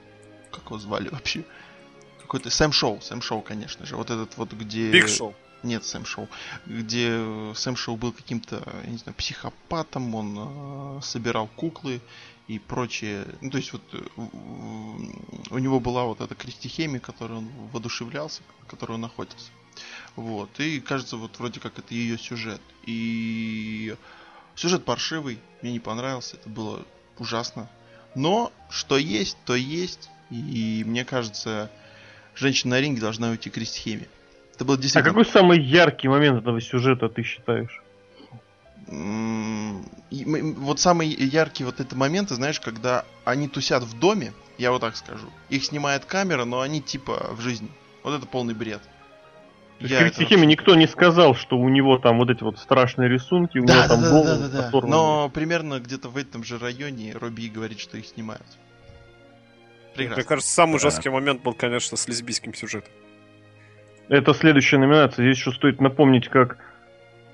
[0.52, 1.44] как его звали вообще?
[2.34, 3.96] Какой-то Сэм Шоу, Сэм Шоу, конечно же.
[3.96, 4.90] Вот этот вот, где...
[4.90, 5.36] Биг Шоу.
[5.62, 6.28] Нет, Сэм Шоу.
[6.66, 12.02] Где э, Сэм Шоу был каким-то, я не знаю, психопатом, он э, собирал куклы
[12.48, 13.28] и прочее.
[13.42, 18.94] Ну, то есть вот э, у него была вот эта крестихемия, которой он воодушевлялся, которой
[18.94, 19.52] он охотился.
[20.16, 20.60] Вот.
[20.60, 22.62] И кажется, вот вроде как это ее сюжет.
[22.88, 23.96] И
[24.56, 26.84] сюжет паршивый, мне не понравился, это было
[27.20, 27.70] ужасно.
[28.16, 30.10] Но что есть, то есть.
[30.32, 31.70] И мне кажется,
[32.36, 34.08] женщина на ринге должна уйти к крестихемии.
[34.56, 35.10] Это было А действительно...
[35.14, 37.82] какой самый яркий момент этого сюжета ты считаешь?
[38.88, 44.82] Вот самый яркий вот этот момент, ты знаешь, когда они тусят в доме, я вот
[44.82, 45.28] так скажу.
[45.50, 47.70] Их снимает камера, но они типа в жизни.
[48.04, 48.82] Вот это полный бред.
[49.80, 53.10] То есть Я это никто не сказал, что у него там вот эти вот страшные
[53.10, 54.68] рисунки, у Да, него да, там да, голову да, да, да.
[54.68, 54.92] оторваны.
[54.92, 58.46] Но примерно где-то в этом же районе Робби говорит, что их снимают.
[59.96, 60.24] Мне Прекрасно.
[60.24, 60.80] кажется, самый Да.
[60.80, 62.92] жесткий момент был, конечно, с лесбийским сюжетом.
[64.10, 65.24] Это следующая номинация.
[65.24, 66.58] Здесь еще стоит напомнить, как...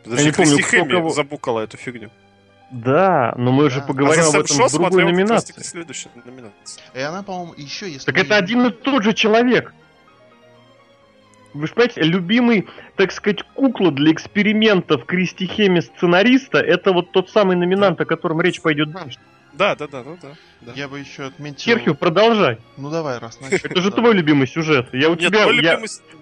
[0.03, 2.09] Подожди, не помню, кто кого- забукала эту фигню.
[2.71, 3.85] Да, но мы же Да.
[3.87, 5.53] поговорим а об этом в другой номинации.
[5.61, 6.83] следующая номинация.
[6.93, 8.05] И она, по-моему, еще если...
[8.05, 9.73] Так это один и тот же человек.
[11.53, 17.31] Вы же понимаете, любимый, так сказать, кукла для экспериментов Кристи Хеми сценариста, это вот тот
[17.31, 19.17] самый номинант, о котором речь пойдет дальше.
[19.59, 20.37] Да, да, да, ну да.
[20.61, 20.71] да.
[20.71, 21.59] Я бы еще отметил...
[21.59, 22.59] Серхио, продолжай.
[22.77, 23.57] Ну давай, раз начал.
[23.65, 24.87] Это же твой любимый сюжет.
[24.93, 25.49] Я у тебя,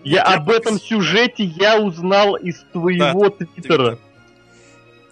[0.04, 4.00] я, об этом сюжете я узнал из твоего твиттера.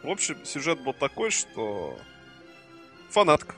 [0.01, 1.95] В общем, сюжет был такой, что
[3.11, 3.53] фанатка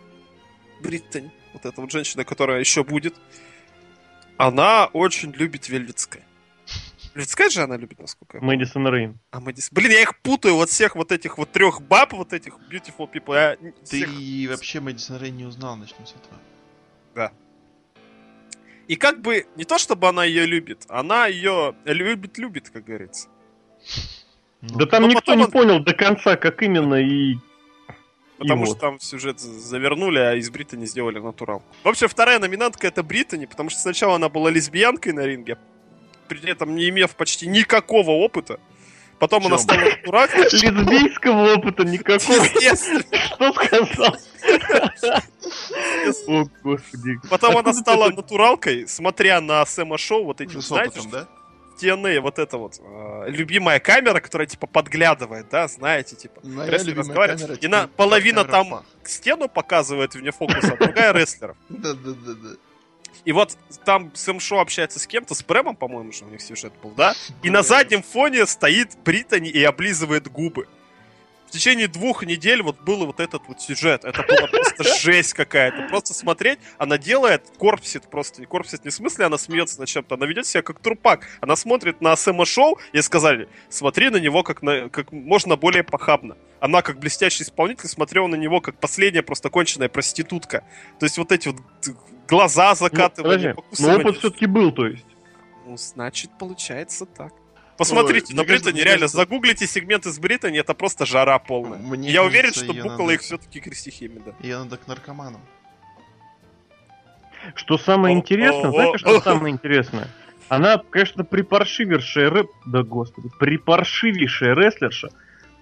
[0.82, 3.16] Бриттани, вот эта вот женщина, которая еще будет,
[4.36, 6.27] она очень любит Вельветская.
[7.18, 8.58] Вельветская же она любит, насколько я помню.
[8.60, 9.20] Мэдисон Рейн.
[9.32, 12.58] А Мэдис- Блин, я их путаю, вот всех вот этих вот трех баб, вот этих
[12.70, 13.34] beautiful people.
[13.34, 13.74] Я Ты
[14.06, 17.32] всех- вообще Мэдисон Рейн не узнал, начнем с этого.
[18.88, 23.28] И как бы не то, чтобы она ее любит, она ее любит-любит, как говорится.
[24.62, 27.36] Ну, Да там но никто не он- понял до конца, как именно, и...
[28.38, 28.80] Потому и что вот.
[28.80, 31.64] там сюжет за- завернули, а из Британи сделали натурал.
[31.84, 35.58] В общем, вторая номинантка это Британи, потому что сначала она была лесбиянкой на ринге,
[36.28, 38.60] при этом не имев почти никакого опыта.
[39.20, 40.44] Потом она стала натуралкой.
[40.44, 42.46] Лесбийского опыта никакого.
[42.46, 44.16] Что сказал?
[46.28, 47.20] О, господи.
[47.30, 51.28] Потом она стала натуралкой, смотря на Сэма Шоу, вот эти, с знаете, да?
[51.82, 56.96] TNA, вот это вот, э, любимая камера, которая, типа, подглядывает, да, знаете, типа, Моя рестлер
[56.96, 58.84] любимая разговаривает, камера, и типа, на, половина камера там пах.
[59.04, 61.58] стену показывает вне фокуса, а другая рестлеров.
[61.70, 62.56] Да-да-да-да.
[63.26, 66.74] И вот там Сэм Шоу общается с кем-то, с Брэмом, по-моему, же у них сюжет
[66.82, 67.14] был, да?
[67.44, 70.68] И на заднем фоне стоит Британи и облизывает губы.
[71.48, 74.04] в течение двух недель вот был вот этот вот сюжет.
[74.06, 75.88] Это была просто жесть какая-то.
[75.90, 78.46] Просто смотреть, она делает, корпсит просто.
[78.46, 81.28] Корпсит не в смысле она смеется над чем-то, она ведет себя как трупак.
[81.42, 85.84] Она смотрит на Сэма Шоу, ей сказали, смотри на него как, на, как можно более
[85.84, 86.38] похабно.
[86.60, 90.64] Она как блестящий исполнитель смотрела на него как последняя просто конченная проститутка.
[91.00, 91.58] То есть вот эти вот
[92.28, 95.06] глаза Ну, закатывали, подожди, но опыт все-таки был, то есть.
[95.66, 97.34] Ну, значит, получается так.
[97.78, 98.52] Посмотрите, Ой, на мне
[98.84, 101.78] реально, кажется- загуглите сегменты с Британии, это просто жара полная.
[101.78, 104.34] Мне Я уверен, кажется, что её букала надо- их все-таки Кристи Хемида.
[104.40, 105.42] Ее надо к наркоманам.
[107.56, 109.22] Что самое О, интересное, о, знаете, о, что о.
[109.22, 110.08] самое интересное?
[110.50, 112.48] Она, конечно, припаршивейшая рэп...
[112.66, 115.10] Да, господи, припаршивейшая рестлерша,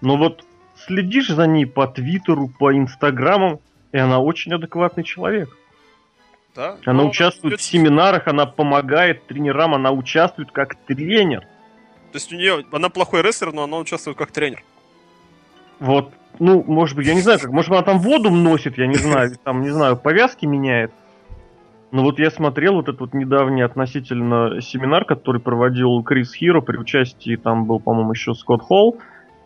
[0.02, 0.46] но вот
[0.86, 3.60] следишь за ней по Твиттеру, по Инстаграмам,
[3.92, 5.50] и она очень адекватный человек.
[6.56, 6.78] Да?
[6.86, 11.42] Она Но участвует идёт- в семинарах, она помогает тренерам, она участвует как тренер.
[12.12, 14.64] То есть у нее, она плохой рестлер, но она участвует как тренер.
[15.80, 18.96] Вот, ну, может быть, я не знаю, как, может, она там воду носит, я не
[18.96, 20.92] знаю, там, не знаю, повязки меняет.
[21.92, 26.78] Но вот я смотрел вот этот вот недавний относительно семинар, который проводил Крис Хиро при
[26.78, 28.98] участии, там был, по-моему, еще Скотт Холл,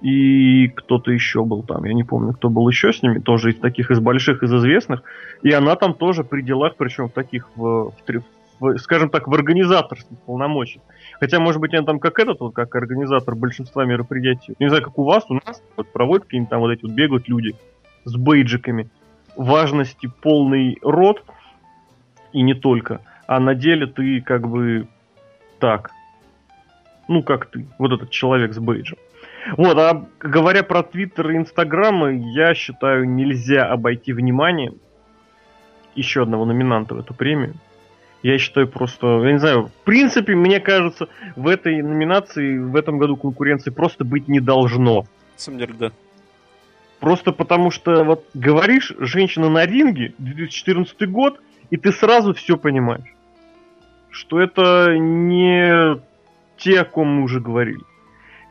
[0.01, 3.59] и кто-то еще был там, я не помню, кто был еще с ними, тоже из
[3.59, 5.03] таких, из больших, из известных,
[5.41, 7.93] и она там тоже при делах, причем в таких, в, в
[8.59, 10.83] в, скажем так, в организаторских полномочиях.
[11.19, 14.55] Хотя, может быть, она там как этот, вот, как организатор большинства мероприятий.
[14.59, 17.27] Не знаю, как у вас, у нас вот, проводят какие-нибудь там вот эти вот бегают
[17.27, 17.55] люди
[18.05, 18.89] с бейджиками.
[19.35, 21.23] Важности полный рот,
[22.33, 23.01] и не только.
[23.27, 24.87] А на деле ты как бы
[25.59, 25.91] так.
[27.07, 28.97] Ну, как ты, вот этот человек с бейджем.
[29.57, 34.73] Вот, а говоря про Твиттер и Инстаграмы, я считаю, нельзя обойти внимание
[35.95, 37.55] еще одного номинанта в эту премию.
[38.21, 42.97] Я считаю просто, я не знаю, в принципе, мне кажется, в этой номинации, в этом
[42.97, 45.01] году конкуренции просто быть не должно.
[45.01, 45.05] На
[45.37, 45.91] самом деле, да.
[46.99, 51.39] Просто потому что, вот, говоришь, женщина на ринге, 2014 год,
[51.69, 53.15] и ты сразу все понимаешь.
[54.09, 56.01] Что это не
[56.57, 57.79] те, о ком мы уже говорили.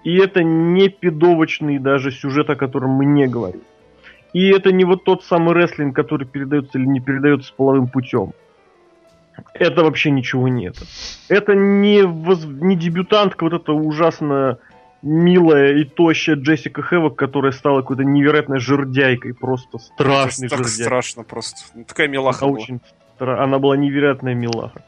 [0.09, 3.61] И это не пидовочный даже сюжет, о котором мы не говорим.
[4.33, 8.33] И это не вот тот самый рестлинг, который передается или не передается половым путем.
[9.53, 10.77] Это вообще ничего нет.
[11.29, 14.59] Это не, воз- не дебютантка, вот эта ужасно
[15.03, 20.85] милая и тощая Джессика Хэвок, которая стала какой-то невероятной жердяйкой, просто страшной Это так жердяйкой.
[20.87, 21.61] страшно просто.
[21.75, 22.63] Ну, такая милаха Она была.
[22.63, 22.81] очень
[23.19, 24.83] стра- Она была невероятная милаха.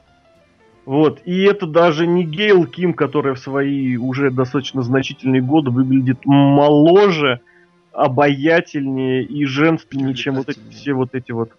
[0.91, 1.23] Вот.
[1.25, 7.39] И это даже не Гейл Ким, которая в свои уже достаточно значительные годы выглядит моложе,
[7.93, 11.53] обаятельнее и женственнее, чем вот эти, все вот эти вот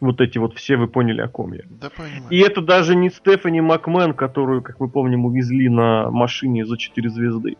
[0.00, 1.60] вот эти вот все, вы поняли, о ком я.
[1.80, 2.24] Да понимаю.
[2.30, 7.10] И это даже не Стефани Макмен, которую, как мы помним, увезли на машине за 4
[7.10, 7.56] звезды.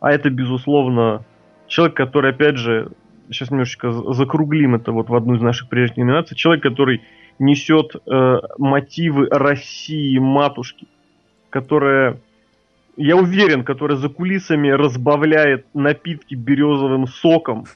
[0.00, 1.24] А это, безусловно,
[1.68, 2.90] человек, который, опять же,
[3.30, 7.02] сейчас немножечко за- закруглим это вот в одну из наших прежних номинаций, человек, который
[7.38, 10.86] несет э, мотивы России матушки,
[11.50, 12.18] которая,
[12.96, 17.66] я уверен, которая за кулисами разбавляет напитки березовым соком,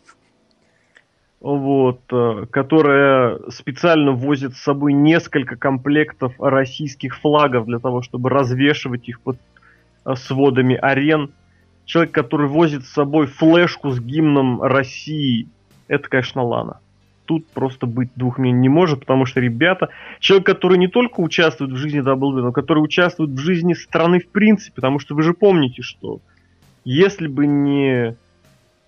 [1.41, 9.09] вот, э, которая специально возит с собой несколько комплектов российских флагов для того, чтобы развешивать
[9.09, 9.39] их под
[10.05, 11.33] э, сводами арен.
[11.85, 15.49] Человек, который возит с собой флешку с гимном России,
[15.87, 16.81] это, конечно, Лана.
[17.29, 21.73] Тут просто быть двух мнений не может, потому что ребята, человек, который не только участвует
[21.73, 25.35] в жизни WWE, но который участвует в жизни страны в принципе, потому что вы же
[25.35, 26.21] помните, что
[26.85, 28.17] если бы не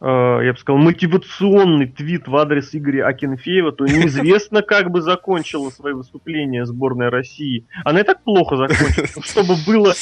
[0.00, 5.68] э, я бы сказал, мотивационный твит в адрес Игоря Акинфеева, то неизвестно, как бы закончила
[5.68, 7.66] свои выступления сборная России.
[7.84, 9.22] Она и так плохо закончила.
[9.22, 9.92] Чтобы было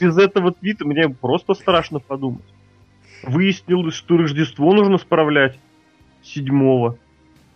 [0.00, 2.46] без этого твита, мне просто страшно подумать.
[3.24, 5.58] Выяснилось, что Рождество нужно справлять
[6.22, 6.96] седьмого.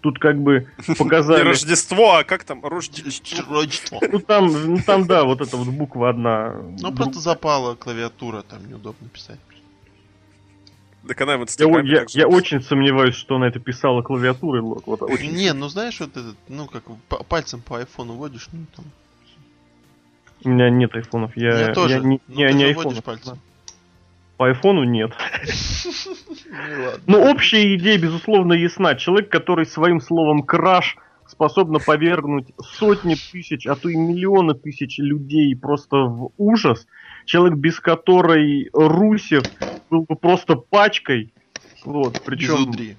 [0.02, 1.42] Тут как бы Не показали...
[1.42, 2.62] Рождество, а как там?
[2.64, 4.00] Рождество.
[4.10, 6.52] Ну там, ну там, да, вот эта вот буква одна.
[6.54, 9.38] Ну Друг- просто запала клавиатура, там неудобно писать.
[11.06, 14.60] Так она в Я, я- я очень сомневаюсь, что она это писала клавиатурой.
[14.60, 16.82] вот, вот, очень Не, ну знаешь, вот этот, ну как
[17.28, 18.84] пальцем по айфону водишь, ну там.
[20.44, 21.36] У меня нет айфонов.
[21.36, 21.94] Я, Я тоже.
[21.94, 22.86] я не, Ну, не, ты не же айфонов.
[22.92, 23.38] водишь пальцем.
[24.42, 25.12] По айфону нет.
[26.50, 26.90] Ну.
[27.06, 28.96] Но общая идея, безусловно, ясна.
[28.96, 30.96] Человек, который своим словом краш
[31.28, 36.88] способна повергнуть сотни тысяч, а то и миллионы тысяч людей просто в ужас.
[37.24, 39.44] Человек, без которой Русев
[39.90, 41.32] был бы просто пачкой.
[41.84, 42.56] Вот, причем...
[42.56, 42.96] Изудри.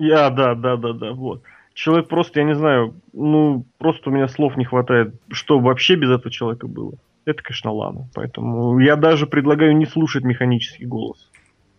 [0.00, 1.44] Я, да, да, да, да, вот.
[1.74, 6.10] Человек просто, я не знаю, ну, просто у меня слов не хватает, что вообще без
[6.10, 6.94] этого человека было.
[7.24, 8.08] Это, конечно, Лана.
[8.14, 11.30] Поэтому я даже предлагаю не слушать механический голос.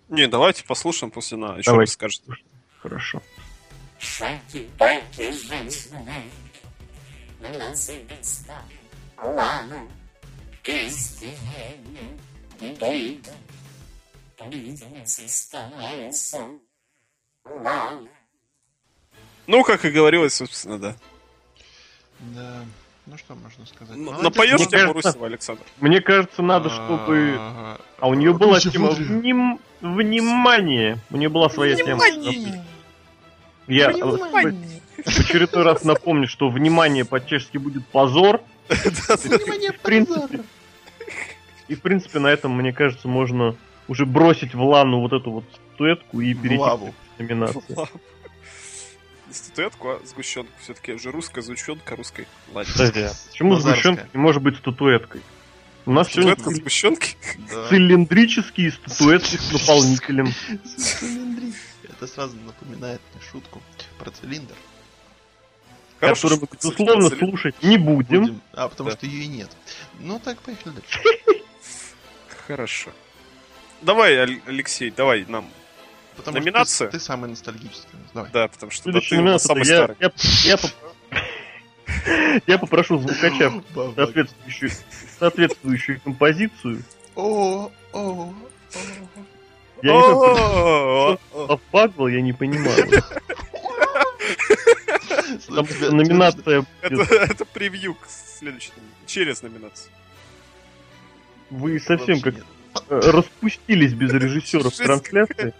[0.09, 1.57] Не, давайте послушаем после на.
[1.57, 1.89] Еще Давайте.
[1.89, 2.23] раз скажете.
[2.81, 3.21] Хорошо.
[19.47, 20.95] Ну, как и говорилось, собственно, да.
[22.19, 22.65] Да.
[23.11, 23.97] Ну что можно сказать?
[23.97, 25.61] Н- Молодец, Напоешь мне тебе кажется- Марусева, Александр?
[25.81, 27.35] Мне кажется, надо, чтобы...
[27.37, 27.77] Ага.
[27.99, 30.97] А у нее была тема вним- внимание.
[31.09, 32.01] У нее была своя тема.
[33.67, 38.39] Я в очередной раз напомню, что внимание по-чешски будет позор.
[38.69, 40.39] Внимание, В принципе,
[41.67, 43.57] и в принципе на этом, мне кажется, можно
[43.89, 46.93] уже бросить в лану вот эту вот статуэтку и В перейти лаву.
[47.17, 47.61] к номинации.
[49.31, 50.51] Не статуэтку, а сгущенку.
[50.61, 52.27] Все-таки уже русская сгущенка русской.
[52.53, 52.69] Ладно.
[52.73, 53.75] Подожди, а почему Базарская.
[53.93, 55.21] сгущенка не может быть статуэткой?
[55.85, 57.17] У нас сегодня Статуэтка сгущенки?
[57.49, 57.69] Да.
[57.69, 60.33] цилиндрические статуэтки с наполнителем.
[61.83, 63.61] Это сразу напоминает мне шутку
[63.97, 64.53] про цилиндр.
[66.01, 67.25] Которую мы, кстати, безусловно, цилиндр.
[67.25, 68.21] слушать не будем.
[68.23, 68.41] Будем.
[68.51, 68.97] А, потому Да.
[68.97, 69.49] что ее и нет.
[70.01, 70.99] Ну так, поехали дальше.
[72.47, 72.91] Хорошо.
[73.81, 75.49] Давай, Алексей, давай нам.
[76.15, 76.87] Потому что Номинация?
[76.87, 77.87] ты, ты самый ностальгический.
[78.13, 78.31] Давай.
[78.31, 79.97] Да, потому что да, Следующая ты номинация, самый я, старый.
[79.99, 80.11] я,
[80.43, 80.57] я
[82.47, 83.51] я попрошу звукача
[83.95, 84.71] соответствующую,
[85.19, 86.83] соответствующую композицию.
[87.15, 88.33] О, о, о.
[89.81, 91.17] Я не
[91.47, 92.87] совпадал, я не понимаю.
[95.41, 99.05] Что номинация Это, превью к следующей номинации.
[99.07, 99.91] Через номинацию.
[101.49, 102.35] Вы совсем как
[102.89, 105.53] распустились без режиссера в Жесть трансляции.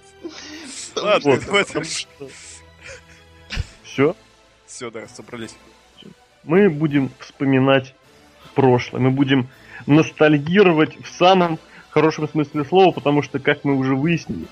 [0.96, 1.86] Ладно, Вот,
[3.84, 4.16] Все.
[4.66, 5.56] Все, да, собрались.
[6.44, 7.94] Мы будем вспоминать
[8.56, 9.02] прошлое.
[9.02, 9.50] Мы будем
[9.86, 11.60] ностальгировать в самом
[11.90, 14.48] хорошем смысле слова, потому что, как мы уже выяснили,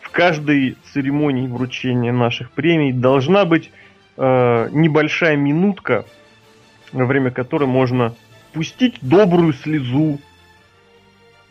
[0.00, 3.70] в каждой церемонии вручения наших премий должна быть
[4.16, 6.04] э, небольшая минутка,
[6.92, 8.14] во время которой можно
[8.52, 10.20] пустить добрую слезу,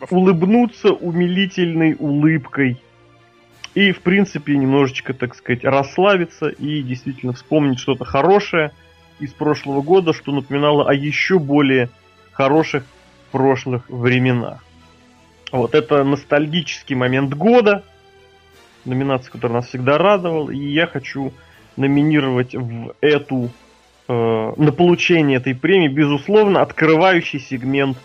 [0.09, 2.82] улыбнуться умилительной улыбкой
[3.75, 8.71] и, в принципе, немножечко, так сказать, расслабиться и действительно вспомнить что-то хорошее
[9.19, 11.89] из прошлого года, что напоминало о еще более
[12.31, 12.83] хороших
[13.31, 14.63] прошлых временах.
[15.51, 17.83] Вот это ностальгический момент года,
[18.85, 21.33] номинация, которая нас всегда радовала, и я хочу
[21.75, 23.49] номинировать в эту
[24.07, 27.97] э, на получение этой премии, безусловно, открывающий сегмент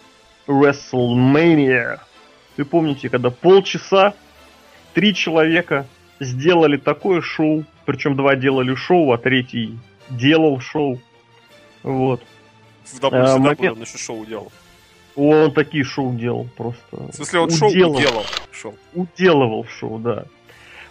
[0.47, 2.01] WrestleMania.
[2.57, 4.15] Вы помните, когда полчаса
[4.99, 5.87] три человека
[6.19, 9.79] сделали такое шоу, причем два делали шоу, а третий
[10.11, 10.99] делал шоу.
[11.85, 12.21] Вот.
[12.85, 13.77] В WCW момент.
[13.77, 14.51] он еще шоу делал.
[15.15, 16.97] Он такие шоу делал просто.
[16.97, 17.97] В смысле, он шоу Уделал.
[18.01, 18.25] делал.
[18.51, 18.75] Шоу.
[18.93, 20.25] уделывал шоу, да.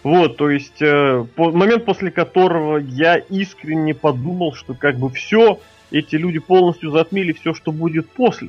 [0.02, 5.60] Вот, то есть э, по- момент, после которого я искренне подумал, что как бы все,
[5.90, 8.48] эти люди полностью затмили все, что будет после.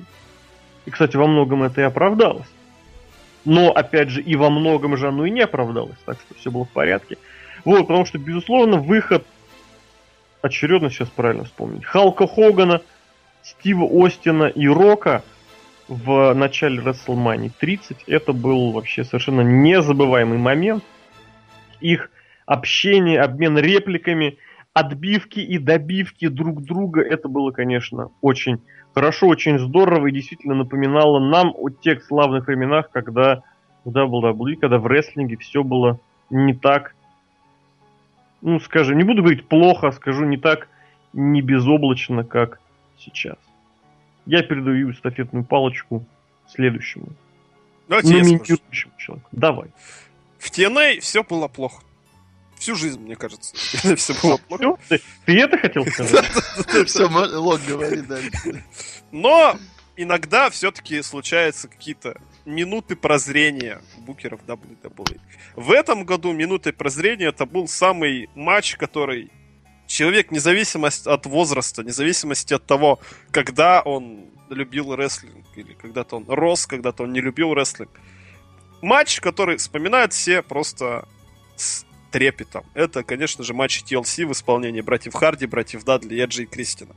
[0.86, 2.48] И, кстати, во многом это и оправдалось.
[3.45, 6.65] Но, опять же, и во многом же оно и не оправдалось, так что все было
[6.65, 7.17] в порядке.
[7.65, 9.25] Вот, потому что, безусловно, выход,
[10.41, 12.81] очередно сейчас правильно вспомнить, Халка Хогана,
[13.43, 15.23] Стива Остина и Рока
[15.87, 20.83] в начале WrestleMania 30, это был вообще совершенно незабываемый момент.
[21.81, 22.11] Их
[22.45, 24.37] общение, обмен репликами,
[24.73, 28.61] отбивки и добивки друг друга, это было, конечно, очень
[28.93, 33.43] хорошо, очень здорово и действительно напоминало нам о тех славных временах, когда
[33.85, 35.99] в WWE, когда в рестлинге все было
[36.29, 36.95] не так,
[38.41, 40.67] ну, скажем, не буду говорить плохо, а скажу не так
[41.13, 42.59] не безоблачно, как
[42.97, 43.37] сейчас.
[44.25, 46.05] Я передаю эстафетную палочку
[46.47, 47.07] следующему.
[47.87, 48.89] Давайте я скажу.
[48.97, 49.27] Человеку.
[49.31, 49.67] Давай.
[50.37, 51.83] В TNA все было плохо.
[52.60, 53.56] Всю жизнь, мне кажется.
[53.95, 54.77] Все было плохо.
[54.90, 56.26] Ты, ты это хотел сказать?
[56.88, 58.64] Все, Лок говори дальше.
[59.11, 59.57] Но
[59.95, 65.22] иногда все-таки случаются какие-то минуты прозрения букеров WWE.
[65.56, 69.31] В этом году минутой прозрения это был самый матч, который
[69.88, 72.99] человек, независимо от возраста, независимости от того,
[73.31, 77.90] когда он любил рестлинг, или когда-то он рос, когда-то он не любил рестлинг.
[78.81, 81.07] Матч, который вспоминают все просто
[81.56, 82.65] с трепетом.
[82.73, 86.95] Это, конечно же, матч TLC в исполнении братьев Харди, братьев Дадли, Эджи и Кристина.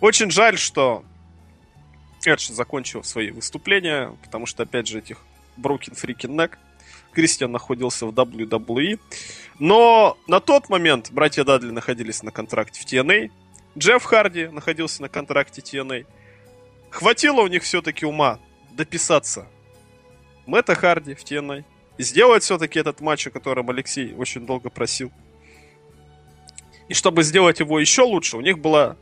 [0.00, 1.04] Очень жаль, что
[2.24, 5.18] Эдж закончил свои выступления, потому что, опять же, этих
[5.56, 6.56] Broken Freaking Neck.
[7.12, 9.00] Кристиан находился в WWE.
[9.58, 13.30] Но на тот момент братья Дадли находились на контракте в TNA.
[13.76, 16.06] Джефф Харди находился на контракте TNA.
[16.90, 18.38] Хватило у них все-таки ума
[18.70, 19.46] дописаться
[20.46, 21.64] Мэтта Харди в TNA,
[22.02, 25.10] сделать все-таки этот матч, о котором Алексей очень долго просил.
[26.88, 28.96] И чтобы сделать его еще лучше, у них была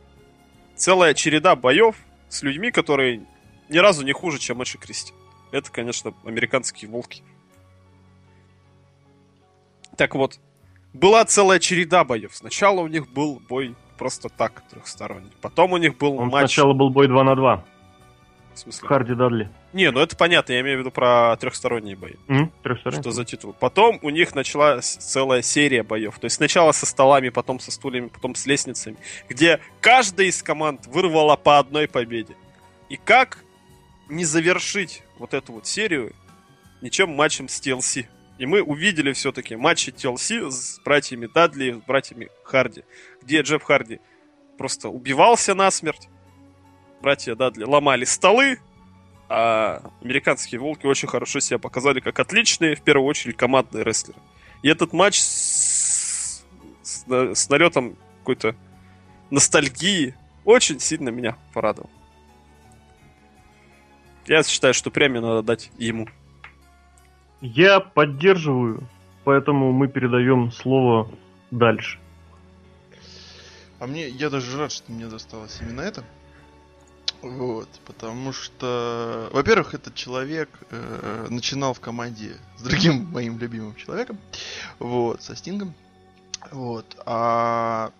[0.75, 1.95] целая череда боев
[2.27, 3.25] с людьми, которые
[3.69, 5.13] ни разу не хуже, чем Эши Кристи.
[5.51, 7.23] Это, конечно, американские волки.
[9.95, 10.39] Так вот,
[10.93, 12.35] была целая череда боев.
[12.35, 15.31] Сначала у них был бой просто так, трехсторонний.
[15.41, 16.51] Потом у них был Он матч...
[16.51, 17.65] сначала был бой 2 на 2.
[18.57, 18.87] В смысле?
[18.87, 19.49] Харди Дадли.
[19.71, 22.13] Не, ну это понятно, я имею в виду про трехсторонние бои.
[22.27, 22.51] М?
[22.63, 23.01] Трехсторонний.
[23.01, 23.53] Что за титул?
[23.53, 26.17] Потом у них началась целая серия боев.
[26.17, 28.97] То есть сначала со столами, потом со стульями, потом с лестницами,
[29.29, 32.35] где каждая из команд вырвала по одной победе.
[32.89, 33.43] И как
[34.09, 36.13] не завершить вот эту вот серию
[36.81, 38.07] ничем матчем с TLC?
[38.39, 42.83] И мы увидели все-таки матчи TLC с братьями Дадли, с братьями Харди,
[43.21, 43.99] где Джефф Харди
[44.57, 46.09] просто убивался насмерть.
[47.01, 48.59] Братья Дадли ломали столы,
[49.29, 54.19] а американские волки очень хорошо себя показали как отличные, в первую очередь, командные рестлеры.
[54.63, 56.43] И этот матч с,
[56.81, 58.55] с, на- с налетом какой-то
[59.29, 60.15] ностальгии
[60.45, 61.89] очень сильно меня порадовал.
[64.25, 66.07] Я считаю, что премию надо дать ему.
[67.39, 68.83] Я поддерживаю,
[69.23, 71.09] поэтому мы передаем слово
[71.51, 71.99] дальше.
[73.79, 76.03] А мне, я даже рад, что мне досталось именно это.
[77.21, 84.19] Вот, потому что, во-первых, этот человек э, начинал в команде с другим моим любимым человеком,
[84.79, 85.73] вот, со Стингом,
[86.51, 87.91] вот, а...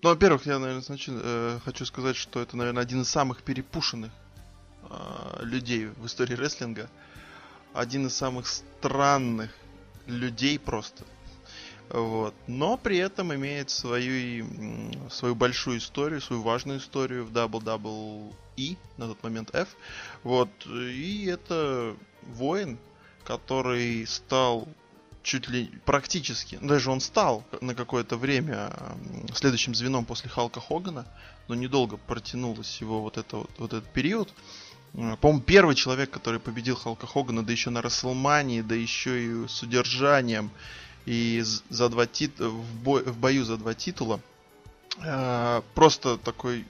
[0.00, 4.12] Ну, во-первых, я, наверное, сначала э, хочу сказать, что это, наверное, один из самых перепушенных
[4.88, 6.88] э, людей в истории рестлинга,
[7.74, 9.50] один из самых странных
[10.06, 11.04] людей просто,
[11.90, 12.34] вот.
[12.46, 14.46] Но при этом имеет свою,
[15.10, 19.68] свою большую историю, свою важную историю в WWE, на тот момент F.
[20.22, 20.50] Вот.
[20.66, 22.78] И это воин,
[23.24, 24.68] который стал
[25.22, 28.72] чуть ли практически, ну, даже он стал на какое-то время
[29.34, 31.06] следующим звеном после Халка Хогана,
[31.48, 34.32] но недолго протянулось его вот, это, вот, вот этот период.
[34.92, 39.62] По-моему, первый человек, который победил Халка Хогана, да еще на Расселмании, да еще и с
[39.62, 40.50] удержанием,
[41.06, 42.38] и за два тит...
[42.38, 43.02] в, бой...
[43.02, 44.20] в бою за два титула.
[45.02, 46.66] Э, Просто такой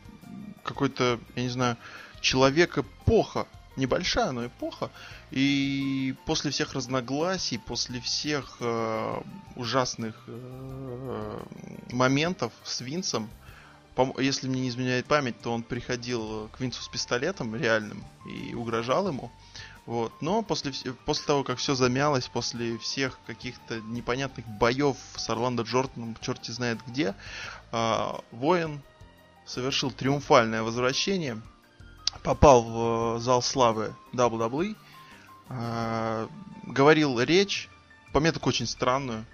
[0.63, 1.77] какой-то, я не знаю,
[2.21, 3.47] человек эпоха.
[3.77, 4.91] Небольшая, но эпоха.
[5.31, 9.21] И после всех разногласий, после всех э,
[9.55, 11.41] ужасных э,
[11.93, 13.31] моментов с Винсом,
[14.19, 19.09] если мне не изменяет память, то он приходил к Винсу с пистолетом реальным и угрожал
[19.09, 19.31] ему.
[19.89, 20.13] Вот.
[20.21, 20.71] Но после,
[21.07, 26.79] после того, как все замялось, после всех каких-то непонятных боев с Орландо Джорданом, черти знает
[26.87, 27.15] где,
[27.73, 28.83] а, воин
[29.47, 31.41] совершил триумфальное возвращение,
[32.23, 34.77] попал в э, зал славы WWE,
[35.49, 36.29] а,
[36.65, 37.71] говорил речь,
[38.13, 39.25] по мне так очень странную,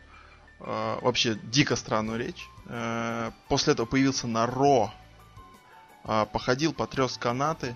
[0.60, 2.48] а, вообще дико странную речь.
[2.66, 4.94] А, После этого появился на Ро,
[6.04, 7.74] а, походил, потряс канаты,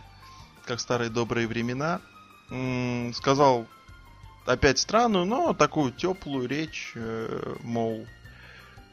[0.64, 2.00] как старые добрые времена.
[3.14, 3.66] Сказал
[4.46, 8.06] опять странную, но такую теплую речь, э, мол,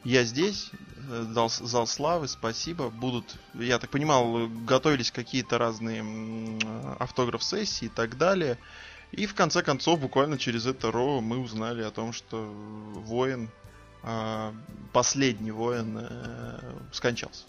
[0.04, 0.70] я здесь,
[1.10, 6.04] э, дал с- зал славы, спасибо, будут, я так понимал, готовились какие-то разные
[6.98, 8.58] автограф-сессии и так далее.
[9.12, 13.48] И в конце концов, буквально через это Ро мы узнали о том, что воин,
[14.02, 14.52] а,
[14.92, 16.60] последний воин э,
[16.92, 17.44] скончался.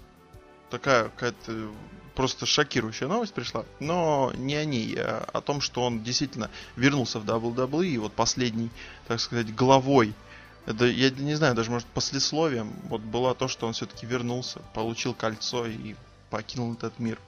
[0.69, 1.69] Такая какая-то
[2.15, 7.19] просто шокирующая новость пришла, но не о ней, а о том, что он действительно вернулся
[7.19, 8.71] в WWE, и вот последний,
[9.07, 10.15] так сказать, главой,
[10.65, 15.13] это, я не знаю, даже может послесловием, вот было то, что он все-таки вернулся, получил
[15.13, 15.95] кольцо и
[16.29, 17.19] покинул этот мир.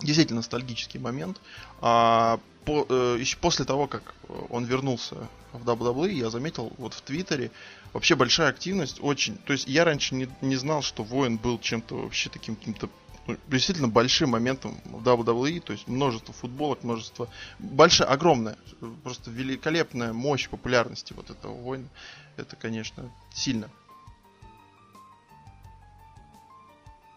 [0.00, 1.38] Действительно ностальгический момент.
[1.80, 4.14] А по- э, еще после того, как
[4.48, 5.16] он вернулся
[5.52, 7.50] в WWE, я заметил вот в Твиттере
[7.92, 9.36] вообще большая активность, очень.
[9.38, 12.88] То есть я раньше не, не знал, что Воин был чем-то вообще таким каким-то
[13.26, 17.28] ну, действительно большим моментом в WWE, то есть множество футболок, множество,
[17.60, 18.56] большая, огромная,
[19.04, 21.88] просто великолепная мощь популярности вот этого воина.
[22.36, 23.68] Это, конечно, сильно.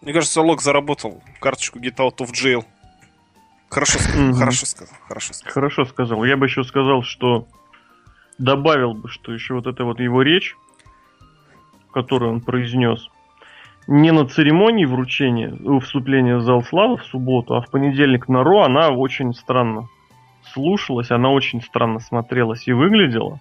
[0.01, 2.63] Мне кажется, Лок заработал карточку Get Out of Jail.
[3.69, 4.33] Хорошо сказал, Мгм.
[4.35, 5.53] хорошо сказал, хорошо сказал.
[5.53, 6.23] Хорошо сказал.
[6.25, 7.47] Я бы еще сказал, что
[8.37, 10.55] добавил бы, что еще вот эта вот его речь,
[11.95, 13.07] которую он произнес,
[13.87, 18.43] не на церемонии вручения, э, вступления в зал славы в субботу, а в понедельник на
[18.43, 19.87] Ро, она очень странно
[20.53, 23.39] слушалась, она очень странно смотрелась и выглядела.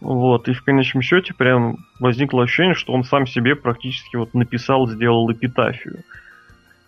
[0.00, 4.88] Вот, и в конечном счете прям возникло ощущение, что он сам себе практически вот написал,
[4.88, 6.02] сделал эпитафию.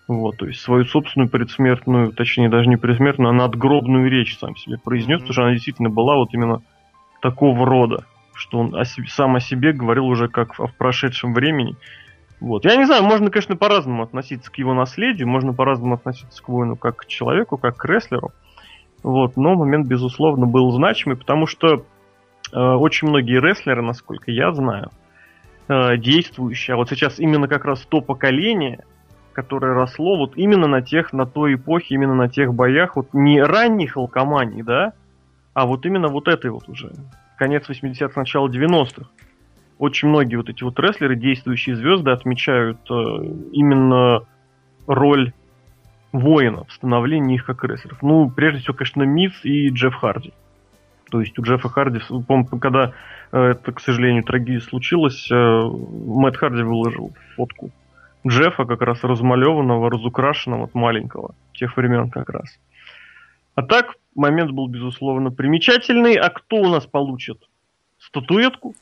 [0.08, 4.78] Вот, то есть свою собственную предсмертную, точнее даже не предсмертную, а надгробную речь сам себе
[4.82, 5.28] произнес, Мгм.
[5.28, 6.58] потому что она действительно была вот именно
[7.20, 8.04] такого рода,
[8.42, 11.76] что он о себе- сам о себе говорил уже как в, прошедшем времени.
[12.40, 12.64] Вот.
[12.64, 16.74] Я не знаю, можно, конечно, по-разному относиться к его наследию, можно по-разному относиться к воину
[16.74, 18.32] как к человеку, как к рестлеру.
[19.04, 21.84] Вот, но момент, безусловно, был значимый, потому что
[22.52, 24.90] э, очень многие рестлеры, насколько я знаю,
[25.68, 28.84] э, действующие, а вот сейчас именно как раз то поколение,
[29.32, 33.40] которое росло вот именно на тех, на той эпохе, именно на тех боях, вот не
[33.40, 34.94] ранней халкомании, да,
[35.54, 36.92] а вот именно вот этой вот уже,
[37.36, 39.08] конец 80-х, начало 90-х.
[39.78, 42.94] Очень многие вот эти вот рестлеры, действующие звезды, отмечают э,
[43.52, 44.20] именно
[44.86, 45.32] роль
[46.12, 48.02] воина в становлении их как рестлеров.
[48.02, 50.32] Ну, прежде всего, конечно, Миц и Джефф Харди.
[51.10, 52.92] То есть у Джеффа Харди, помню, когда
[53.32, 57.70] э, это, к сожалению, трагедия случилась, э, Мэтт Харди выложил фотку
[58.26, 62.58] Джеффа, как раз размалеванного, разукрашенного от маленького, тех времен как раз.
[63.54, 66.14] А так, момент был, безусловно, примечательный.
[66.16, 67.42] А кто у нас получит
[67.98, 68.74] статуэтку?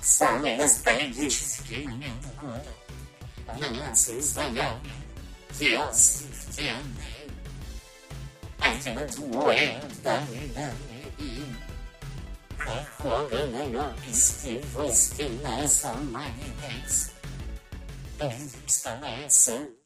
[0.00, 1.88] Самый ностальгический
[2.40, 3.58] год.
[3.58, 4.76] Номинации звонят.
[5.58, 7.30] Киоски в теме.
[8.60, 10.70] Один двое давно
[11.18, 11.42] и
[12.58, 17.12] Похоже на легкости Выстина самоец.
[18.66, 19.79] Становится Похоже на легкости Выстина самоец.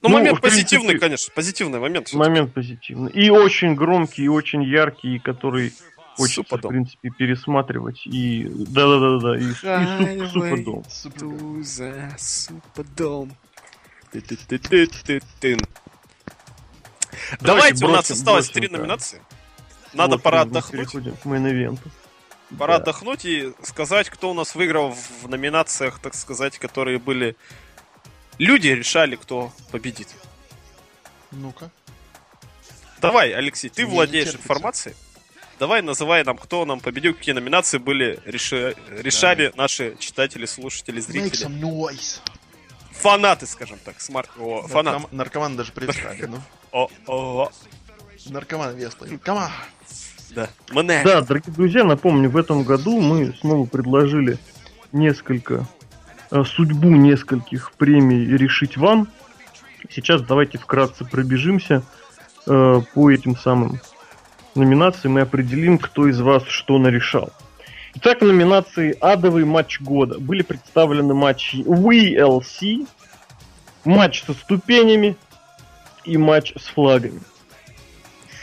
[0.00, 2.12] Ну, Ну, момент в принципе- позитивный, конечно, позитивный момент.
[2.12, 3.10] Момент позитивный.
[3.10, 5.72] И очень громкий, и очень яркий, и который
[6.16, 6.70] хочется, в Суподом.
[6.70, 8.06] принципе, пересматривать.
[8.06, 9.52] И да-да-да-да, и, и
[10.26, 10.84] суп- Суподом.
[11.18, 13.32] Туза, Суподом.
[17.40, 19.20] Давайте, у нас осталось три номинации.
[19.94, 20.80] Надо пора отдохнуть.
[20.92, 21.90] Переходим к мейн-ивенту.
[22.56, 22.82] Пора Да.
[22.82, 27.36] отдохнуть и сказать, кто у нас выиграл в номинациях, так сказать, которые были...
[28.38, 30.08] Люди решали, кто победит.
[31.32, 31.70] Ну-ка.
[33.00, 34.94] Давай, Алексей, ты Мне не владеешь информацией.
[35.58, 41.06] Давай, называй нам, кто нам победил, какие номинации были, реши- решали наши читатели, слушатели, Make
[41.06, 41.46] зрители.
[41.46, 42.20] some noise.
[42.92, 44.00] Фанаты, скажем так.
[44.00, 44.26] Смар...
[44.38, 44.98] О, фанаты.
[45.00, 46.40] Нарком- Наркоман даже представили, ну.
[46.72, 47.50] О, о,
[48.26, 49.06] Наркоман Веста.
[49.18, 49.50] Come on.
[50.34, 50.48] Да.
[50.70, 51.02] Мне.
[51.04, 54.38] Да, дорогие друзья, напомню, в этом году мы снова предложили
[54.92, 55.66] несколько
[56.30, 59.08] э, судьбу нескольких премий решить вам.
[59.90, 61.82] Сейчас давайте вкратце пробежимся
[62.46, 63.80] э, по этим самым
[64.54, 67.30] номинациям и определим, кто из вас что нарешал.
[67.94, 72.86] Итак, в номинации «Адовый матч года» были представлены матчи WLC,
[73.84, 75.16] матч со ступенями
[76.04, 77.20] и матч с флагами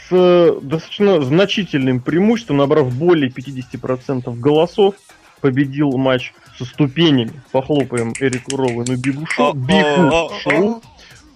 [0.08, 4.94] с э, достаточно значительным преимуществом, набрав более 50% голосов,
[5.40, 7.32] победил матч со ступенями.
[7.52, 9.50] Похлопаем Эрику Ровену Бигу Шоу.
[9.50, 10.82] О, Бигу о, о, Шоу.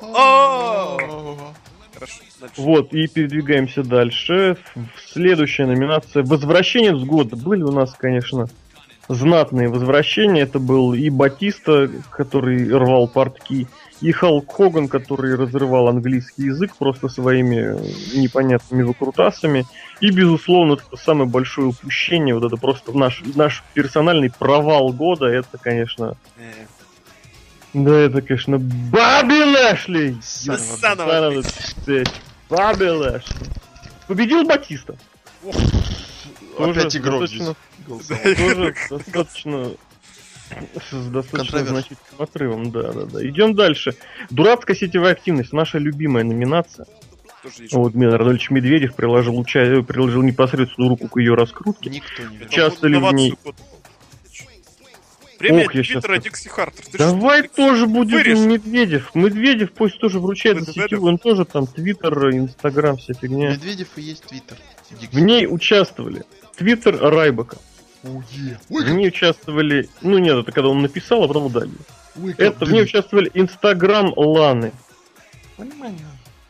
[0.01, 0.97] О!
[1.95, 2.23] Хорошо.
[2.41, 2.61] дальше.
[2.61, 4.57] Вот, и передвигаемся дальше.
[5.13, 7.37] Следующая номинация «Возвращение с года».
[7.37, 8.49] Были у нас, конечно,
[9.15, 10.43] знатные возвращения.
[10.43, 13.67] Это был и Батиста, который рвал портки,
[14.01, 17.77] и Халк Хоган, который разрывал английский язык просто своими
[18.17, 19.67] непонятными выкрутасами.
[20.01, 25.59] И, безусловно, это самое большое упущение, вот это просто наш, наш персональный провал года, это,
[25.59, 26.65] конечно, Э,
[27.73, 30.17] да, это, конечно, Баби Лэшли!
[32.49, 33.47] Баби Лэшли.
[34.09, 34.97] Победил Батиста.
[36.59, 37.49] Опять игрок здесь.
[37.99, 39.71] Тоже достаточно
[40.91, 43.27] с достаточно значительным отрывом, да, да, да.
[43.27, 43.95] Идем дальше.
[44.31, 46.87] Дурацкая сетевая активность, наша любимая номинация.
[47.73, 51.89] Вот Дмитрий Анатольевич Медведев приложил, уча- приложил непосредственную руку к ее раскрутке.
[51.89, 52.49] Никто не.
[52.51, 53.35] Часто ли в ней-.
[55.39, 56.85] Премия Ох, я Твиттера так- Дикси Хартер.
[56.85, 58.39] Ты Давай что, тоже будет вырежь.
[58.41, 59.15] Медведев.
[59.15, 60.85] Медведев пусть тоже вручает за Медведев?
[60.91, 63.53] сетевую, он тоже там Твиттер, Инстаграм, вся фигня.
[63.53, 64.59] Медведев и есть Твиттер.
[65.13, 66.25] В ней участвовали
[66.59, 67.57] Твиттер Райбака.
[68.03, 68.59] Уе.
[68.69, 69.89] В ней участвовали...
[70.01, 71.69] Ну нет, это когда он написал, а потом как
[72.39, 74.73] Это в ней участвовали Инстаграм Ланы.
[75.57, 75.95] Понимаю.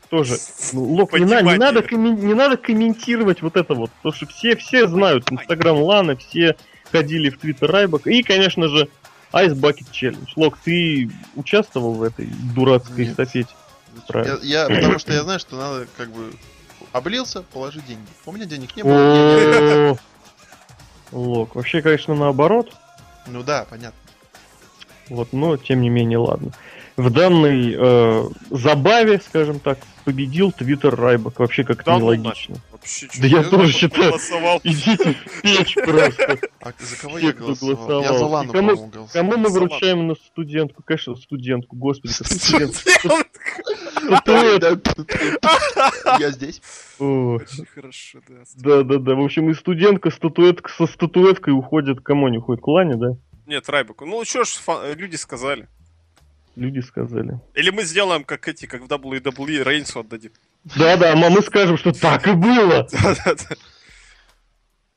[0.09, 0.39] Тоже.
[0.73, 3.91] Ну, Лок, не, на- не надо коммен- не надо комментировать вот это вот.
[4.03, 6.57] Потому что все, все знают Инстаграм Ланы, все
[6.91, 8.11] ходили в Твиттер Райбака.
[8.11, 8.89] И, конечно же,
[9.33, 10.29] Ice Bucket Challenge.
[10.37, 13.13] Лок, ты участвовал в этой дурацкой Нет.
[13.13, 13.51] эстафете?
[14.15, 16.33] Я, я- потому что я знаю, что надо как бы
[16.93, 18.07] облился, положи деньги.
[18.27, 19.99] У меня денег не было.
[21.12, 22.73] Лок, вообще, конечно, наоборот.
[23.27, 23.99] Ну да, понятно.
[25.09, 26.53] Вот, но тем не менее, ладно.
[26.97, 31.39] В данной э, забаве, скажем так, победил Твиттер Райбак.
[31.39, 32.57] Вообще как-то Да ну нелогично.
[32.81, 34.11] Вообще, Да я тоже считаю.
[34.11, 34.61] голосовал.
[34.65, 36.39] Идите в печь просто.
[36.61, 37.77] А за кого я голосовал?
[37.77, 38.02] голосовал.
[38.02, 39.09] Я за Лану, кому- по-моему, голосовал.
[39.12, 40.82] Кому мы вручаем на студентку?
[40.82, 42.12] Конечно, студентку, господи,
[44.01, 44.81] Статуэтка.
[46.19, 46.61] Я здесь.
[46.98, 48.43] Очень хорошо, да.
[48.57, 49.15] Да, да, да.
[49.15, 52.01] В общем, и студентка статуэтка со статуэткой уходит.
[52.01, 52.62] Кому они уходят?
[52.62, 53.16] К Лане, да?
[53.47, 54.05] Нет, Райбеку.
[54.07, 54.59] Ну, что ж,
[54.97, 55.69] люди сказали.
[56.57, 57.40] Люди сказали.
[57.55, 60.32] Или мы сделаем, как эти, как в WWE, Рейнсу отдадим.
[60.77, 62.87] Да, да, а мы скажем, что так и было.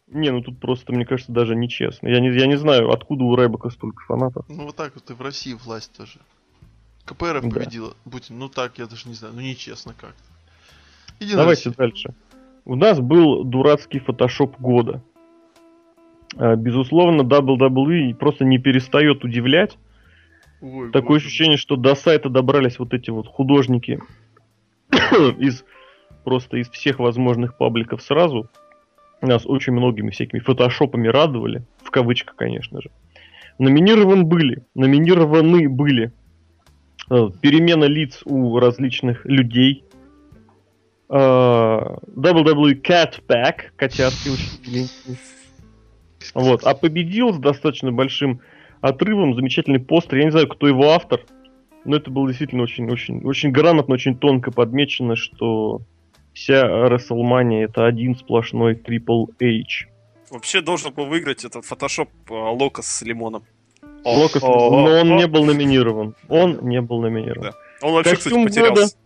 [0.07, 2.07] Не, ну тут просто, мне кажется, даже нечестно.
[2.07, 4.45] Я не, я не знаю, откуда у Рэбека столько фанатов.
[4.47, 6.19] Ну вот так вот и в России власть тоже.
[7.05, 7.49] КПРФ Да.
[7.49, 7.93] победила.
[8.09, 10.21] Путин, ну так, я даже не знаю, ну нечестно как-то.
[11.19, 11.75] Иди на Давайте Россию.
[11.77, 12.13] дальше.
[12.65, 15.01] У нас был дурацкий фотошоп года.
[16.37, 19.77] А, Безусловно, WWE просто не перестает удивлять.
[20.61, 21.25] Ой, Такое боже.
[21.27, 23.99] ощущение, что до сайта добрались вот эти вот художники
[25.39, 25.63] из
[26.23, 28.49] просто из всех возможных пабликов сразу.
[29.21, 32.89] Нас очень многими всякими фотошопами радовали, в кавычках, конечно же.
[33.57, 36.11] Номинирован были, номинированы были
[37.09, 39.85] э, перемена лиц у различных людей,
[41.09, 44.89] э, WWE Cat Pack, котятки очень.
[46.33, 46.63] Вот.
[46.63, 48.41] А победил с достаточно большим
[48.81, 50.17] отрывом замечательный постер.
[50.17, 51.21] Я не знаю, кто его автор,
[51.85, 55.81] но это было действительно очень, очень, очень грамотно, очень тонко подмечено, что
[56.33, 59.87] вся WrestleMania это один сплошной Triple H.
[60.29, 63.43] Вообще должен был выиграть этот фотошоп а, Локас с лимоном.
[64.03, 66.15] Локос, О, но он не был номинирован.
[66.27, 67.51] Он не был номинирован.
[67.51, 67.87] Да.
[67.87, 68.97] Он вообще, Костюм кстати, потерялся.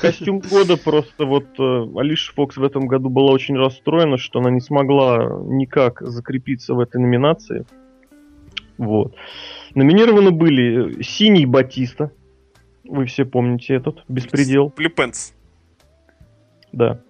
[0.00, 4.50] Костюм года просто вот э, Алиша Фокс в этом году была очень расстроена, что она
[4.50, 7.66] не смогла никак закрепиться в этой номинации.
[8.78, 9.14] Вот.
[9.76, 12.10] Номинированы были Синий Батиста.
[12.84, 14.70] Вы все помните этот беспредел.
[14.70, 15.34] Плюпенс.
[16.72, 17.02] Да.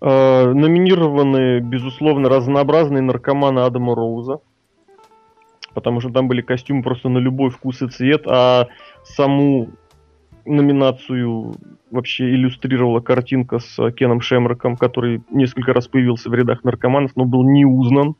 [0.00, 4.40] Э, номинированы, безусловно, разнообразные наркоманы Адама Роуза.
[5.74, 8.68] Потому что там были костюмы просто на любой вкус и цвет, а
[9.04, 9.68] саму
[10.46, 11.54] номинацию
[11.90, 17.26] вообще иллюстрировала картинка с э, Кеном Шемроком, который несколько раз появился в рядах наркоманов, но
[17.26, 18.16] был не узнан.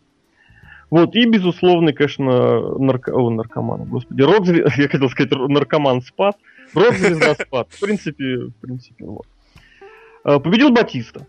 [0.91, 3.13] Вот, и, безусловно, конечно, нарко...
[3.13, 6.37] О, наркоман, господи, рок я хотел сказать, наркоман спад,
[6.75, 7.69] рок-звезда спад.
[7.71, 9.27] В принципе, в принципе, вот.
[10.25, 11.27] А, Победил Батиста.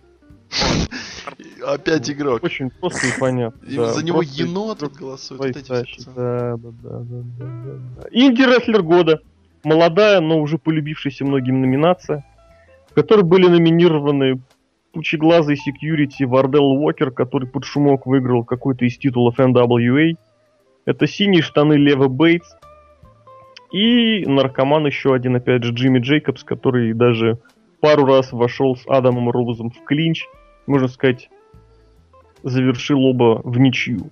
[1.66, 2.44] Опять игрок.
[2.44, 3.66] Очень просто и понятно.
[3.66, 5.40] И да, за него енот голосует.
[5.40, 5.68] Вот эти
[6.16, 8.08] да, да, да, да, да, да.
[8.12, 9.22] Инди-рестлер года.
[9.64, 12.26] Молодая, но уже полюбившаяся многим номинация,
[12.90, 14.42] в которой были номинированы
[14.92, 20.18] пучеглазый секьюрити Вардел Уокер, который под шумок выиграл какой-то из титулов NWA.
[20.86, 22.56] Это синие штаны Лева Бейтс.
[23.72, 27.38] И наркоман еще один, опять же, Джимми Джейкобс, который даже
[27.82, 30.26] пару раз вошел с Адамом Роузом в клинч.
[30.66, 31.30] Можно сказать,
[32.44, 34.12] завершил оба в ничью.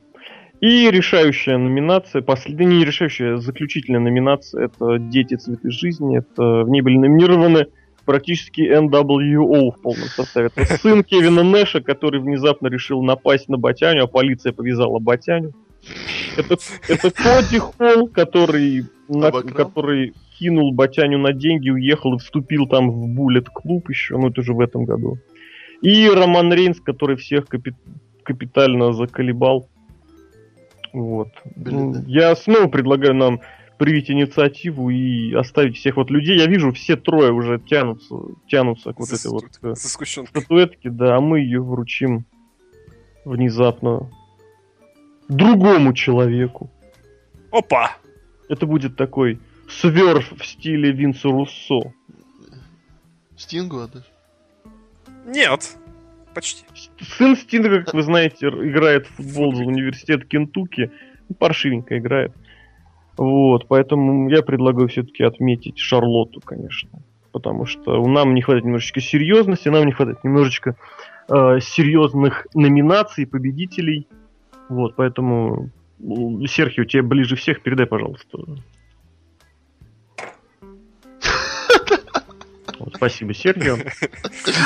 [0.59, 5.35] И решающая номинация, последняя, не решающая, а заключительная номинация, это «Дети.
[5.35, 6.17] Цветы жизни».
[6.17, 7.67] Это в ней были номинированы
[8.07, 10.49] практически NWO в полном составе.
[10.55, 15.51] Это сын Кевина Нэша, который внезапно решил напасть на Батяню, а полиция повязала Батяню.
[16.37, 16.55] Это,
[16.87, 23.07] это Коди Холл, который, на- который кинул Батяню на деньги, уехал и вступил там в
[23.09, 25.17] Буллет-клуб еще, ну это уже в этом году.
[25.81, 27.75] И Роман Рейнс, который всех капи-
[28.23, 29.67] капитально заколебал.
[30.93, 31.29] Вот.
[31.55, 32.03] Блин, Ну, да.
[32.07, 33.41] Я снова предлагаю нам
[33.77, 36.37] привить инициативу и оставить всех вот людей.
[36.37, 38.15] Я вижу, все трое уже тянутся,
[38.47, 42.25] тянутся к вот этой вот э, статуэтке, да, а мы ее вручим
[43.25, 44.09] внезапно
[45.27, 46.69] другому человеку.
[47.51, 47.97] Опа!
[48.49, 51.93] Это будет такой сверф в стиле Винса Руссо.
[53.35, 54.09] Стингу отдашь?
[55.25, 55.77] Нет.
[56.33, 56.63] Почти.
[57.17, 60.91] Сын Стинга, как вы знаете, играет в футбол за университет Кентукки.
[61.39, 62.31] Паршивенько играет.
[63.17, 66.89] Вот, поэтому я предлагаю все-таки отметить Шарлотту, конечно.
[67.31, 70.75] Потому что у нам не хватает немножечко серьезности, нам не хватает немножечко
[71.27, 74.07] э, серьезных номинаций, победителей.
[74.69, 75.69] Вот, поэтому
[75.99, 78.37] Серхио, тебе ближе всех, передай, пожалуйста.
[82.79, 83.77] Вот, спасибо, Сергео.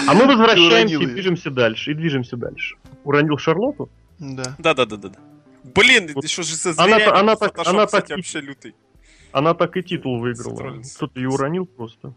[0.08, 1.92] А мы возвращаемся и движемся дальше.
[1.92, 2.76] И движемся дальше.
[3.06, 3.90] Уронил Шарлотту?
[4.20, 4.56] Да.
[4.60, 5.12] Да-да-да-да.
[5.64, 8.76] Блин, Вот еще же со она- зверями она так- фотошоп, она кстати, так- вообще лютый.
[9.32, 10.82] Она так и титул выиграла.
[10.96, 12.14] Кто-то ее уронил просто.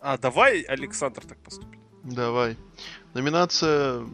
[0.00, 1.78] А, давай Александр так поступит.
[2.04, 2.56] Давай.
[3.14, 4.06] Номинация...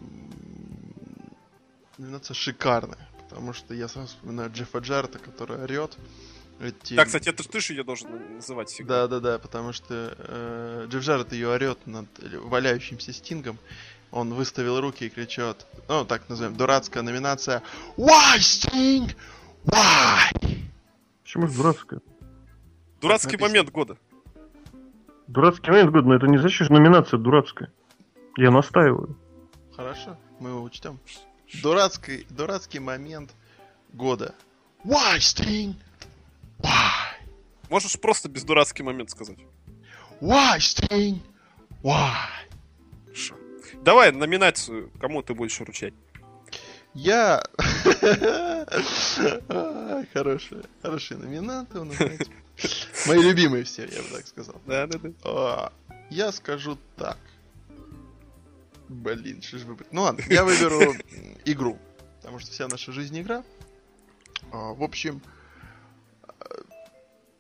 [1.99, 2.99] Номинация шикарная.
[3.29, 5.97] Потому что я сразу вспоминаю Джеффа Джарта, который орет.
[6.61, 9.07] Эти- Да, кстати, это ж ты же ее должен называть всегда.
[9.07, 12.07] Да, да, да, потому что э, Джефф Джаред ее орет над
[12.45, 13.59] валяющимся Стингом.
[14.17, 17.63] Он выставил руки и кричит, ну, так назовем, дурацкая номинация
[17.99, 19.15] Why, Sting?
[19.67, 20.63] Why?
[21.23, 22.01] Почему же дурацкая?
[23.03, 23.49] Дурацкий написано.
[23.49, 23.99] момент года.
[25.27, 27.71] Дурацкий момент года, но это не значит, что номинация дурацкая.
[28.39, 29.19] Я настаиваю.
[29.77, 30.99] Хорошо, мы его учтем.
[31.63, 33.35] Дурацкий, дурацкий момент
[33.93, 34.35] года.
[34.83, 35.75] Why, Sting?
[36.61, 37.21] Why?
[37.69, 39.37] Можешь просто без дурацкий момент сказать.
[40.23, 41.19] Why, Sting?
[41.83, 42.46] Why?
[43.87, 45.95] Давай номинацию, кому ты будешь вручать.
[46.93, 47.41] Я...
[50.13, 51.97] Хорошие, хорошие номинанты у нас.
[53.07, 54.61] Мои любимые все, я бы так сказал.
[54.67, 55.11] Да, да, да.
[55.23, 55.73] А,
[56.11, 57.19] Я скажу так.
[58.89, 59.93] Блин, что ж выбрать?
[59.93, 60.97] Ну ладно, я выберу
[61.45, 61.79] игру.
[62.17, 63.45] Потому что вся наша жизнь игра.
[64.51, 65.23] А, В общем,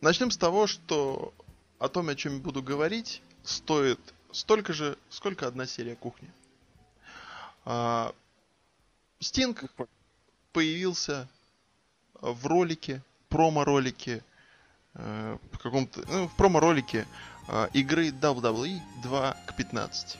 [0.00, 1.34] начнем с того, что
[1.80, 3.98] о том, о чем я буду говорить, стоит
[4.32, 6.30] столько же, сколько одна серия кухни.
[7.64, 8.12] А,
[9.20, 9.64] Стинг
[10.52, 11.28] появился
[12.20, 14.22] в ролике, промо-ролике,
[14.94, 17.06] э, в каком-то, ну, в промо-ролике
[17.48, 20.18] э, игры WWE 2 к 15.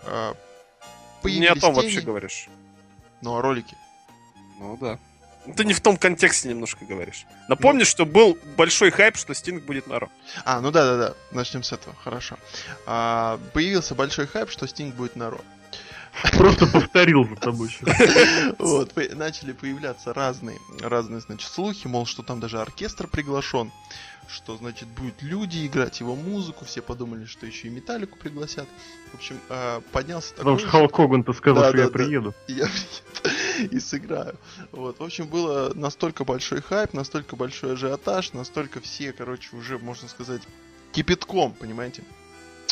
[0.00, 0.34] Э,
[1.24, 2.48] Не о том тени- вообще говоришь.
[3.22, 3.76] Ну, о ролике.
[4.58, 4.98] Ну да.
[5.56, 7.26] Ты не в том контексте немножко говоришь.
[7.48, 10.08] Напомни, что был большой хайп, что Стинг будет на Ро.
[10.44, 12.38] А, ну да-да-да, начнем с этого, хорошо.
[12.86, 15.40] А, появился большой хайп, что Стинг будет на Ро.
[16.32, 18.54] Просто повторил за тобой сейчас.
[18.58, 23.70] Вот, начали появляться разные, разные, значит, слухи, мол, что там даже оркестр приглашен,
[24.28, 28.68] что, значит, будут люди играть его музыку, все подумали, что еще и Металлику пригласят.
[29.12, 30.38] В общем, а, поднялся такой...
[30.44, 31.92] Потому что Халк Хоган-то сказал, Да, что да, я да.
[31.92, 32.34] приеду.
[32.46, 32.98] и я приеду
[33.70, 34.36] и сыграю.
[34.72, 40.08] Вот, в общем, было настолько большой хайп, настолько большой ажиотаж, настолько все, короче, уже, можно
[40.08, 40.42] сказать,
[40.92, 42.02] кипятком, понимаете?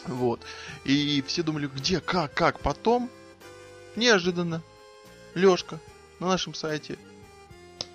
[0.07, 0.41] Вот.
[0.85, 2.61] И все думали, где, как, как.
[2.61, 3.11] Потом,
[3.97, 4.63] неожиданно,
[5.35, 5.81] Лешка
[6.21, 6.99] на нашем сайте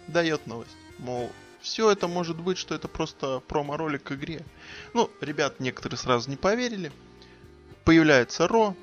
[0.07, 0.75] дает новость.
[0.99, 1.31] Мол,
[1.61, 4.45] все это может быть, что это просто промо-ролик к игре.
[4.93, 6.91] Ну, ребят некоторые сразу не поверили.
[7.85, 8.75] Появляется Ро,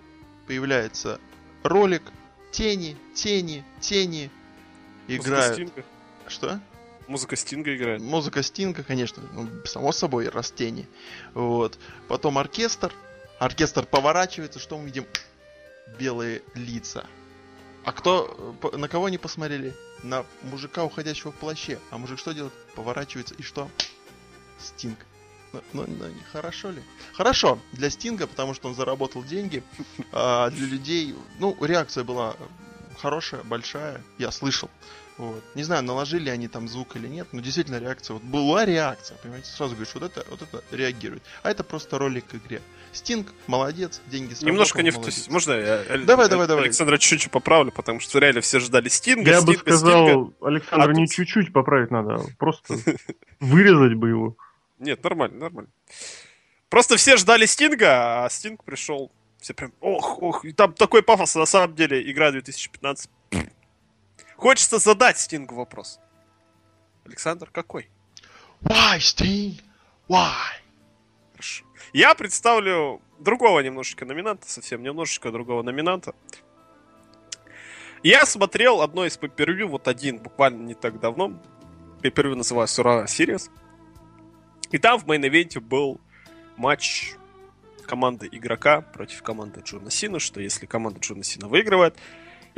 [0.46, 1.20] появляется
[1.62, 2.02] ролик,
[2.50, 4.30] тени, тени, тени.
[5.08, 5.54] Музыка Играют.
[5.54, 5.84] Стинга.
[6.26, 6.60] Что?
[7.06, 8.00] Музыка Стинга играет.
[8.02, 10.86] Музыка Стинга, конечно, ну, само собой, раз тени.
[11.34, 11.78] Вот.
[12.06, 12.92] Потом оркестр.
[13.38, 15.06] Оркестр поворачивается, что мы видим?
[15.98, 17.06] Белые лица.
[17.84, 19.74] А кто, э, на кого они посмотрели?
[20.02, 21.78] На мужика, уходящего в плаще.
[21.90, 22.52] А мужик что делает?
[22.74, 23.68] Поворачивается и что?
[24.58, 24.98] Стинг.
[25.52, 26.82] Ну, ну, ну, не хорошо ли?
[27.14, 29.62] Хорошо для Стинга, потому что он заработал деньги.
[30.12, 32.36] А для людей, ну, реакция была
[33.00, 34.02] хорошая, большая.
[34.18, 34.68] Я слышал.
[35.18, 35.42] Вот.
[35.56, 38.14] Не знаю, наложили они там звук или нет, но действительно реакция.
[38.14, 41.22] Вот была реакция, понимаете, сразу говоришь, вот это, вот это реагирует.
[41.42, 42.62] А это просто ролик к игре.
[42.92, 45.24] Стинг, молодец, деньги сработал, Немножко не в молодец.
[45.24, 46.64] ту- Можно я Давай, давай, давай.
[46.64, 49.30] Александра чуть-чуть поправлю, потому что реально все ждали Стинга.
[49.30, 49.76] Я бы Стинга, Стинга.
[49.78, 52.76] сказал, Александр, А не тут- чуть-чуть поправить надо, а просто
[53.40, 54.36] вырезать бы его.
[54.78, 55.70] Нет, нормально, нормально.
[56.68, 59.10] Просто все ждали Стинга, а Стинг пришел.
[59.40, 63.10] Все прям, ох, ох, и там такой пафос, на самом деле, игра 2015.
[64.38, 65.98] Хочется задать Стингу вопрос.
[67.04, 67.90] Александр, какой?
[68.62, 69.60] Why, Sting?
[70.08, 70.30] Why?
[71.32, 71.64] Хорошо.
[71.92, 76.14] Я представлю другого немножечко номинанта, совсем немножечко другого номинанта.
[78.04, 81.32] Я смотрел одно из pay-per-view, вот один, буквально не так давно.
[82.00, 83.50] Pay-per-view называется Survivor Series.
[84.70, 86.00] И там в main event е был
[86.56, 87.14] матч
[87.86, 91.96] команды игрока против команды Джона Сина, что если команда Джона Сина выигрывает,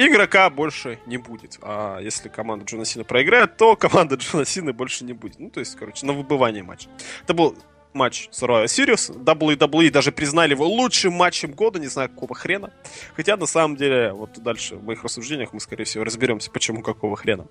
[0.07, 1.59] игрока больше не будет.
[1.63, 5.39] А если команда Джона Сина проиграет, то команда Джона Сина больше не будет.
[5.39, 6.89] Ну, то есть, короче, на выбывание матча.
[7.25, 7.57] Это был
[7.93, 9.25] матч Survivor Series.
[9.25, 12.73] WWE даже признали его лучшим матчем года, не знаю какого хрена.
[13.15, 17.17] Хотя, на самом деле, вот дальше в моих рассуждениях мы, скорее всего, разберемся, почему какого
[17.17, 17.47] хрена.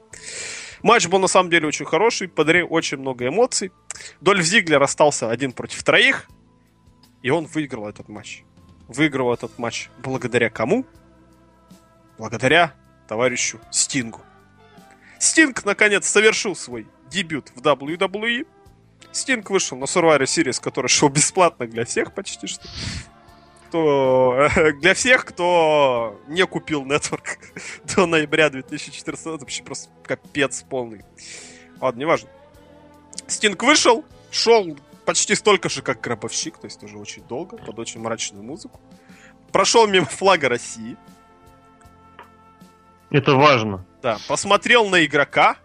[0.82, 3.72] Матч был, на самом деле, очень хороший, подарил очень много эмоций.
[4.22, 6.28] Дольф Зиглер остался один против троих,
[7.22, 8.44] и он выиграл этот матч.
[8.88, 10.86] Выиграл этот матч благодаря кому?
[12.20, 12.74] Благодаря
[13.08, 14.22] товарищу Стингу.
[15.20, 18.46] Стинг, наконец, совершил свой дебют в WWE.
[19.14, 22.68] Стинг вышел на Survivor Series, который шел бесплатно для всех почти что.
[23.70, 24.50] Кто,
[24.82, 27.38] для всех, кто не купил Network
[27.96, 31.06] до ноября 2014, это вообще просто капец полный.
[31.80, 32.30] Ладно, неважно.
[33.28, 38.02] Стинг вышел, шел почти столько же, как Гробовщик, то есть тоже очень долго, под очень
[38.02, 38.82] мрачную музыку.
[39.54, 40.98] Прошел мимо флага России.
[43.12, 43.86] Это важно.
[44.02, 45.58] Да, посмотрел на игрока.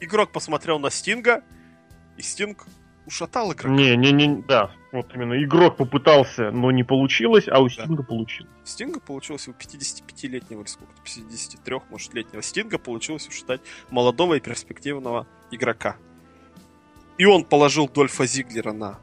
[0.00, 1.42] Игрок посмотрел на Стинга.
[2.16, 2.66] И Стинг
[3.06, 3.74] ушатал игрока.
[3.74, 8.52] Не, не, не, да, вот именно игрок попытался, но не получилось, а у Стинга получилось.
[8.64, 13.60] Стинга получилось у 55-летнего или сколько-то, 53, может, летнего Стинга получилось ушатать
[13.90, 15.96] молодого и перспективного игрока.
[17.16, 18.98] И он положил Дольфа Зиглера на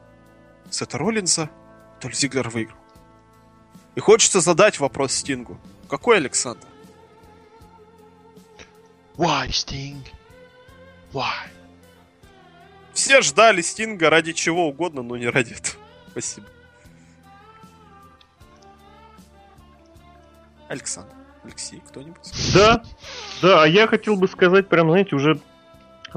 [0.69, 1.49] Сета Роллинза,
[2.01, 2.77] Дольф Зиглер выиграл.
[3.95, 5.59] И хочется задать вопрос Стингу.
[5.89, 6.67] Какой Александр?
[9.17, 9.97] Why, Sting?
[11.13, 11.49] Why?
[12.93, 15.77] Все ждали Стинга ради чего угодно, но не ради этого.
[16.11, 16.47] Спасибо.
[20.67, 21.11] Александр.
[21.43, 22.53] Алексей, кто-нибудь?
[22.53, 22.81] Да,
[23.41, 25.39] да, а я хотел бы сказать, прям, знаете, уже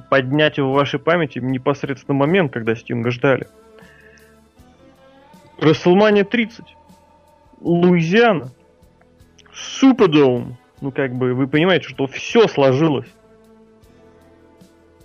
[0.09, 3.47] поднять в вашей памяти непосредственно момент, когда Стинга ждали.
[5.59, 6.65] Расселмания 30.
[7.61, 8.53] Луизиана.
[9.53, 10.57] Супердоум.
[10.80, 13.09] Ну, как бы, вы понимаете, что все сложилось.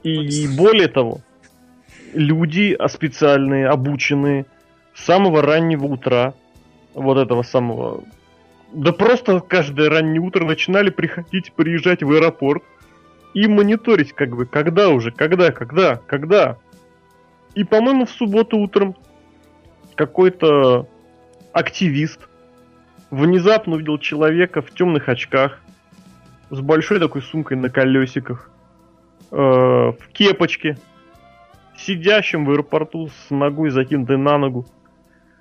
[0.03, 1.21] И более того,
[2.13, 4.45] люди специальные, обученные
[4.93, 6.33] с самого раннего утра,
[6.93, 8.03] вот этого самого...
[8.73, 12.63] Да просто каждое раннее утро начинали приходить, приезжать в аэропорт
[13.33, 16.57] и мониторить, как бы, когда уже, когда, когда, когда.
[17.55, 18.95] И, по-моему, в субботу утром
[19.95, 20.87] какой-то
[21.51, 22.19] активист
[23.11, 25.62] внезапно увидел человека в темных очках
[26.53, 28.51] с большой такой сумкой на колесиках,
[29.31, 30.77] э, в кепочке,
[31.75, 34.65] сидящим в аэропорту с ногой закинутой на ногу.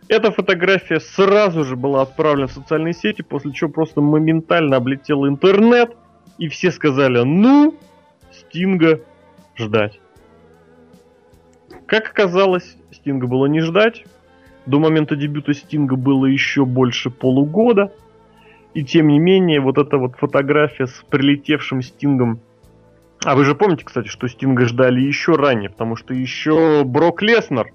[0.09, 5.95] Эта фотография сразу же была отправлена в социальные сети, после чего просто моментально облетел интернет,
[6.39, 7.75] и все сказали, ну,
[8.33, 9.01] Стинга
[9.55, 10.01] ждать.
[11.87, 14.05] Как оказалось, Стинга было не ждать.
[14.65, 17.93] До момента дебюта Стинга было еще больше полугода.
[18.75, 22.41] И тем не менее, вот эта вот фотография с прилетевшим Стингом.
[23.25, 27.71] А вы же помните, кстати, что Стинга ждали еще ранее, потому что еще Брок Леснер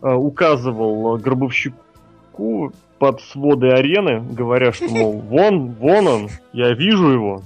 [0.00, 7.42] э, указывал Гробовщику под своды арены, говоря, что, мол, вон, вон он, я вижу его.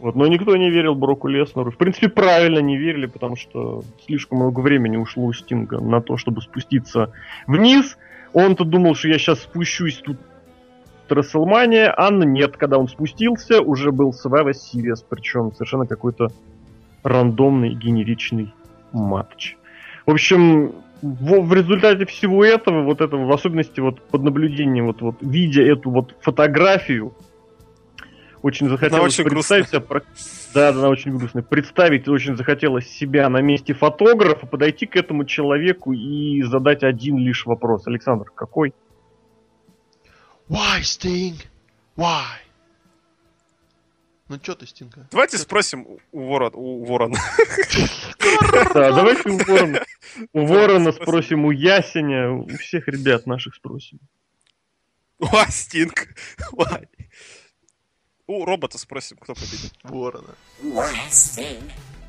[0.00, 1.70] Вот, но никто не верил Броку Леснеру.
[1.70, 6.18] В принципе, правильно не верили, потому что слишком много времени ушло у Стинга на то,
[6.18, 7.12] чтобы спуститься
[7.46, 7.96] вниз.
[8.34, 10.18] Он-то думал, что я сейчас спущусь тут
[11.08, 16.28] Расселмания, а нет, когда он спустился, уже был Survivor Series, причем совершенно какой-то
[17.02, 18.52] рандомный, генеричный
[18.92, 19.56] матч.
[20.06, 20.72] В общем,
[21.02, 25.62] в, в результате всего этого, вот этого, в особенности вот под наблюдением, вот, вот видя
[25.62, 27.14] эту вот фотографию,
[28.42, 30.02] очень захотелось очень представить себя, про-
[30.54, 31.42] да, да, она очень грустная.
[31.42, 37.46] Представить очень захотелось себя на месте фотографа, подойти к этому человеку и задать один лишь
[37.46, 37.86] вопрос.
[37.86, 38.74] Александр, какой?
[40.48, 41.34] Why, Sting?
[41.96, 42.38] Why?
[44.28, 45.06] Ну чё ты, Стинга?
[45.10, 46.56] Давайте спросим у- у Ворона.
[46.56, 47.18] У Ворона.
[48.74, 49.84] Да, давайте у Ворона,
[50.32, 54.00] у Ворона спросим, у Ясеня, у всех ребят наших спросим.
[55.18, 56.08] Уа, Стинг.
[56.52, 56.88] Уай.
[58.26, 59.72] У робота спросим, кто победит.
[59.82, 60.34] Ворона.
[60.62, 61.60] Why stay?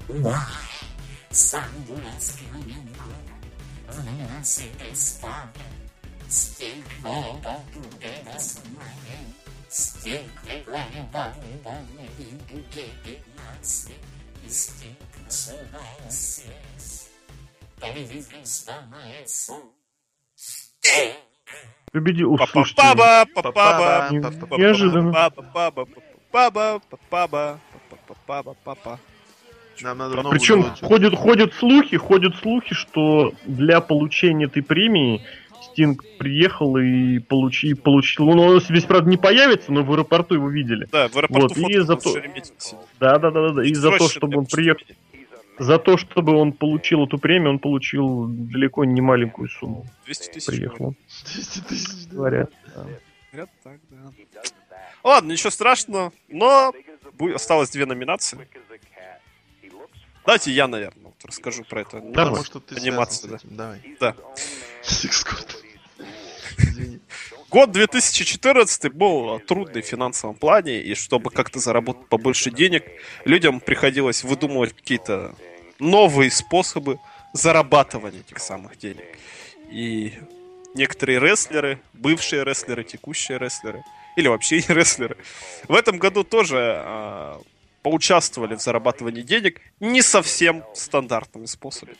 [0.07, 0.39] Why?
[1.31, 2.87] Sunless coming
[3.89, 5.49] Unless it is far.
[22.37, 25.13] Папа, папа, Папа, не- папа, неожиданно.
[25.13, 25.87] папа, папа,
[26.31, 27.59] папа, папа,
[28.25, 28.99] папа, папа.
[29.81, 35.21] Нам надо А Причем ходят, ходят слухи, ходят слухи, что для получения этой премии
[35.65, 38.25] Стинг приехал и получи, получил.
[38.25, 40.87] Ну, он здесь, правда, не появится, но в аэропорту его видели.
[40.91, 42.79] Да, в аэропорту Вот, и Шереметьево сидит.
[42.99, 43.65] Да, да, да, да, да.
[43.65, 44.85] И за то, чтобы он приехал,
[45.57, 49.85] за то, чтобы он получил эту премию, он получил далеко не маленькую сумму.
[50.05, 50.47] 200 тысяч.
[50.47, 50.95] Приехал, он,
[51.33, 52.15] 200 тысяч, да.
[52.15, 52.51] говорят.
[52.75, 52.85] да.
[53.31, 54.77] Говорят так, да.
[55.03, 56.73] Ладно, ничего страшного, но
[57.33, 58.47] осталось две номинации.
[60.25, 62.01] Давайте я, наверное, вот расскажу про это.
[62.01, 62.13] Давай.
[62.13, 63.55] Потому что ты Анимация, с этим.
[63.55, 63.97] Давай.
[63.99, 64.15] Да.
[67.49, 72.83] Год 2014 был трудный в финансовом плане, и чтобы как-то заработать побольше денег,
[73.23, 75.35] людям приходилось выдумывать какие-то
[75.79, 76.99] новые способы
[77.33, 79.05] зарабатывания этих самых денег.
[79.69, 80.13] И
[80.73, 83.83] некоторые рестлеры, бывшие рестлеры, текущие рестлеры,
[84.15, 85.17] или вообще не рестлеры,
[85.67, 87.41] в этом году тоже а,
[87.85, 91.97] поучаствовали в зарабатывании денег не совсем стандартными способами.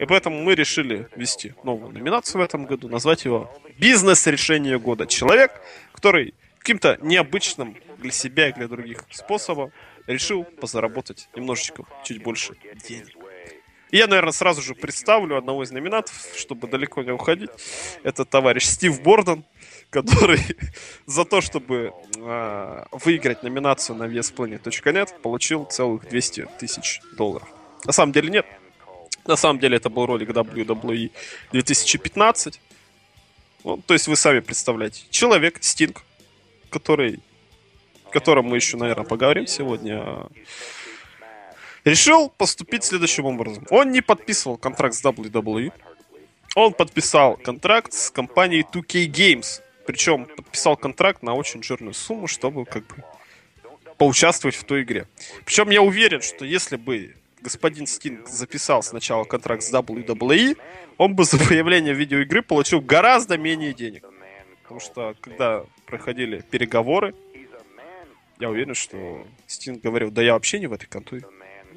[0.00, 3.48] И поэтому мы решили ввести новую номинацию в этом году, назвать его
[3.78, 5.06] «Бизнес-решение года».
[5.06, 5.52] Человек,
[5.92, 9.70] который каким-то необычным для себя и для других способом
[10.08, 12.56] решил позаработать немножечко чуть больше
[12.88, 13.16] денег.
[13.92, 17.50] И я, наверное, сразу же представлю одного из номинатов, чтобы далеко не уходить.
[18.02, 19.44] Это товарищ Стив Борден,
[19.90, 20.40] который
[21.06, 27.48] за то, чтобы э, выиграть номинацию на VSPlanet.net, получил целых 200 тысяч долларов.
[27.84, 28.46] На самом деле нет.
[29.26, 31.10] На самом деле это был ролик WWE
[31.52, 32.60] 2015.
[33.64, 35.04] Ну, то есть вы сами представляете.
[35.10, 36.02] Человек, Стинг,
[36.70, 37.20] который,
[38.06, 40.26] о котором мы еще, наверное, поговорим сегодня,
[41.84, 43.66] решил поступить следующим образом.
[43.70, 45.72] Он не подписывал контракт с WWE.
[46.56, 49.62] Он подписал контракт с компанией 2K Games.
[49.88, 53.02] Причем подписал контракт на очень жирную сумму, чтобы как бы
[53.96, 55.06] поучаствовать в той игре.
[55.46, 60.58] Причем я уверен, что если бы господин Стинг записал сначала контракт с WWE,
[60.98, 64.04] он бы за появление видеоигры получил гораздо менее денег.
[64.62, 67.14] Потому что когда проходили переговоры,
[68.38, 71.22] я уверен, что Стинг говорил, да я вообще не в этой конторе.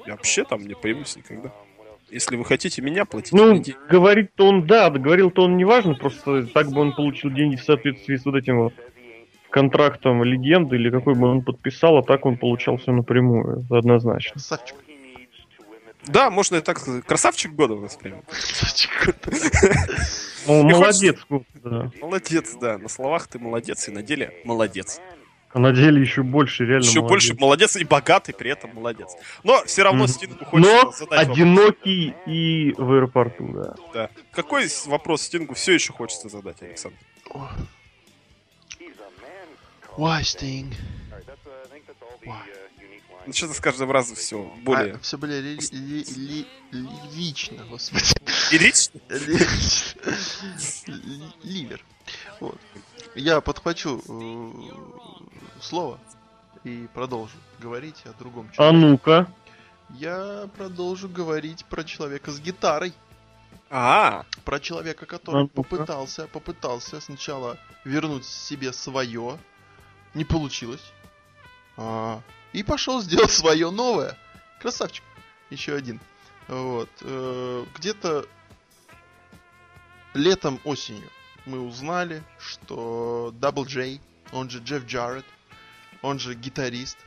[0.05, 1.53] Я вообще там не появлюсь никогда.
[2.11, 3.75] Если вы хотите меня платить, Ну, деньги.
[3.89, 8.25] говорит-то он, да, говорил-то он неважно, просто так бы он получил деньги в соответствии с
[8.25, 8.73] вот этим вот
[9.49, 14.33] контрактом легенды или какой бы он подписал, а так он получал все напрямую, однозначно.
[14.33, 14.75] Красавчик.
[16.07, 17.05] Да, можно и так сказать.
[17.05, 18.23] Красавчик года воспримем.
[20.47, 21.91] Ну, Мне молодец, Гоб, да.
[22.01, 22.79] Молодец, да.
[22.79, 24.99] На словах ты молодец, и на деле молодец.
[25.53, 27.09] А на деле еще больше, реально Еще молодец.
[27.11, 29.09] больше молодец и богатый при этом молодец.
[29.43, 30.07] Но все равно Мгм.
[30.13, 31.37] Стингу хочется Но задать вопрос.
[31.37, 33.75] одинокий и в аэропорту, да.
[33.93, 34.09] Да.
[34.31, 36.97] Какой вопрос Стингу все еще хочется задать, Александр?
[39.97, 40.73] Why, Sting?
[42.25, 42.35] Why?
[43.27, 44.97] Ну, что-то с каждым разом все более...
[44.99, 46.05] все более ли- ли-
[46.71, 48.03] ли- лично, господи.
[48.51, 48.99] Лирично?
[50.87, 51.83] Ли- Ливер.
[52.39, 52.57] Вот.
[53.13, 54.51] Я подхвачу э,
[55.61, 55.99] слово
[56.63, 58.77] и продолжу говорить о другом А человеке.
[58.87, 59.27] ну-ка.
[59.89, 62.93] Я продолжу говорить про человека с гитарой.
[63.69, 65.53] А, Про человека, который А ну-ка.
[65.53, 69.37] попытался, попытался сначала вернуть себе свое,
[70.13, 70.91] не получилось.
[71.77, 72.21] А,
[72.53, 74.17] и пошел сделать свое новое.
[74.59, 75.03] Красавчик.
[75.49, 75.99] Еще один.
[76.47, 76.89] Вот.
[77.01, 78.25] э, Где-то
[80.13, 81.09] летом, осенью
[81.45, 83.99] мы узнали, что Double J,
[84.31, 85.25] он же Джефф Джарретт,
[86.01, 86.97] он же гитарист,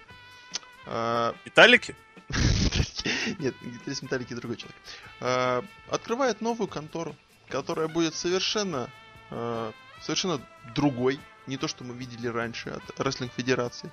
[0.87, 1.95] а, Виталики?
[3.39, 4.77] нет, гитарист Металлики другой человек.
[5.21, 7.15] Э, Открывает новую контору,
[7.49, 8.91] которая будет совершенно,
[9.31, 10.41] э, совершенно
[10.75, 13.91] другой, не то, что мы видели раньше от Wrestling Федерации.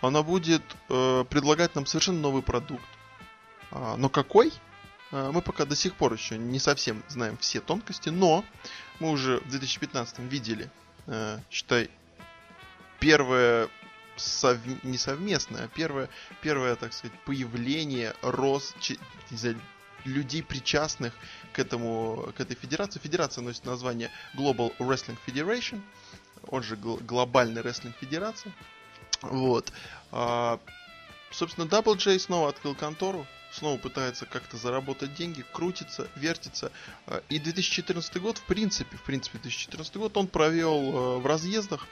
[0.00, 2.84] Она будет э, предлагать нам совершенно новый продукт.
[3.70, 4.52] А, Но какой?
[5.12, 8.44] Мы пока до сих пор еще не совсем знаем все тонкости, но
[9.00, 10.70] мы уже в 2015 видели,
[11.08, 11.90] э, считай,
[13.00, 13.68] первое
[14.20, 16.08] сов- не совместное, а первое,
[16.40, 18.98] первое, так сказать, появление, рост че-
[20.04, 21.12] людей, причастных
[21.52, 22.98] к этому, к этой федерации.
[23.00, 25.82] Федерация носит название Global Wrestling Federation,
[26.48, 28.52] он же гл- глобальная рестлинг федерация.
[29.22, 29.70] Вот.
[30.10, 30.58] А,
[31.30, 36.72] собственно, Double J снова открыл контору, снова пытается как-то заработать деньги, крутится, вертится.
[37.06, 41.86] А, И 2014 год, в принципе, в принципе, 2014 год он провел э, в разъездах,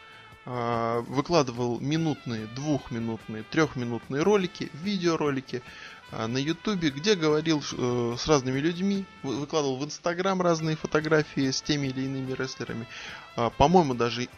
[0.48, 5.62] выкладывал минутные, двухминутные, трехминутные ролики, видеоролики
[6.10, 11.50] а, на ютубе, где говорил э, с разными людьми, вы- выкладывал в инстаграм разные фотографии
[11.50, 12.86] с теми или иными рестлерами.
[13.36, 14.28] А, По-моему, даже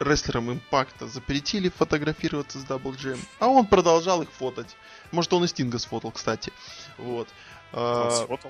[0.00, 4.76] рестлерам импакта запретили фотографироваться с Double J, а он продолжал их фотать.
[5.12, 6.52] Может, он и Стинга сфотал, кстати.
[6.96, 7.28] Вот.
[7.72, 8.40] А, Вот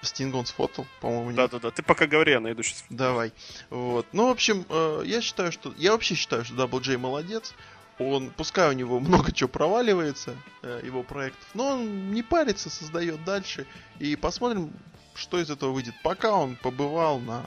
[0.00, 0.06] он.
[0.06, 1.36] Стинга он сфотал, по-моему, нет.
[1.36, 2.84] Да-да-да, ты пока говори, я найду сейчас.
[2.90, 3.32] Давай.
[3.70, 4.06] Вот.
[4.12, 5.74] Ну, в общем, э, я считаю, что...
[5.76, 7.54] Я вообще считаю, что Double J молодец.
[7.98, 13.24] Он, пускай у него много чего проваливается, э, его проектов, но он не парится, создает
[13.24, 13.66] дальше.
[13.98, 14.72] И посмотрим,
[15.14, 15.94] что из этого выйдет.
[16.02, 17.44] Пока он побывал на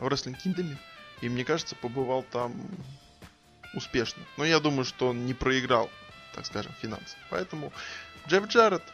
[0.00, 0.76] Wrestling Kingdom,
[1.22, 2.52] и мне кажется, побывал там
[3.74, 4.22] успешно.
[4.36, 5.90] Но я думаю, что он не проиграл,
[6.34, 7.18] так скажем, финансово.
[7.30, 7.72] Поэтому
[8.28, 8.84] Джефф Джарретт,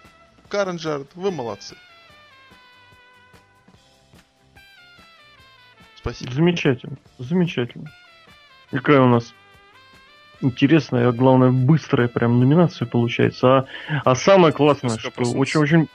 [0.49, 1.77] Карен Джарретт, вы молодцы.
[6.01, 6.33] Спасибо.
[6.33, 7.93] Замечательно, замечательно.
[8.71, 9.35] Какая у нас
[10.41, 13.49] интересная, а главное, быстрая прям номинация получается.
[13.49, 13.67] А,
[14.05, 15.89] а самое классное, что очень-очень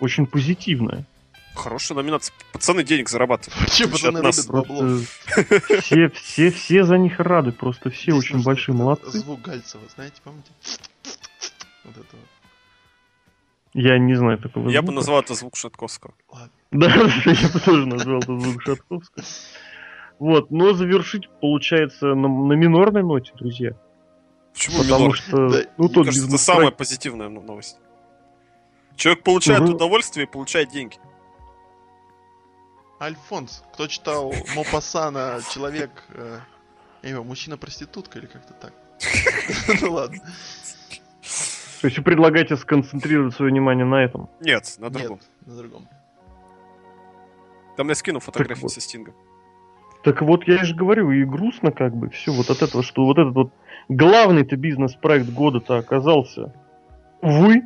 [0.00, 1.04] очень позитивная.
[1.54, 2.34] Хорошая номинация.
[2.52, 3.60] Пацаны денег зарабатывают.
[3.60, 4.46] Вообще, пацаны нас.
[4.46, 4.98] бабло.
[5.80, 9.18] Все, все, все за них рады, просто все Здесь очень большие молодцы.
[9.18, 10.50] Звук Гальцева, знаете, помните?
[11.84, 12.41] Вот это вот.
[13.74, 14.96] Я не знаю такого Я бы звука.
[14.96, 16.14] назвал это звук Шатковского.
[16.70, 16.86] Да,
[17.24, 19.24] я бы тоже назвал это звук Шатковского.
[20.18, 23.72] Вот, но завершить получается на, на минорной ноте, друзья.
[24.52, 25.16] Почему Потому минор?
[25.16, 27.78] что, Да, ну, мне тот кажется, это самая позитивная новость.
[28.96, 29.74] Человек получает Мгм.
[29.74, 30.96] удовольствие и получает деньги.
[33.00, 33.64] Альфонс.
[33.72, 35.90] Кто читал Мопассана, человек...
[36.10, 36.38] э,
[37.02, 38.72] знаю, мужчина-проститутка или как-то так?
[39.80, 40.18] Ну ладно.
[41.82, 44.30] То есть вы предлагаете сконцентрировать свое внимание на этом?
[44.40, 45.20] Нет, на Нет, другом.
[45.44, 45.88] на другом.
[47.76, 48.70] Там я скину фотографии вот.
[48.70, 49.14] со Стингом.
[50.04, 53.18] Так вот, я же говорю, и грустно как бы все вот от этого, что вот
[53.18, 53.52] этот вот
[53.88, 56.54] главный-то бизнес-проект года-то оказался,
[57.20, 57.64] увы,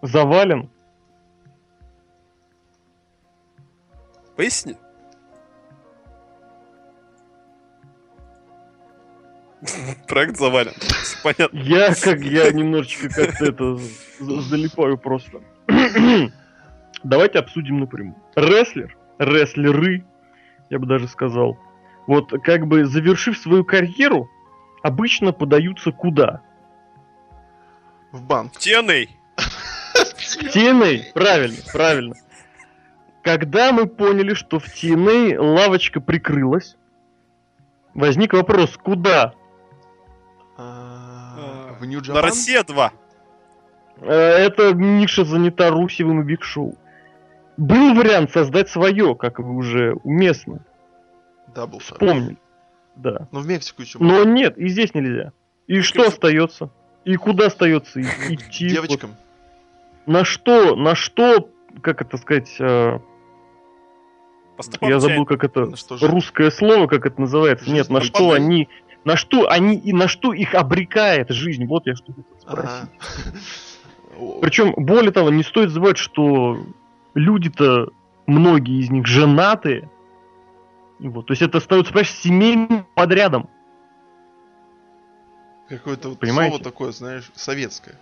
[0.00, 0.70] завален.
[4.36, 4.76] Поясни.
[10.06, 10.72] Проект завален.
[11.22, 11.58] Понятно.
[11.58, 13.78] Я как я немножечко как-то это
[14.20, 15.40] залипаю просто.
[17.02, 18.16] Давайте обсудим напрямую.
[18.36, 20.04] Рестлер, рестлеры,
[20.70, 21.58] я бы даже сказал,
[22.06, 24.30] вот как бы завершив свою карьеру,
[24.82, 26.42] обычно подаются куда?
[28.12, 28.52] В банк.
[28.54, 29.08] TNA.
[30.54, 32.14] TNA, правильно, правильно.
[33.22, 36.76] Когда мы поняли, что в TNA лавочка прикрылась,
[37.94, 39.34] возник вопрос, куда?
[41.78, 42.22] В На Нью-Джапан?
[42.24, 42.92] Россия 2.
[44.00, 46.76] Э, Эта ниша занята Русевым и Биг Шоу.
[47.56, 50.60] Был вариант создать свое, как вы уже уместно
[51.54, 51.98] Дабл шаг.
[51.98, 52.36] помнили.
[52.96, 53.28] Да.
[53.32, 53.98] Ну, в Мексику еще.
[54.00, 55.32] Но нет, и здесь нельзя.
[55.66, 56.70] И что кажется- остается?
[57.04, 58.68] И куда остается идти?
[58.68, 59.10] Девочкам.
[59.10, 59.18] Вот
[60.14, 61.50] на что, на что,
[61.82, 62.98] как это сказать, э,
[64.80, 67.64] я забыл, как это что русское слово, как это называется.
[67.64, 68.68] Жизнь Нет, на что они,
[69.08, 71.64] на что они и на что их обрекает жизнь.
[71.64, 72.90] Вот я что хотел спросить.
[73.00, 74.38] Ага.
[74.42, 76.58] Причем, более того, не стоит забывать, что
[77.14, 77.88] люди-то,
[78.26, 79.88] многие из них женатые.
[80.98, 83.48] И Вот, то есть это остается, понимаешь, семейным подрядом.
[85.70, 86.56] Какое-то вот Понимаете?
[86.56, 87.94] слово такое, знаешь, советское.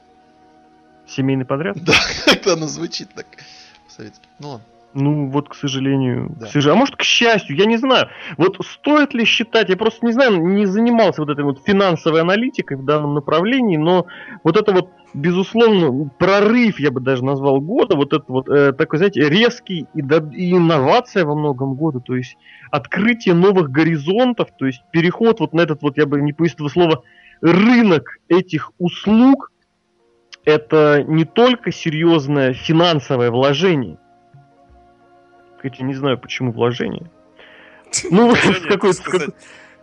[1.06, 1.76] Семейный подряд?
[1.84, 3.26] Да, как-то оно звучит так.
[3.86, 4.26] Советский.
[4.40, 4.66] Ну ладно.
[4.98, 6.34] Ну, вот, к сожалению.
[6.40, 6.46] Да.
[6.46, 6.72] к сожалению.
[6.72, 8.08] А может, к счастью, я не знаю.
[8.38, 12.78] Вот стоит ли считать, я просто не знаю, не занимался вот этой вот финансовой аналитикой
[12.78, 14.06] в данном направлении, но
[14.42, 18.96] вот это вот, безусловно, прорыв, я бы даже назвал года, вот это вот э, такой,
[18.96, 22.38] знаете, резкий и, до- и инновация во многом года, то есть
[22.70, 26.72] открытие новых горизонтов, то есть переход вот на этот вот, я бы не пояснил этого
[26.72, 27.02] слова,
[27.42, 29.52] рынок этих услуг,
[30.46, 33.98] это не только серьезное финансовое вложение,
[35.70, 37.10] Хотя не знаю, почему вложение.
[38.10, 38.94] Ну, с какой-то...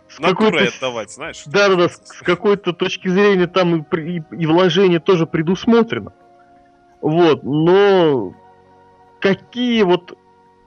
[0.08, 1.42] с какой-то- отдавать, знаешь.
[1.44, 6.12] Да-да-да, с, с какой-то точки зрения там и, и, и вложение тоже предусмотрено.
[7.00, 8.34] Вот, но
[9.20, 10.16] какие вот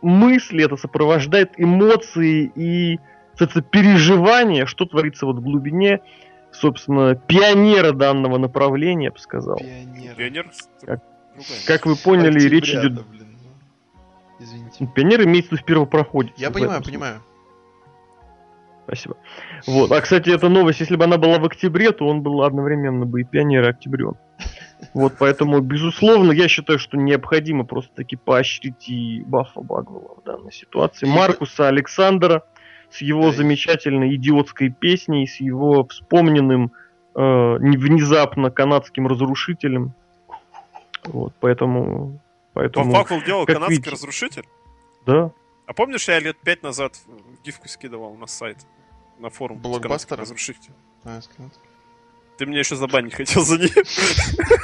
[0.03, 2.99] мысли это сопровождает, эмоции и
[3.37, 6.01] соответственно, переживания, что творится вот в глубине,
[6.51, 9.57] собственно, пионера данного направления, я бы сказал.
[9.57, 10.15] Пионер.
[10.15, 10.51] Пионер.
[10.85, 11.01] Как-.
[11.65, 13.07] Как вы поняли, речь Октября-то, идет...
[13.07, 13.26] блин, ну.
[14.39, 14.87] Извините.
[14.93, 16.31] Пионер имеется в виду в первопроходе.
[16.37, 17.21] Я понимаю, понимаю.
[18.85, 19.17] Спасибо.
[19.65, 19.91] Вот.
[19.91, 23.21] А, кстати, эта новость, если бы она была в октябре, то он был одновременно бы
[23.21, 24.13] и пионер, и октябрен.
[24.93, 31.05] Вот, поэтому, безусловно, я считаю, что необходимо просто-таки поощрить и Баффа Багвелла в данной ситуации.
[31.05, 32.43] Маркуса Александра
[32.89, 36.71] с его замечательной идиотской песней, с его вспомненным
[37.15, 37.19] э,
[37.59, 39.93] не- внезапно канадским разрушителем.
[41.03, 42.19] Вот, поэтому...
[42.57, 43.91] Том Поэтому, Факвелл делал как канадский видите.
[43.91, 44.47] разрушитель.
[45.05, 45.31] да.
[45.65, 46.97] А помнишь, я лет пять назад
[47.43, 48.57] гифку скидывал на сайт,
[49.19, 50.15] на форум Блокбастера?
[50.15, 50.75] канадских разрушителей?
[51.03, 51.19] А.
[52.37, 53.83] Ты меня еще забанить хотел за нее.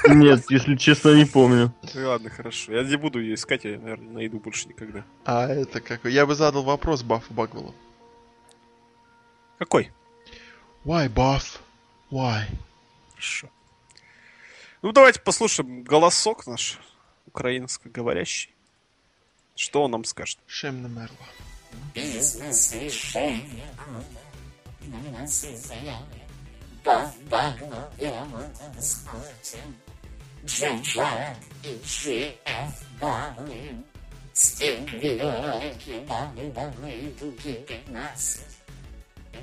[0.16, 1.74] Нет, если честно, не помню.
[1.94, 2.72] Ладно, хорошо.
[2.72, 5.04] Я не буду ее искать, я, наверное, не найду больше никогда.
[5.26, 6.06] А это как?
[6.06, 7.76] Я бы задал вопрос Баффу Багвеллу.
[9.58, 9.92] Какой?
[10.86, 11.60] Why, Buff?
[12.12, 12.44] Why?
[13.12, 13.50] Хорошо.
[14.82, 16.78] Ну, давайте послушаем голосок наш,
[17.34, 18.54] украинско-говорящий.
[19.56, 20.40] Что он нам скажет?
[20.48, 21.18] Шем на мерла.
[30.46, 31.80] Джинджа и
[36.08, 38.42] дали, дали, дуги нас.
[39.32, 39.38] И.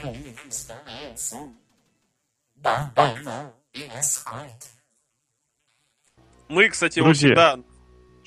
[6.49, 7.29] Мы, кстати, Друзья.
[7.29, 7.70] всегда...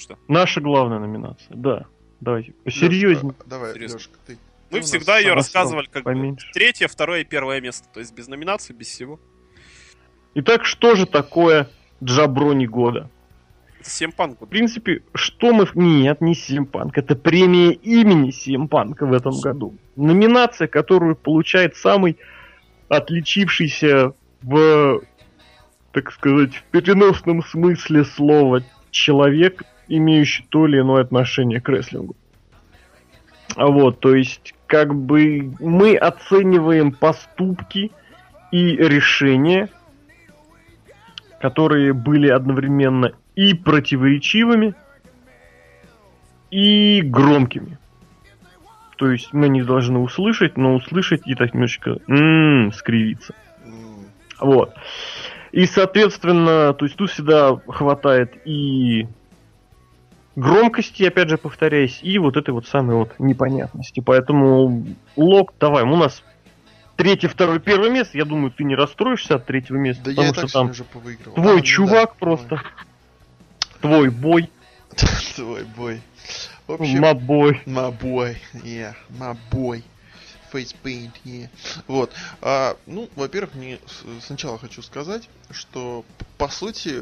[0.04, 0.18] Что?
[0.28, 1.86] Наша главная номинация, да.
[2.20, 3.32] Давайте, посерьезнее.
[3.32, 3.96] Лёшка, Давай, Серьезно.
[3.96, 4.38] Лёшка, ты.
[4.70, 6.52] Мы нас всегда ее рассказывали как бы поменьше.
[6.54, 7.88] третье, второе и первое место.
[7.94, 9.18] То есть без номинации, без всего.
[10.36, 11.70] Итак, что же такое
[12.04, 13.10] Джаброни года?
[13.80, 14.42] Это Семпанк.
[14.42, 15.70] В принципе, что мы...
[15.76, 16.98] Нет, не Симпанк.
[16.98, 19.78] Это премия имени Симпанка в этом году.
[19.96, 22.18] Номинация, которую получает самый
[22.90, 25.02] отличившийся в
[25.94, 29.64] так сказать, в переносном смысле слова человек,
[29.98, 32.15] имеющий то или иное отношение к рестлингу.
[33.56, 37.91] А Вот, то есть, как бы мы оцениваем поступки
[38.52, 39.70] и решения,
[41.40, 44.76] которые были одновременно и противоречивыми,
[46.49, 47.78] и громкими.
[48.98, 53.34] То есть мы не должны услышать, но услышать и так немножечко м-м, скривиться.
[54.40, 54.74] Вот.
[55.52, 59.07] И, соответственно, то есть тут всегда хватает и
[60.35, 63.99] громкости, опять же повторяюсь, и вот этой вот самой вот непонятности.
[63.99, 64.85] Поэтому
[65.15, 66.23] лог, давай, у нас
[66.95, 68.18] третье, второе, первое место.
[68.18, 70.84] Я думаю, ты не расстроишься от третьего места, Да я потому и что там уже
[71.35, 72.61] твой А, чувак да, просто,
[73.81, 74.49] твой бой,
[75.35, 76.01] Твой бой.
[76.68, 77.03] В общем.
[77.03, 77.14] My
[77.91, 79.38] boy, yeah, my
[80.84, 81.50] paint, yeah.
[81.88, 82.12] Вот.
[82.42, 83.80] А, ну, во-первых, мне
[84.22, 86.06] сначала хочу сказать, что
[86.38, 87.02] по сути,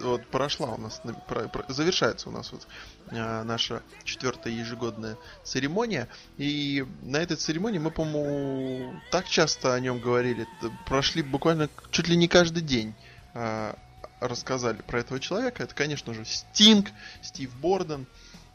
[0.02, 2.66] вот прошла у нас, на- про- про- завершается у нас вот
[3.10, 6.08] а, наша четвертая ежегодная церемония.
[6.38, 10.46] И на этой церемонии мы, по-моему, так часто о нем говорили,
[10.86, 12.94] прошли буквально чуть ли не каждый день.
[13.34, 13.76] а,
[14.20, 15.62] рассказали про этого человека.
[15.62, 16.88] Это, конечно же, Стинг,
[17.22, 18.06] Стив Борден,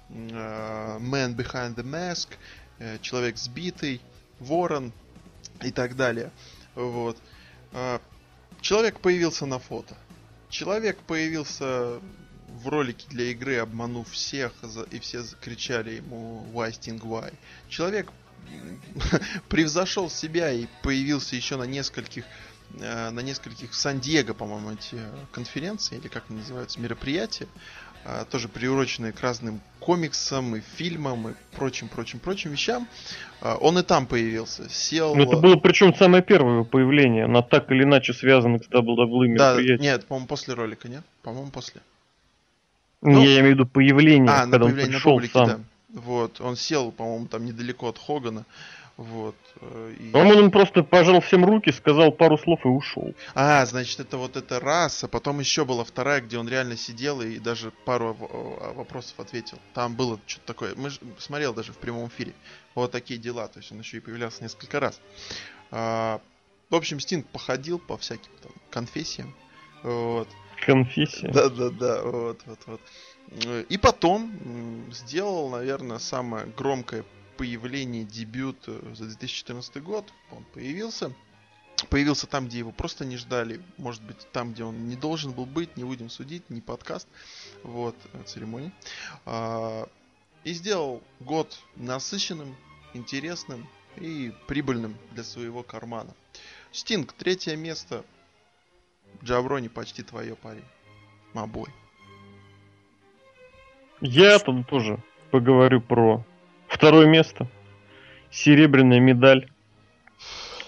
[0.10, 2.30] э, Man Behind the Mask,
[3.02, 4.02] Человек сбитый,
[4.40, 4.94] Ворон
[5.62, 6.32] и так далее.
[6.76, 7.18] Вот.
[7.74, 8.02] А,
[8.62, 9.96] Человек появился на фото.
[10.50, 12.00] Человек появился
[12.48, 14.54] в ролике для игры, обманув всех,
[14.92, 17.34] и все кричали ему Why Sting Why.
[17.70, 18.12] Человек
[19.50, 22.26] превзошел себя и появился еще на нескольких
[22.80, 27.48] э, на нескольких Сан-Диего, по-моему, эти э, конференции, или как они называются, мероприятия,
[28.32, 32.88] тоже приуроченные к разным комиксам и фильмам и прочим, прочим, прочим вещам.
[33.42, 34.70] А, Он и там появился.
[34.70, 35.16] Сел...
[35.16, 39.36] Ну, это было причем самое первое его появление, на так или иначе связанных с WWE
[39.38, 39.82] Да, мероприятием.
[39.82, 41.04] нет, по-моему, после ролика, нет?
[41.24, 41.82] По-моему, после.
[43.02, 45.34] Не, ну- я имею в виду появление, А, на когда он появление на пришел публике,
[45.34, 45.48] сам.
[45.48, 45.60] да.
[46.02, 48.46] Вот, он сел, по-моему, там недалеко от Хогана.
[49.00, 49.36] Вот.
[49.62, 53.14] э, и- он просто пожал всем руки, сказал пару слов и ушел.
[53.34, 55.08] А, значит, это вот эта раса.
[55.08, 59.58] Потом еще была вторая, где он реально сидел и даже пару вопросов ответил.
[59.74, 60.74] Там было что-то такое.
[60.76, 62.34] Мы ж- смотрел даже в прямом эфире.
[62.76, 63.48] Вот такие дела.
[63.48, 65.00] То есть он еще и появлялся несколько раз.
[65.72, 66.20] А,
[66.70, 69.34] в общем, Стинг походил по всяким там конфессиям.
[69.82, 70.28] Вот.
[70.66, 71.30] Конфессия.
[71.32, 72.82] Да, да, да, вот, вот, вот.
[73.70, 77.06] И потом сделал, наверное, самое громкое
[77.40, 80.14] появление, дебют за 2014 год.
[80.30, 81.14] Он появился.
[81.90, 83.62] Появился там, где его просто не ждали.
[83.78, 87.08] Может быть, там, где он не должен был быть, не будем судить, не подкаст.
[87.64, 88.74] Вот, э, церемонии.
[89.26, 89.88] А,
[90.44, 92.58] И сделал год насыщенным,
[92.94, 96.14] интересным и прибыльным для своего кармана.
[96.74, 98.04] Стинг, третье место.
[99.24, 100.66] Джаброни почти твое, парень.
[101.34, 101.70] Мабой.
[104.02, 105.02] Я тут тоже
[105.32, 106.26] поговорю про
[106.80, 107.48] второе место.
[108.32, 109.50] Серебряная медаль.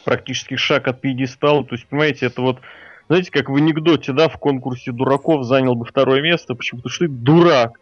[0.03, 1.63] Практически шаг от пьедестала.
[1.63, 2.59] То есть, понимаете, это вот,
[3.07, 6.53] знаете, как в анекдоте, да, в конкурсе дураков занял бы второе место.
[6.53, 6.79] Почему?
[6.79, 7.79] Потому что ты дурак.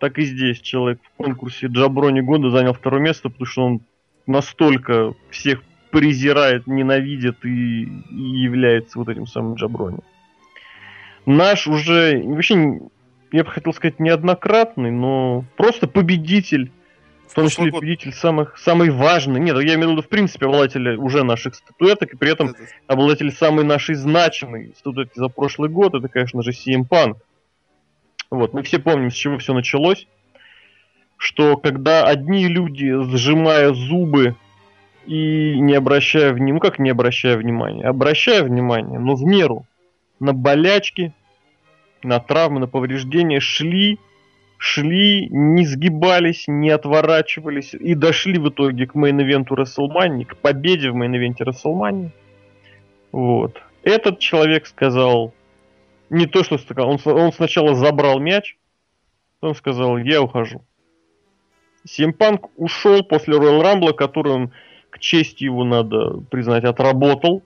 [0.00, 3.80] Так и здесь человек в конкурсе Джаброни года занял второе место, потому что он
[4.26, 9.98] настолько всех презирает, ненавидит и, и является вот этим самым Джаброни.
[11.26, 12.80] Наш уже, вообще,
[13.32, 16.70] я бы хотел сказать, неоднократный, но просто победитель,
[17.28, 19.40] в том числе год победитель самых, самый важный.
[19.40, 22.58] Нет, я имею в виду, в принципе, обладатель уже наших статуэток, и при этом это-
[22.86, 27.16] обладатель самой нашей значимой статуэтки за прошлый год, это, конечно же, CM Punk.
[28.30, 30.06] Вот, мы все помним, с чего все началось.
[31.16, 34.36] Что когда одни люди, сжимая зубы
[35.06, 39.66] и не обращая внимания, ну как не обращая внимания, обращая внимание, но в меру,
[40.20, 41.12] на болячки,
[42.02, 43.98] на травмы, на повреждения, шли,
[44.58, 50.36] шли, не сгибались, не отворачивались и дошли в итоге к main event у WrestleMania, к
[50.36, 52.10] победе в main event е WrestleMania.
[53.12, 53.62] Вот.
[53.84, 55.32] Этот человек сказал
[56.10, 58.58] не то, что сказал, он, он сначала забрал мяч,
[59.40, 60.62] потом сказал, я ухожу.
[61.84, 64.52] Симпанк ушел после Royal Rumble, который он,
[64.90, 67.42] к чести его надо признать, отработал.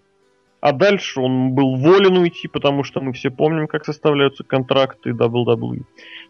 [0.62, 5.82] А дальше он был волен уйти, потому что мы все помним, как составляются контракты WWE.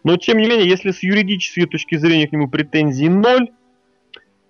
[0.03, 3.51] Но тем не менее, если с юридической точки зрения к нему претензий ноль,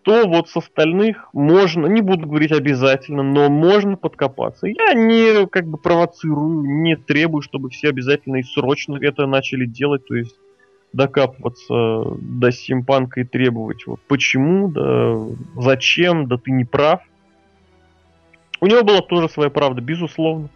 [0.04, 4.68] то вот с остальных можно, не буду говорить обязательно, но можно подкопаться.
[4.68, 10.08] Я не как бы провоцирую, не требую, чтобы все обязательно и срочно это начали делать,
[10.08, 10.36] то есть
[10.94, 15.18] докапываться до симпанка и требовать вот почему, да
[15.62, 17.02] зачем, да ты не прав.
[18.64, 20.48] У него была тоже своя правда, безусловно.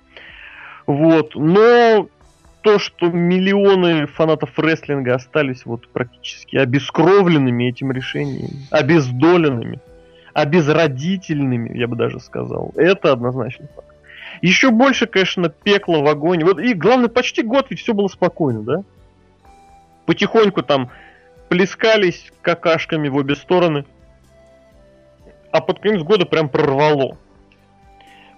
[0.85, 2.07] Вот, но
[2.61, 9.81] то, что миллионы фанатов рестлинга остались вот практически обескровленными этим решением, обездоленными,
[10.31, 13.93] обезродительными, я бы даже сказал, это однозначно факт.
[14.41, 16.45] Еще больше, конечно, пекло в огонь.
[16.45, 18.83] Вот и главное, почти год ведь все было спокойно, да?
[20.05, 20.91] Потихоньку там
[21.49, 23.83] плескались какашками в обе стороны.
[25.51, 27.17] А под конец года прям прорвало.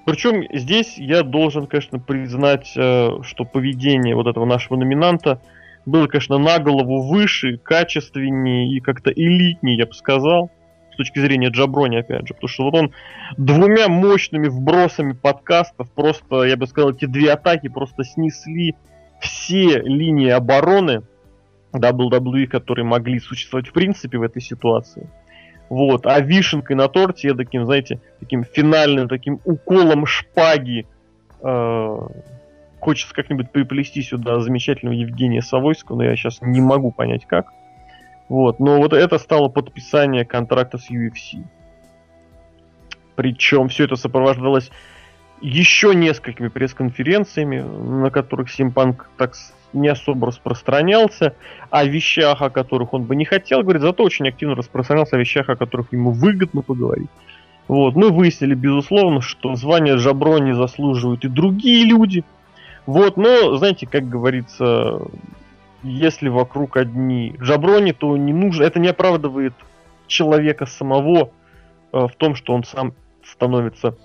[0.10, 5.40] Причем здесь я должен, конечно, признать, э, что поведение вот этого нашего номинанта
[5.86, 10.50] было, конечно, на голову выше, качественнее и как-то элитнее, я бы сказал,
[10.92, 12.34] с точки зрения Джаброни, опять же.
[12.34, 12.92] Потому что вот он
[13.38, 18.76] двумя мощными вбросами подкастов просто, я бы сказал, эти две атаки просто снесли
[19.20, 21.04] все линии обороны
[21.72, 25.08] WWE, которые могли существовать в принципе в этой ситуации.
[25.70, 26.06] Вот.
[26.08, 30.88] А вишенкой на торте я таким, знаете, таким финальным таким уколом шпаги
[31.42, 31.98] э,
[32.80, 37.52] хочется как-нибудь приплести сюда замечательного Евгения Савойского, но я сейчас не могу понять как.
[38.30, 38.60] Вот.
[38.60, 41.44] Но вот это стало подписание контракта с UFC.
[43.16, 44.72] Причем все это сопровождалось
[45.42, 49.34] еще несколькими пресс-конференциями, на которых Симпанк так
[49.74, 51.36] не особо распространялся
[51.70, 55.50] о вещах, о которых он бы не хотел говорить, зато очень активно распространялся о вещах,
[55.50, 57.10] о которых ему выгодно поговорить.
[57.68, 57.96] Вот.
[57.96, 62.24] Мы выяснили, безусловно, что звание Жаброни заслуживают и другие люди.
[62.88, 65.02] Вот, но, знаете, как говорится,
[65.84, 69.54] если вокруг одни Джаброни, то не нужно, это не оправдывает
[70.08, 71.30] человека самого
[71.94, 72.94] э, в том, что он сам
[73.24, 73.96] становится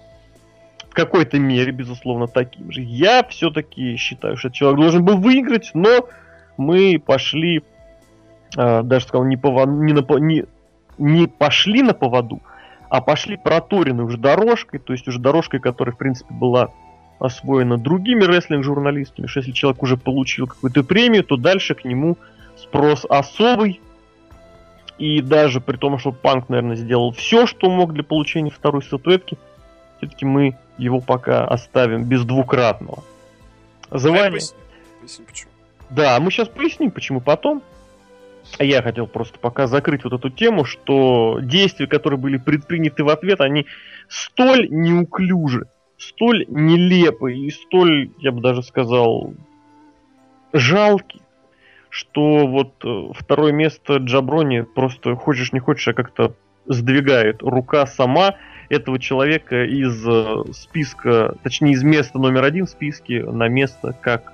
[0.94, 2.80] в какой-то мере, безусловно, таким же.
[2.80, 6.08] Я все-таки считаю, что человек должен был выиграть, но
[6.56, 7.64] мы пошли,
[8.56, 10.44] э, даже сказал, не, повод, не, на, не,
[10.96, 12.40] не пошли на поводу,
[12.90, 16.68] а пошли проторенной уже дорожкой, то есть уже дорожкой, которая, в принципе, была
[17.18, 22.18] освоена другими рестлинг-журналистами, что если человек уже получил какую-то премию, то дальше к нему
[22.56, 23.80] спрос особый,
[24.98, 29.36] и даже при том, что Панк, наверное, сделал все, что мог для получения второй статуэтки,
[30.04, 33.02] все-таки мы его пока оставим без двукратного.
[33.90, 34.32] Звание...
[34.32, 34.58] Поясни,
[35.00, 35.50] поясни, почему.
[35.90, 37.62] Да, мы сейчас поясним, почему потом.
[38.58, 43.08] А Я хотел просто пока закрыть вот эту тему, что действия, которые были предприняты в
[43.08, 43.66] ответ, они
[44.08, 45.66] столь неуклюжи,
[45.96, 49.32] столь нелепы и столь, я бы даже сказал,
[50.52, 51.20] жалки,
[51.88, 56.34] что вот э, второе место Джаброни просто хочешь не хочешь, а как-то
[56.66, 58.34] сдвигает рука сама
[58.68, 64.32] этого человека из э, списка, точнее из места номер один в списке на место как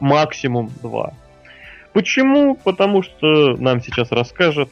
[0.00, 1.14] максимум два.
[1.92, 2.54] Почему?
[2.56, 4.70] Потому что нам сейчас расскажет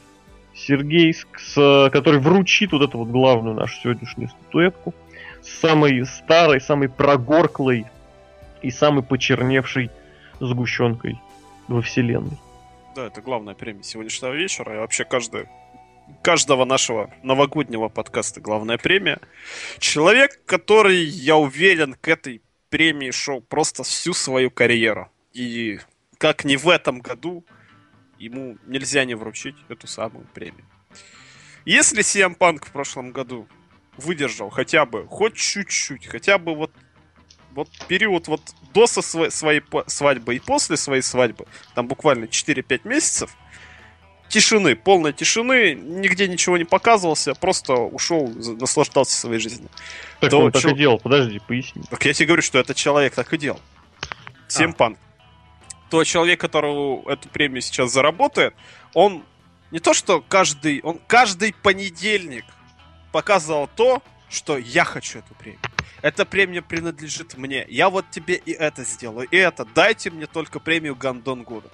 [0.53, 4.93] Сергей, с, который вручит вот эту вот главную нашу сегодняшнюю статуэтку,
[5.41, 7.85] самой старой, самой прогорклой
[8.61, 9.91] и самой почерневшей
[10.39, 11.19] сгущенкой
[11.67, 12.37] во вселенной.
[12.95, 14.75] Да, это главная премия сегодняшнего вечера.
[14.75, 15.47] И вообще каждый,
[16.21, 19.19] каждого нашего новогоднего подкаста главная премия.
[19.79, 25.11] Человек, который, я уверен, к этой премии шел просто всю свою карьеру.
[25.33, 25.79] И
[26.17, 27.45] как ни в этом году,
[28.17, 30.65] ему нельзя не вручить эту самую премию.
[31.65, 33.47] Если CM Punk в прошлом году
[33.97, 36.71] выдержал хотя бы, хоть чуть-чуть, хотя бы вот,
[37.51, 38.41] вот период вот
[38.73, 43.35] до со своей, своей свадьбы и после своей свадьбы, там буквально 4-5 месяцев,
[44.31, 48.27] тишины, полной тишины, нигде ничего не показывался, просто ушел,
[48.59, 49.69] наслаждался своей жизнью.
[50.19, 51.83] Так Да, он так чё- и делал, подожди, поясни.
[51.89, 53.59] Так я тебе говорю, что этот человек так и делал.
[54.47, 54.97] Всем панк.
[55.89, 58.53] То человек, которого эту премию сейчас заработает,
[58.93, 59.23] он
[59.71, 62.45] не то что каждый, он каждый понедельник
[63.11, 65.59] показывал то, что я хочу эту премию.
[66.01, 67.65] Эта премия принадлежит мне.
[67.69, 69.65] Я вот тебе и это сделаю, и это.
[69.65, 71.69] Дайте мне только премию Гандон года.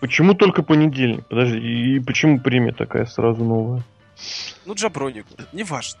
[0.00, 1.26] Почему только понедельник?
[1.26, 3.82] Подожди, и почему премия такая сразу новая?
[4.66, 5.28] Ну, Джабронику.
[5.52, 6.00] Неважно.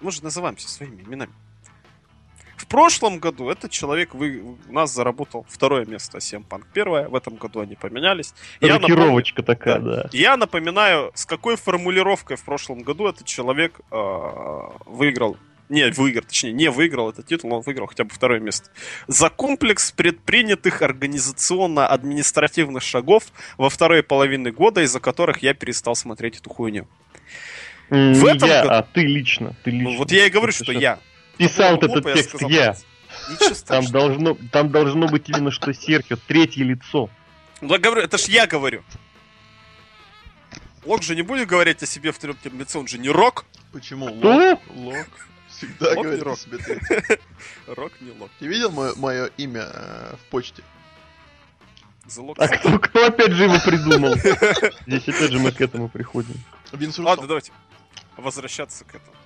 [0.00, 1.32] Мы же называемся своими именами.
[2.56, 7.08] В прошлом году этот человек вы, у нас заработал второе место, а Punk первое.
[7.08, 8.34] В этом году они поменялись.
[8.60, 10.08] Я Рокировочка такая, да.
[10.12, 13.96] Я напоминаю, с какой формулировкой в прошлом году этот человек э,
[14.86, 15.36] выиграл.
[15.70, 18.68] Не, выиграл, точнее, не выиграл этот титул, он выиграл хотя бы второе место.
[19.06, 23.24] За комплекс предпринятых организационно-административных шагов
[23.56, 26.86] во второй половине года, из-за которых я перестал смотреть эту хуйню.
[27.90, 29.56] М, В Не этом я, году- а ты лично.
[29.64, 29.90] Ты лично.
[29.90, 30.98] Ну, вот я и говорю, что сейчас я.
[31.38, 32.76] Писал этот глупо текст сказал я.
[33.30, 37.08] Ничего Там должно, там должно быть именно что Серхио, третье лицо.
[37.60, 38.82] Ну, я говорю, это ж я говорю.
[40.84, 43.46] Лок же не будет говорить о себе в третьем лице, он же не рок.
[43.72, 44.08] Почему?
[44.18, 44.28] Что?
[44.50, 44.60] Лок?
[44.74, 45.06] Лок?
[45.56, 46.38] Всегда говорит рок.
[46.38, 47.20] себе третий.
[47.66, 48.30] Рок не лок.
[48.38, 50.62] Ты видел мое имя э, в почте?
[52.36, 54.14] А кто, кто опять же его придумал?
[54.86, 56.34] Здесь опять же мы к этому приходим.
[56.72, 57.52] Винс Ладно, давайте
[58.16, 59.16] возвращаться к этому.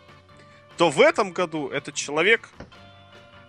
[0.76, 2.50] То в этом году этот человек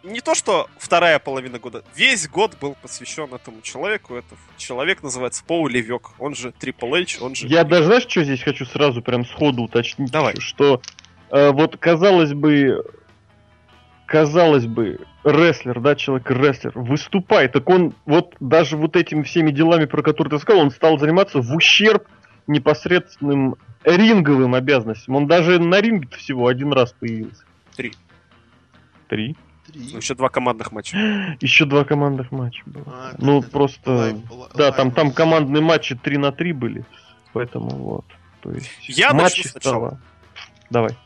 [0.03, 4.15] не то что вторая половина года, весь год был посвящен этому человеку.
[4.15, 7.47] Этот человек называется Пол Левек, он же Triple H, он же...
[7.47, 10.09] Я даже, знаешь, что здесь хочу сразу прям сходу уточнить?
[10.11, 10.39] Давай.
[10.39, 10.81] Что
[11.31, 12.83] вот казалось бы,
[14.05, 20.01] казалось бы, рестлер, да, человек-рестлер, выступает, так он вот даже вот этими всеми делами, про
[20.01, 22.07] которые ты сказал, он стал заниматься в ущерб
[22.47, 25.15] непосредственным ринговым обязанностям.
[25.15, 27.43] Он даже на ринге всего один раз появился.
[27.75, 27.93] Три.
[29.07, 29.35] Три.
[29.67, 29.89] Три.
[29.93, 30.97] Ну, еще два командных матча.
[31.41, 32.85] Еще два командных матча было.
[32.87, 33.91] А, ну, это просто...
[33.91, 36.85] лайв- ла- Да, там, лайв- там командные матчи 3 на 3 были.
[37.33, 38.05] Поэтому вот.
[38.41, 39.87] То есть Я матчи начну сначала.
[39.87, 40.01] стало.
[40.71, 40.97] Давай.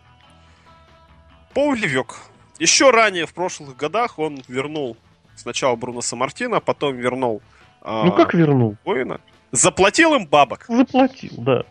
[1.54, 2.16] Пол Левек.
[2.60, 4.98] Еще ранее, в прошлых годах, он вернул
[5.36, 7.42] сначала Бруно Самартина, потом вернул
[7.82, 8.78] а, Ну как вернул?
[8.86, 9.20] Воина.
[9.52, 10.66] Заплатил им бабок.
[10.68, 11.64] Заплатил, да.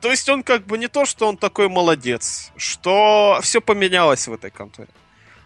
[0.00, 4.32] То есть он как бы не то, что он такой молодец, что все поменялось в
[4.32, 4.88] этой конторе.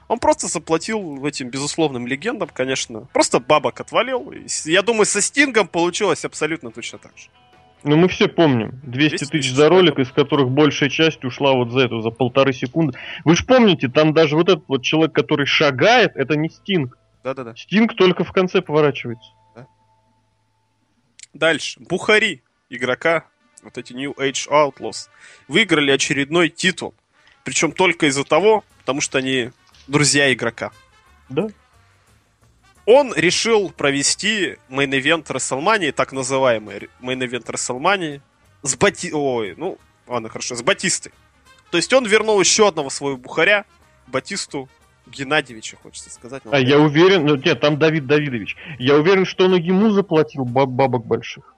[0.06, 3.08] Он просто заплатил этим безусловным легендам, конечно.
[3.12, 4.32] Просто бабок отвалил.
[4.64, 7.28] Я думаю, со Стингом получилось абсолютно точно так же.
[7.84, 8.80] Ну мы все помним.
[8.82, 12.10] 200 200 тысяч за ролик, это- из которых большая часть ушла вот за эту, за
[12.10, 12.98] полторы секунды.
[13.24, 16.98] Вы же помните, там даже вот этот вот человек, который шагает, это не Стинг.
[17.22, 17.54] Да-да-да.
[17.54, 19.30] Стинг только в конце поворачивается.
[21.34, 21.80] Дальше.
[21.80, 23.24] Бухари, игрока,
[23.62, 25.08] вот эти New Age Outlaws,
[25.48, 26.94] выиграли очередной титул.
[27.44, 29.50] Причем только из-за того, потому что они
[29.88, 30.70] друзья игрока.
[31.28, 31.48] Да?
[32.86, 38.20] Он решил провести main event WrestleMania, так называемый main event WrestleMania,
[38.62, 39.10] с Бати...
[39.12, 41.12] Ой, ну, ладно, хорошо, с Батистой.
[41.70, 43.64] То есть он вернул еще одного своего бухаря,
[44.06, 44.68] Батисту
[45.06, 46.42] Геннадьевича, хочется сказать.
[46.50, 48.56] А я уверен, ну нет, там Давид Давидович.
[48.78, 51.54] Я уверен, что он и ему заплатил баб- бабок больших.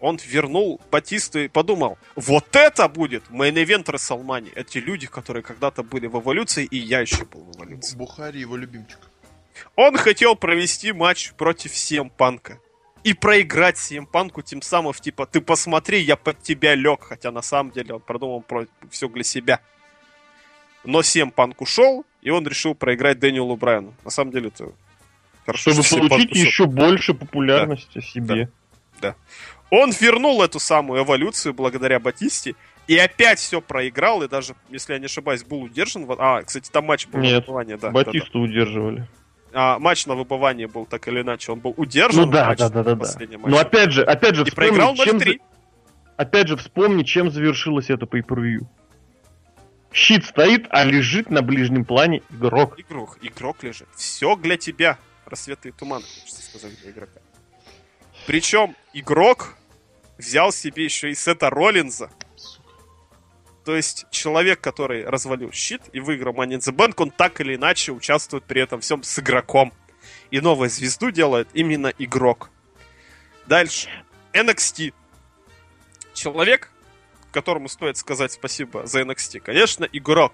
[0.00, 4.52] Он вернул Батисту и подумал, вот это будет main event WrestleMania.
[4.54, 7.96] Эти люди, которые когда-то были в эволюции, и я еще был в эволюции.
[7.96, 8.98] Бухари его любимчик.
[9.76, 12.60] Он хотел провести матч против CM Punk а.
[13.04, 17.02] И проиграть CM Punk у тем самым, типа, ты посмотри, я под тебя лег.
[17.02, 19.60] Хотя на самом деле он продумал про все для себя.
[20.84, 23.94] Но CM Панк ушел, и он решил проиграть Дэниелу Брайану.
[24.04, 24.72] На самом деле это
[25.46, 26.44] хорошо, Чтобы что получить ушел.
[26.44, 28.50] еще больше популярности себе.
[29.70, 32.54] Он вернул эту самую эволюцию благодаря Батисте.
[32.86, 36.06] И опять все проиграл, и даже, если я не ошибаюсь, был удержан.
[36.18, 37.64] А, кстати, там матч был Нет, да.
[37.64, 37.90] да, да.
[37.90, 39.06] Батисту удерживали.
[39.52, 41.52] А, матч на выбывание был так или иначе.
[41.52, 42.26] Он был удержан.
[42.26, 43.08] Ну да, матч, да, да, да, да.
[43.46, 45.24] Но опять же, опять же, И вспомни, проиграл чем 0-3.
[45.38, 45.38] за-
[46.16, 48.66] Опять же, вспомни, чем завершилось это pay per
[49.92, 52.78] Щит стоит, а лежит на ближнем плане игрок.
[52.78, 53.88] Игрок, игрок лежит.
[53.96, 54.98] Все для тебя.
[55.24, 57.20] Рассветы и туман, хочется сказать для игрока.
[58.26, 59.54] Причем игрок
[60.18, 62.10] взял себе еще и Сета Роллинза.
[63.68, 67.54] То есть человек, который развалил щит и выиграл Money in the Bank, он так или
[67.54, 69.74] иначе участвует при этом всем с игроком.
[70.30, 72.48] И новую звезду делает именно игрок.
[73.46, 73.90] Дальше.
[74.32, 74.94] NXT.
[76.14, 76.72] Человек,
[77.30, 80.32] которому стоит сказать спасибо за NXT, конечно, игрок.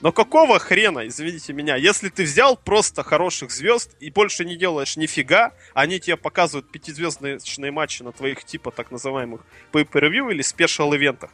[0.00, 4.96] Но какого хрена, извините меня, если ты взял просто хороших звезд и больше не делаешь
[4.96, 9.40] нифига, они тебе показывают пятизвездочные матчи на твоих типа так называемых
[9.72, 11.32] pay-per-view или спешл-ивентах.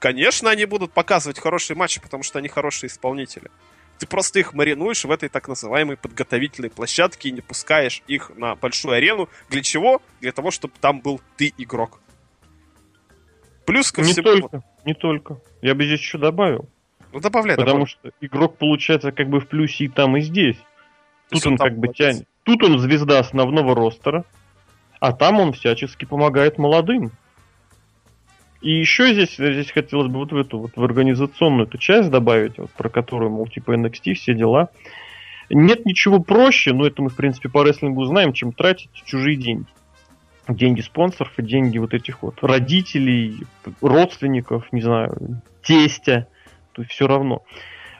[0.00, 3.50] Конечно, они будут показывать хорошие матчи, потому что они хорошие исполнители.
[3.98, 8.54] Ты просто их маринуешь в этой так называемой подготовительной площадке и не пускаешь их на
[8.56, 9.28] большую арену.
[9.50, 10.00] Для чего?
[10.22, 12.00] Для того, чтобы там был ты игрок.
[13.66, 14.24] Плюс ко Не всему...
[14.24, 15.38] только, не только.
[15.60, 16.66] Я бы здесь еще добавил.
[17.12, 17.86] Ну, добавляй, Потому добавляй.
[17.88, 20.56] что игрок получается как бы в плюсе и там, и здесь.
[21.28, 22.26] То Тут он там как бы тянет.
[22.44, 24.24] Тут он звезда основного ростера,
[24.98, 27.12] а там он всячески помогает молодым.
[28.60, 32.58] И еще здесь, здесь хотелось бы вот в эту вот в организационную эту часть добавить,
[32.58, 34.68] вот про которую, мол, типа NXT, все дела.
[35.48, 39.66] Нет ничего проще, но это мы, в принципе, по рестлингу знаем, чем тратить чужие деньги.
[40.46, 43.44] Деньги спонсоров и деньги вот этих вот родителей,
[43.80, 46.26] родственников, не знаю, тестя.
[46.72, 47.42] То есть все равно.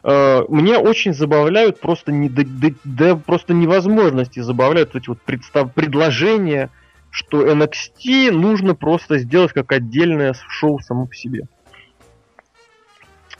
[0.02, 6.70] Э, Мне очень забавляют просто, не, до- до просто невозможности забавляют эти вот представ, предложения,
[7.10, 11.48] что NXT нужно просто сделать как отдельное шоу само по себе.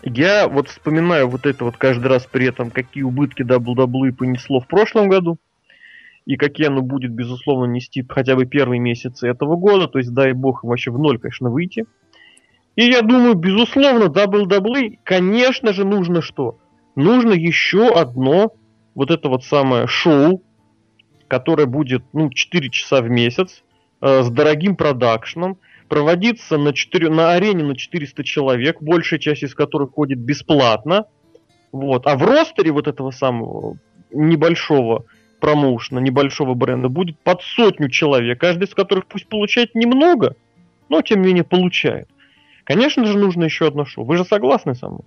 [0.03, 4.67] Я вот вспоминаю вот это вот каждый раз при этом, какие убытки WWE понесло в
[4.67, 5.39] прошлом году,
[6.25, 10.33] и какие оно будет, безусловно, нести хотя бы первые месяцы этого года, то есть дай
[10.33, 11.85] бог им вообще в ноль, конечно, выйти.
[12.77, 16.59] И я думаю, безусловно, WWE, конечно же, нужно что?
[16.97, 18.53] нужно еще одно
[18.95, 20.43] вот это вот самое шоу,
[21.31, 23.63] которое будет, ну, 4 часа в месяц,
[24.03, 29.55] э, с дорогим продакшном, проводиться на, 4, на арене на 400 человек, большая часть из
[29.55, 31.07] которых ходит бесплатно.
[31.73, 32.07] Вот.
[32.07, 33.79] А в ростере вот этого самого
[34.11, 35.05] небольшого
[35.41, 40.35] промоушена, небольшого бренда будет под сотню человек, каждый из которых пусть получает немного,
[40.89, 42.09] но тем не менее получает.
[42.65, 44.05] Конечно же, нужно еще одно шоу.
[44.05, 45.05] Вы же согласны со мной?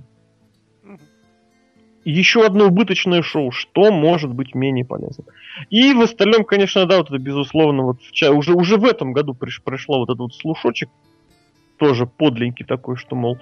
[2.06, 5.28] Еще одно убыточное шоу, что может быть менее полезным.
[5.70, 7.98] И в остальном, конечно, да, вот это безусловно, вот
[8.32, 10.90] уже, уже в этом году приш, пришло вот этот вот слушочек,
[11.78, 13.38] тоже подленький такой, что, мол,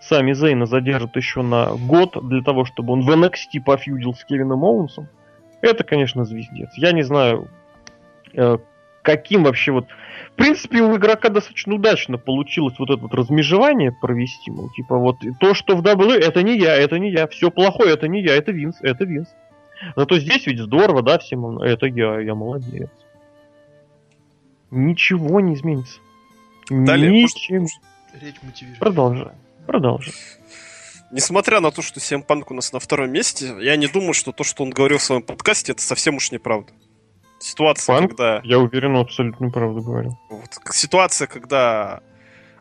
[0.00, 4.64] сами Зейна задержат еще на год для того, чтобы он в NXT пофьюдил с Кевином
[4.64, 5.08] Оуэнсом.
[5.60, 6.70] Это, конечно, звездец.
[6.76, 7.48] Я не знаю,
[8.32, 8.58] э,
[9.06, 9.86] каким вообще вот...
[10.32, 14.50] В принципе, у игрока достаточно удачно получилось вот это вот размежевание провести.
[14.50, 17.26] Мол, типа вот то, что в WWE, это не я, это не я.
[17.28, 19.28] Все плохое, это не я, это Винс, это Винс.
[19.94, 22.90] Зато здесь ведь здорово, да, всем он, это я, я молодец.
[24.70, 26.00] Ничего не изменится.
[26.68, 27.38] Далее, может.
[28.20, 28.80] Речь мотивирует.
[28.80, 29.32] Продолжай.
[29.66, 30.12] Продолжай.
[31.12, 34.32] Несмотря на то, что CM Punk у нас на втором месте, я не думаю, что
[34.32, 36.72] то, что он говорил в своем подкасте, это совсем уж неправда.
[37.38, 38.10] Ситуация, Панк?
[38.10, 38.40] когда...
[38.44, 40.18] Я уверен, он абсолютно правду говорил.
[40.30, 42.00] Вот, ситуация, когда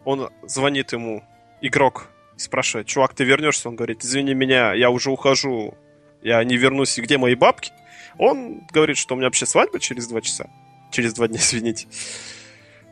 [0.03, 1.23] он звонит ему
[1.61, 3.69] игрок и спрашивает, чувак, ты вернешься?
[3.69, 5.75] Он говорит, извини меня, я уже ухожу,
[6.21, 7.71] я не вернусь, и где мои бабки?
[8.17, 10.49] Он говорит, что у меня вообще свадьба через два часа.
[10.91, 11.87] Через два дня, извините.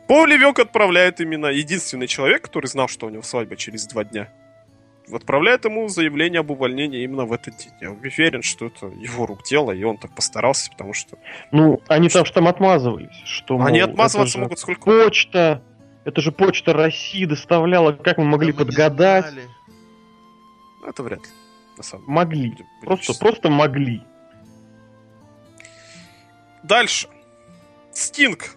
[0.08, 4.30] Поли Век отправляет именно единственный человек, который знал, что у него свадьба через два дня.
[5.12, 7.72] Отправляет ему заявление об увольнении именно в этот день.
[7.80, 11.18] Я уверен, что это его рук дело, и он так постарался, потому что
[11.52, 14.80] Ну, они там же там отмазывались, что они мол, отмазываться это же могут сколько.
[14.84, 15.62] Почта,
[16.06, 19.26] это же почта России доставляла, как мы могли Да мы подгадать?
[19.30, 19.48] знали.
[20.80, 21.30] Ну, Это вряд ли.
[21.76, 22.14] На самом деле.
[22.14, 22.50] Могли.
[22.50, 23.20] Будем- будем Просто, честны.
[23.28, 24.02] просто могли.
[26.62, 27.08] Дальше.
[27.92, 28.56] Стинг.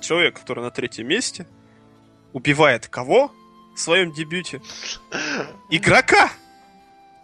[0.00, 1.46] Человек, который на третьем месте.
[2.32, 3.32] Убивает кого
[3.78, 4.60] в своем дебюте?
[5.70, 6.30] Игрока!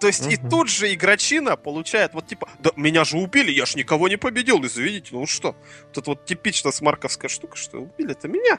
[0.01, 3.75] То есть и тут же игрочина получает вот типа, да меня же убили, я ж
[3.75, 5.57] никого не победил, извините, ну что?
[5.89, 8.59] Вот это вот типично смарковская штука, что убили-то меня.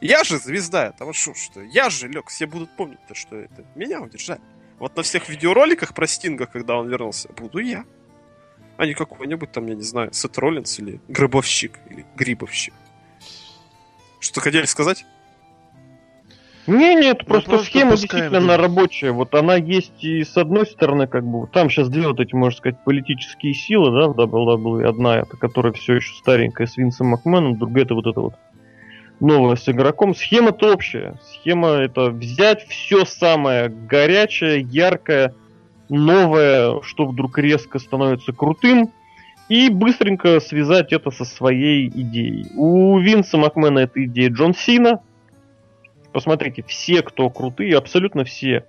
[0.00, 3.36] Я же звезда, это вот что, что я же лег, все будут помнить, то, что
[3.36, 4.40] это меня удержали.
[4.78, 7.84] Вот на всех видеороликах про Стинга, когда он вернулся, буду я.
[8.76, 12.74] А не какой-нибудь там, я не знаю, Сет Роллинс или Гробовщик, или Грибовщик.
[14.20, 15.04] Что хотели сказать?
[16.66, 18.60] Не, нет, просто, просто схема действительно дым.
[18.60, 19.10] рабочая.
[19.12, 22.56] Вот она есть и с одной стороны, как бы, там сейчас две вот эти, можно
[22.56, 24.86] сказать, политические силы, да, в WWE.
[24.86, 28.34] Одна, это которая все еще старенькая с Винсом Макменом, другая это вот это вот
[29.20, 30.14] новая с игроком.
[30.14, 31.18] Схема-то общая.
[31.32, 35.34] Схема это взять все самое горячее, яркое,
[35.88, 38.90] новое, что вдруг резко становится крутым,
[39.48, 42.46] и быстренько связать это со своей идеей.
[42.56, 45.00] У Винса Макмена эта идея Джон Сина.
[46.14, 48.64] Посмотрите, все, кто крутые, абсолютно все,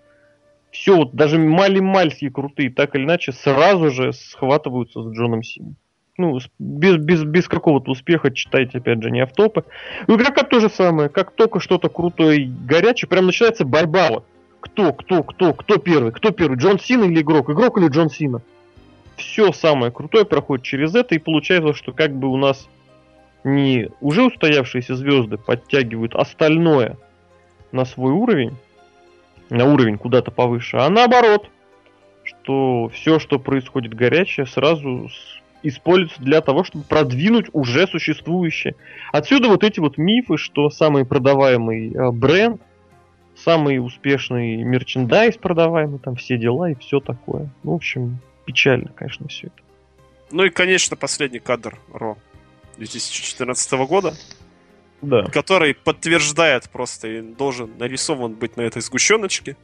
[0.72, 5.76] все, вот даже мали-мальские крутые, так или иначе, сразу же схватываются с Джоном Синой.
[6.18, 9.64] Ну, без, без, без какого-то успеха, читайте, опять же, не автопы.
[10.08, 11.08] У игрока то же самое.
[11.08, 14.24] Как только что-то крутое горячее, прям начинается борьба.
[14.60, 16.14] Кто, кто, кто, кто первый?
[16.14, 16.58] Кто первый?
[16.58, 17.52] Джон Сина или игрок?
[17.52, 18.42] Игрок или Джон Сина?
[19.18, 22.68] Все самое крутое проходит через это, и получается, что как бы у нас
[23.44, 26.98] не уже устоявшиеся звезды подтягивают остальное
[27.76, 28.56] на свой уровень,
[29.50, 31.50] на уровень куда-то повыше, а наоборот,
[32.24, 35.10] что все, что происходит горячее, сразу
[35.62, 38.76] используется для того, чтобы продвинуть уже существующее.
[39.12, 42.62] Отсюда вот эти вот мифы, что самый продаваемый э, бренд,
[43.36, 47.50] самый успешный мерчендайз продаваемый, там все дела и все такое.
[47.64, 49.56] Ну, в общем, печально, конечно, все это.
[50.32, 52.18] Ну и, конечно, последний кадр Ро
[52.78, 54.14] 2014 года,
[55.06, 55.24] Да.
[55.26, 59.56] который подтверждает просто и должен нарисован быть на этой сгущеночке.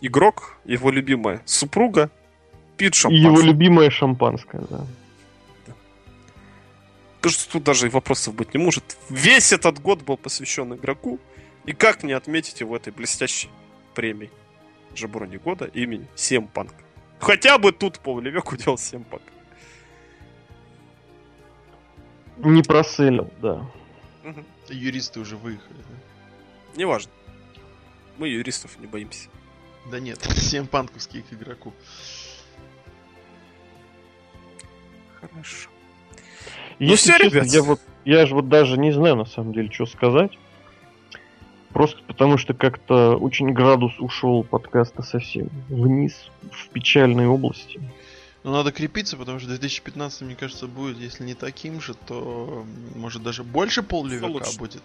[0.00, 2.10] Игрок, его любимая супруга,
[2.76, 3.46] пьет И его шампанское.
[3.46, 4.86] любимое шампанское, да.
[7.20, 8.98] Кажется, тут даже и вопросов быть не может.
[9.08, 11.18] Весь этот год был посвящен игроку.
[11.64, 13.48] И как не отметить его этой блестящей
[13.94, 14.30] премией
[14.94, 16.74] Джаброни года имени Сем Панк.
[17.20, 19.22] Хотя бы тут Пол Левек удел Сем Панк.
[22.36, 23.66] Не проселил, да.
[24.68, 25.76] Юристы уже выехали.
[25.76, 26.76] да?
[26.76, 27.12] Неважно.
[28.18, 29.28] Мы юристов не боимся.
[29.90, 31.72] Да нет, всем панковские к игроку.
[35.20, 35.70] Хорошо.
[36.78, 37.46] Если всё, честно, ребят.
[37.46, 40.32] я вот, я же вот даже не знаю на самом деле, что сказать.
[41.72, 47.80] Просто потому что как-то очень градус ушел подкаста совсем вниз, в печальные области.
[48.44, 52.64] Но надо крепиться, потому что 2015, мне кажется, будет, если не таким же, то
[52.94, 53.82] может даже больше
[54.28, 54.58] лучше.
[54.58, 54.82] будет.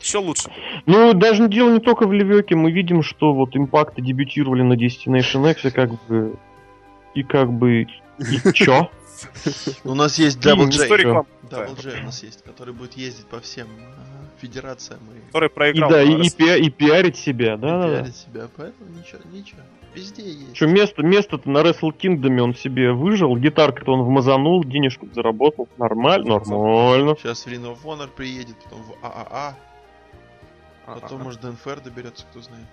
[0.00, 0.50] Еще лучше.
[0.86, 5.48] Ну, даже дело не только в Левеке, мы видим, что вот импакты дебютировали на Destination
[5.50, 6.36] X, и как бы...
[7.14, 7.86] И как бы...
[8.18, 8.90] И чё?
[9.84, 10.88] У нас есть Double J.
[10.88, 15.52] Double J у нас есть, который будет ездить по всем э, федерациям и Который И
[15.52, 15.90] проиграл.
[15.90, 17.96] да, и, на и пиа- и пиарить себя, и да, да, да.
[18.00, 18.48] пиарить себя.
[18.56, 19.60] Поэтому ничего, ничего.
[19.94, 20.54] Везде есть.
[20.54, 25.68] Что место, место-то на Wrestle Kingdom он себе выжил, гитарку-то он вмазанул, денежку заработал.
[25.78, 27.16] Нормально, нормально.
[27.18, 29.56] Сейчас в Ring of Honor приедет, потом в ААА,
[30.86, 31.00] Ага.
[31.00, 32.66] потом, может, до НФР доберется, кто знает.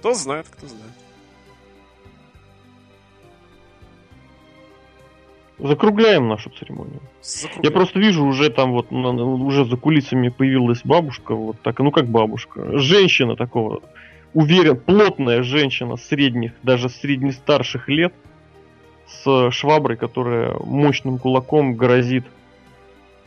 [0.00, 0.92] Кто знает, кто знает.
[5.62, 7.00] Закругляем нашу церемонию.
[7.02, 7.72] Я Закругляем.
[7.74, 12.06] просто вижу уже там вот на- уже за кулисами появилась бабушка, вот так, ну как
[12.06, 13.80] бабушка, женщина такого,
[14.32, 18.14] уверен, плотная женщина средних, даже средне-старших лет,
[19.06, 22.24] с шваброй, которая мощным кулаком грозит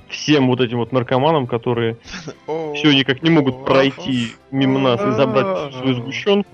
[0.07, 1.97] всем вот этим вот наркоманам, которые
[2.75, 6.49] все никак не могут пройти мимо нас и забрать свою сгущенку.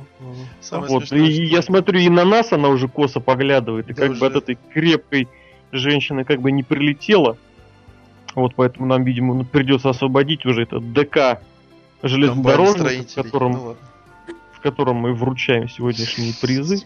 [0.61, 3.93] Самое Вот, смешное, и что- я смотрю, и на нас она уже косо поглядывает, и
[3.93, 4.19] Да как уже.
[4.19, 5.27] бы от этой крепкой
[5.71, 7.37] женщины как бы не прилетела.
[8.35, 11.41] Вот поэтому нам, видимо, ну, придется освободить уже этот ДК
[12.03, 13.81] железнодорожник, в котором, Ну ладно.
[14.53, 16.85] в котором мы вручаем сегодняшние призы.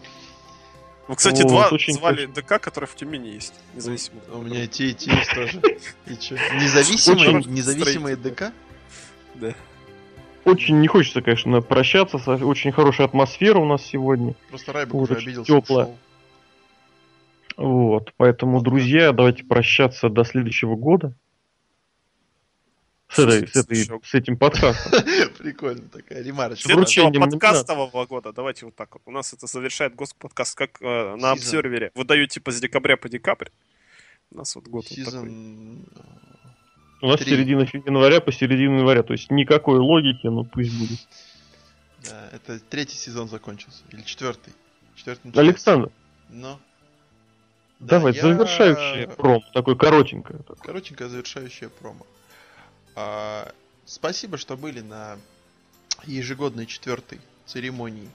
[1.06, 3.54] Вы, кстати, Вот, два очень звали ДК, который в Тюмени есть.
[3.74, 4.20] Независимо.
[4.32, 5.60] У меня и те, и те есть тоже.
[6.06, 6.36] И чё?
[6.54, 8.52] Независимые, Очень независимые ДК?
[9.34, 9.52] Да.
[10.46, 12.16] Очень не хочется, конечно, прощаться.
[12.16, 14.34] Очень хорошая атмосфера у нас сегодня.
[14.48, 15.52] Просто Райбок уже очень обиделся.
[15.52, 15.88] тёплая.
[17.56, 21.14] Вот, поэтому, друзья, давайте прощаться до следующего года.
[23.08, 24.92] С, этой- с, этой- с этим подкастом.
[25.38, 26.64] Прикольно такая ремарочка.
[26.66, 29.02] Следующего подкастового года, давайте вот так вот.
[29.06, 31.92] У нас это завершает господкаст, как э, на обсервере.
[31.94, 33.50] Выдают типа с декабря по декабрь.
[34.32, 35.28] У нас вот год вот такой.
[37.02, 37.30] У нас Три.
[37.32, 40.98] середина января по середину января, то есть никакой логики, но пусть будет.
[42.08, 43.84] Да, это третий сезон закончился.
[43.92, 44.52] Или четвертый.
[44.96, 45.30] Четвертый.
[45.34, 45.90] Александр,
[46.30, 46.58] Но.
[47.84, 50.40] Да, давай, я- завершающий пром, такой коротенькое.
[50.62, 52.06] Коротенькое завершающее промо.
[52.96, 53.50] А,
[53.84, 55.18] спасибо, что были на
[56.04, 58.08] ежегодной четвертой церемонии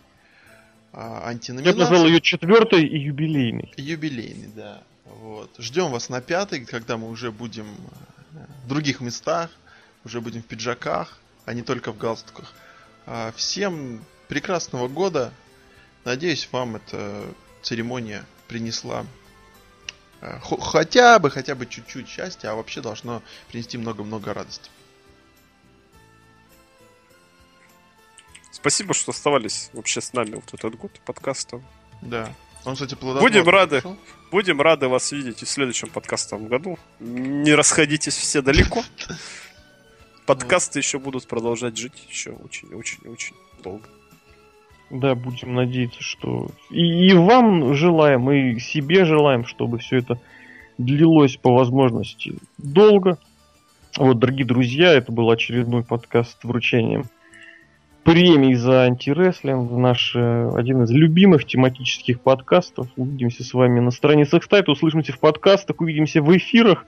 [0.94, 2.08] а, Я бы назвал антиноминации.
[2.08, 3.74] ее четвертой и юбилейной.
[3.78, 4.82] Юбилейный, да.
[5.06, 5.50] Вот.
[5.58, 7.66] Ждем вас на пятой, когда мы уже будем
[8.34, 9.50] э, в других местах,
[10.06, 12.54] уже будем в пиджаках, а не только в галстуках.
[13.06, 15.32] А, Всем прекрасного года.
[16.06, 17.24] Надеюсь, вам эта
[17.62, 19.06] церемония принесла
[20.42, 24.70] хотя бы, хотя бы чуть-чуть счастья, а вообще должно принести много-много радости.
[28.52, 31.62] Спасибо, что оставались вообще с нами вот этот год подкаста.
[32.02, 32.34] Да.
[32.66, 33.82] Он, кстати, Будем рады.
[33.82, 33.98] прошел.
[34.32, 36.78] Будем рады вас видеть и в следующем подкастовом году.
[37.00, 38.84] Не расходитесь все далеко.
[40.26, 43.88] Подкасты еще будут продолжать жить еще очень-очень-очень долго.
[44.90, 50.20] Да, будем надеяться, что и, и вам желаем, и себе желаем, чтобы все это
[50.78, 53.18] длилось по возможности долго.
[53.98, 57.06] Вот, дорогие друзья, это был очередной подкаст с вручением
[58.04, 59.72] премий за антирестлинг.
[59.72, 62.88] Наш один из любимых тематических подкастов.
[62.98, 66.86] Увидимся с вами на страницах сайта, услышимся в подкастах, увидимся в эфирах.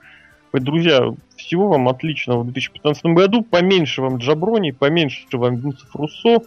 [0.52, 3.42] Друзья, всего вам отличного в 2015 году.
[3.42, 6.42] Поменьше вам джаброни, поменьше вам Винсов Руссо,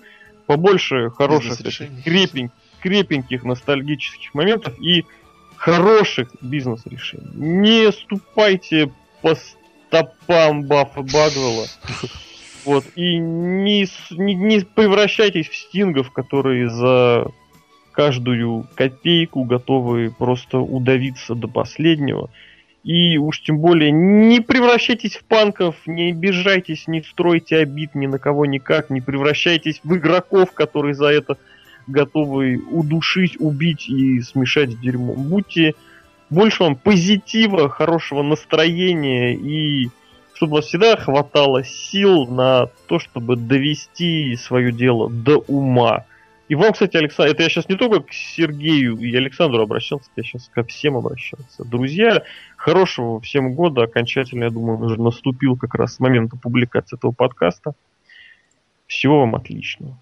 [0.45, 2.51] побольше хороших таких крепень-
[2.82, 5.06] крепеньких ностальгических моментов и
[5.56, 7.27] хороших бизнес-решений.
[7.33, 8.91] Не ступайте
[9.22, 11.65] по стопам Баффа Багвелла.
[12.65, 17.27] Вот, и не, не, не превращайтесь в стингов, которые за
[17.91, 22.32] каждую копейку готовы просто удавиться до последнего.
[22.85, 28.19] И уж тем более не превращайтесь в панков, не обижайтесь, не стройте обид ни на
[28.19, 31.38] кого никак, не превращайтесь в игроков, которые за это
[31.88, 35.15] готовы удушить, убить и смешать с дерьмом.
[35.15, 35.73] Будьте
[36.30, 39.89] больше вам позитива, хорошего настроения и
[40.35, 46.05] чтобы у вас всегда хватало сил на то, чтобы довести свое дело до ума.
[46.48, 50.24] И вам, кстати, Александр, это я сейчас не только к Сергею и Александру обращался, я
[50.24, 51.65] сейчас ко всем обращался.
[51.65, 52.24] Друзья,
[52.56, 57.74] хорошего всем года, окончательно, я думаю, уже наступил как раз момент публикации этого подкаста.
[58.85, 59.98] Всего вам отличного.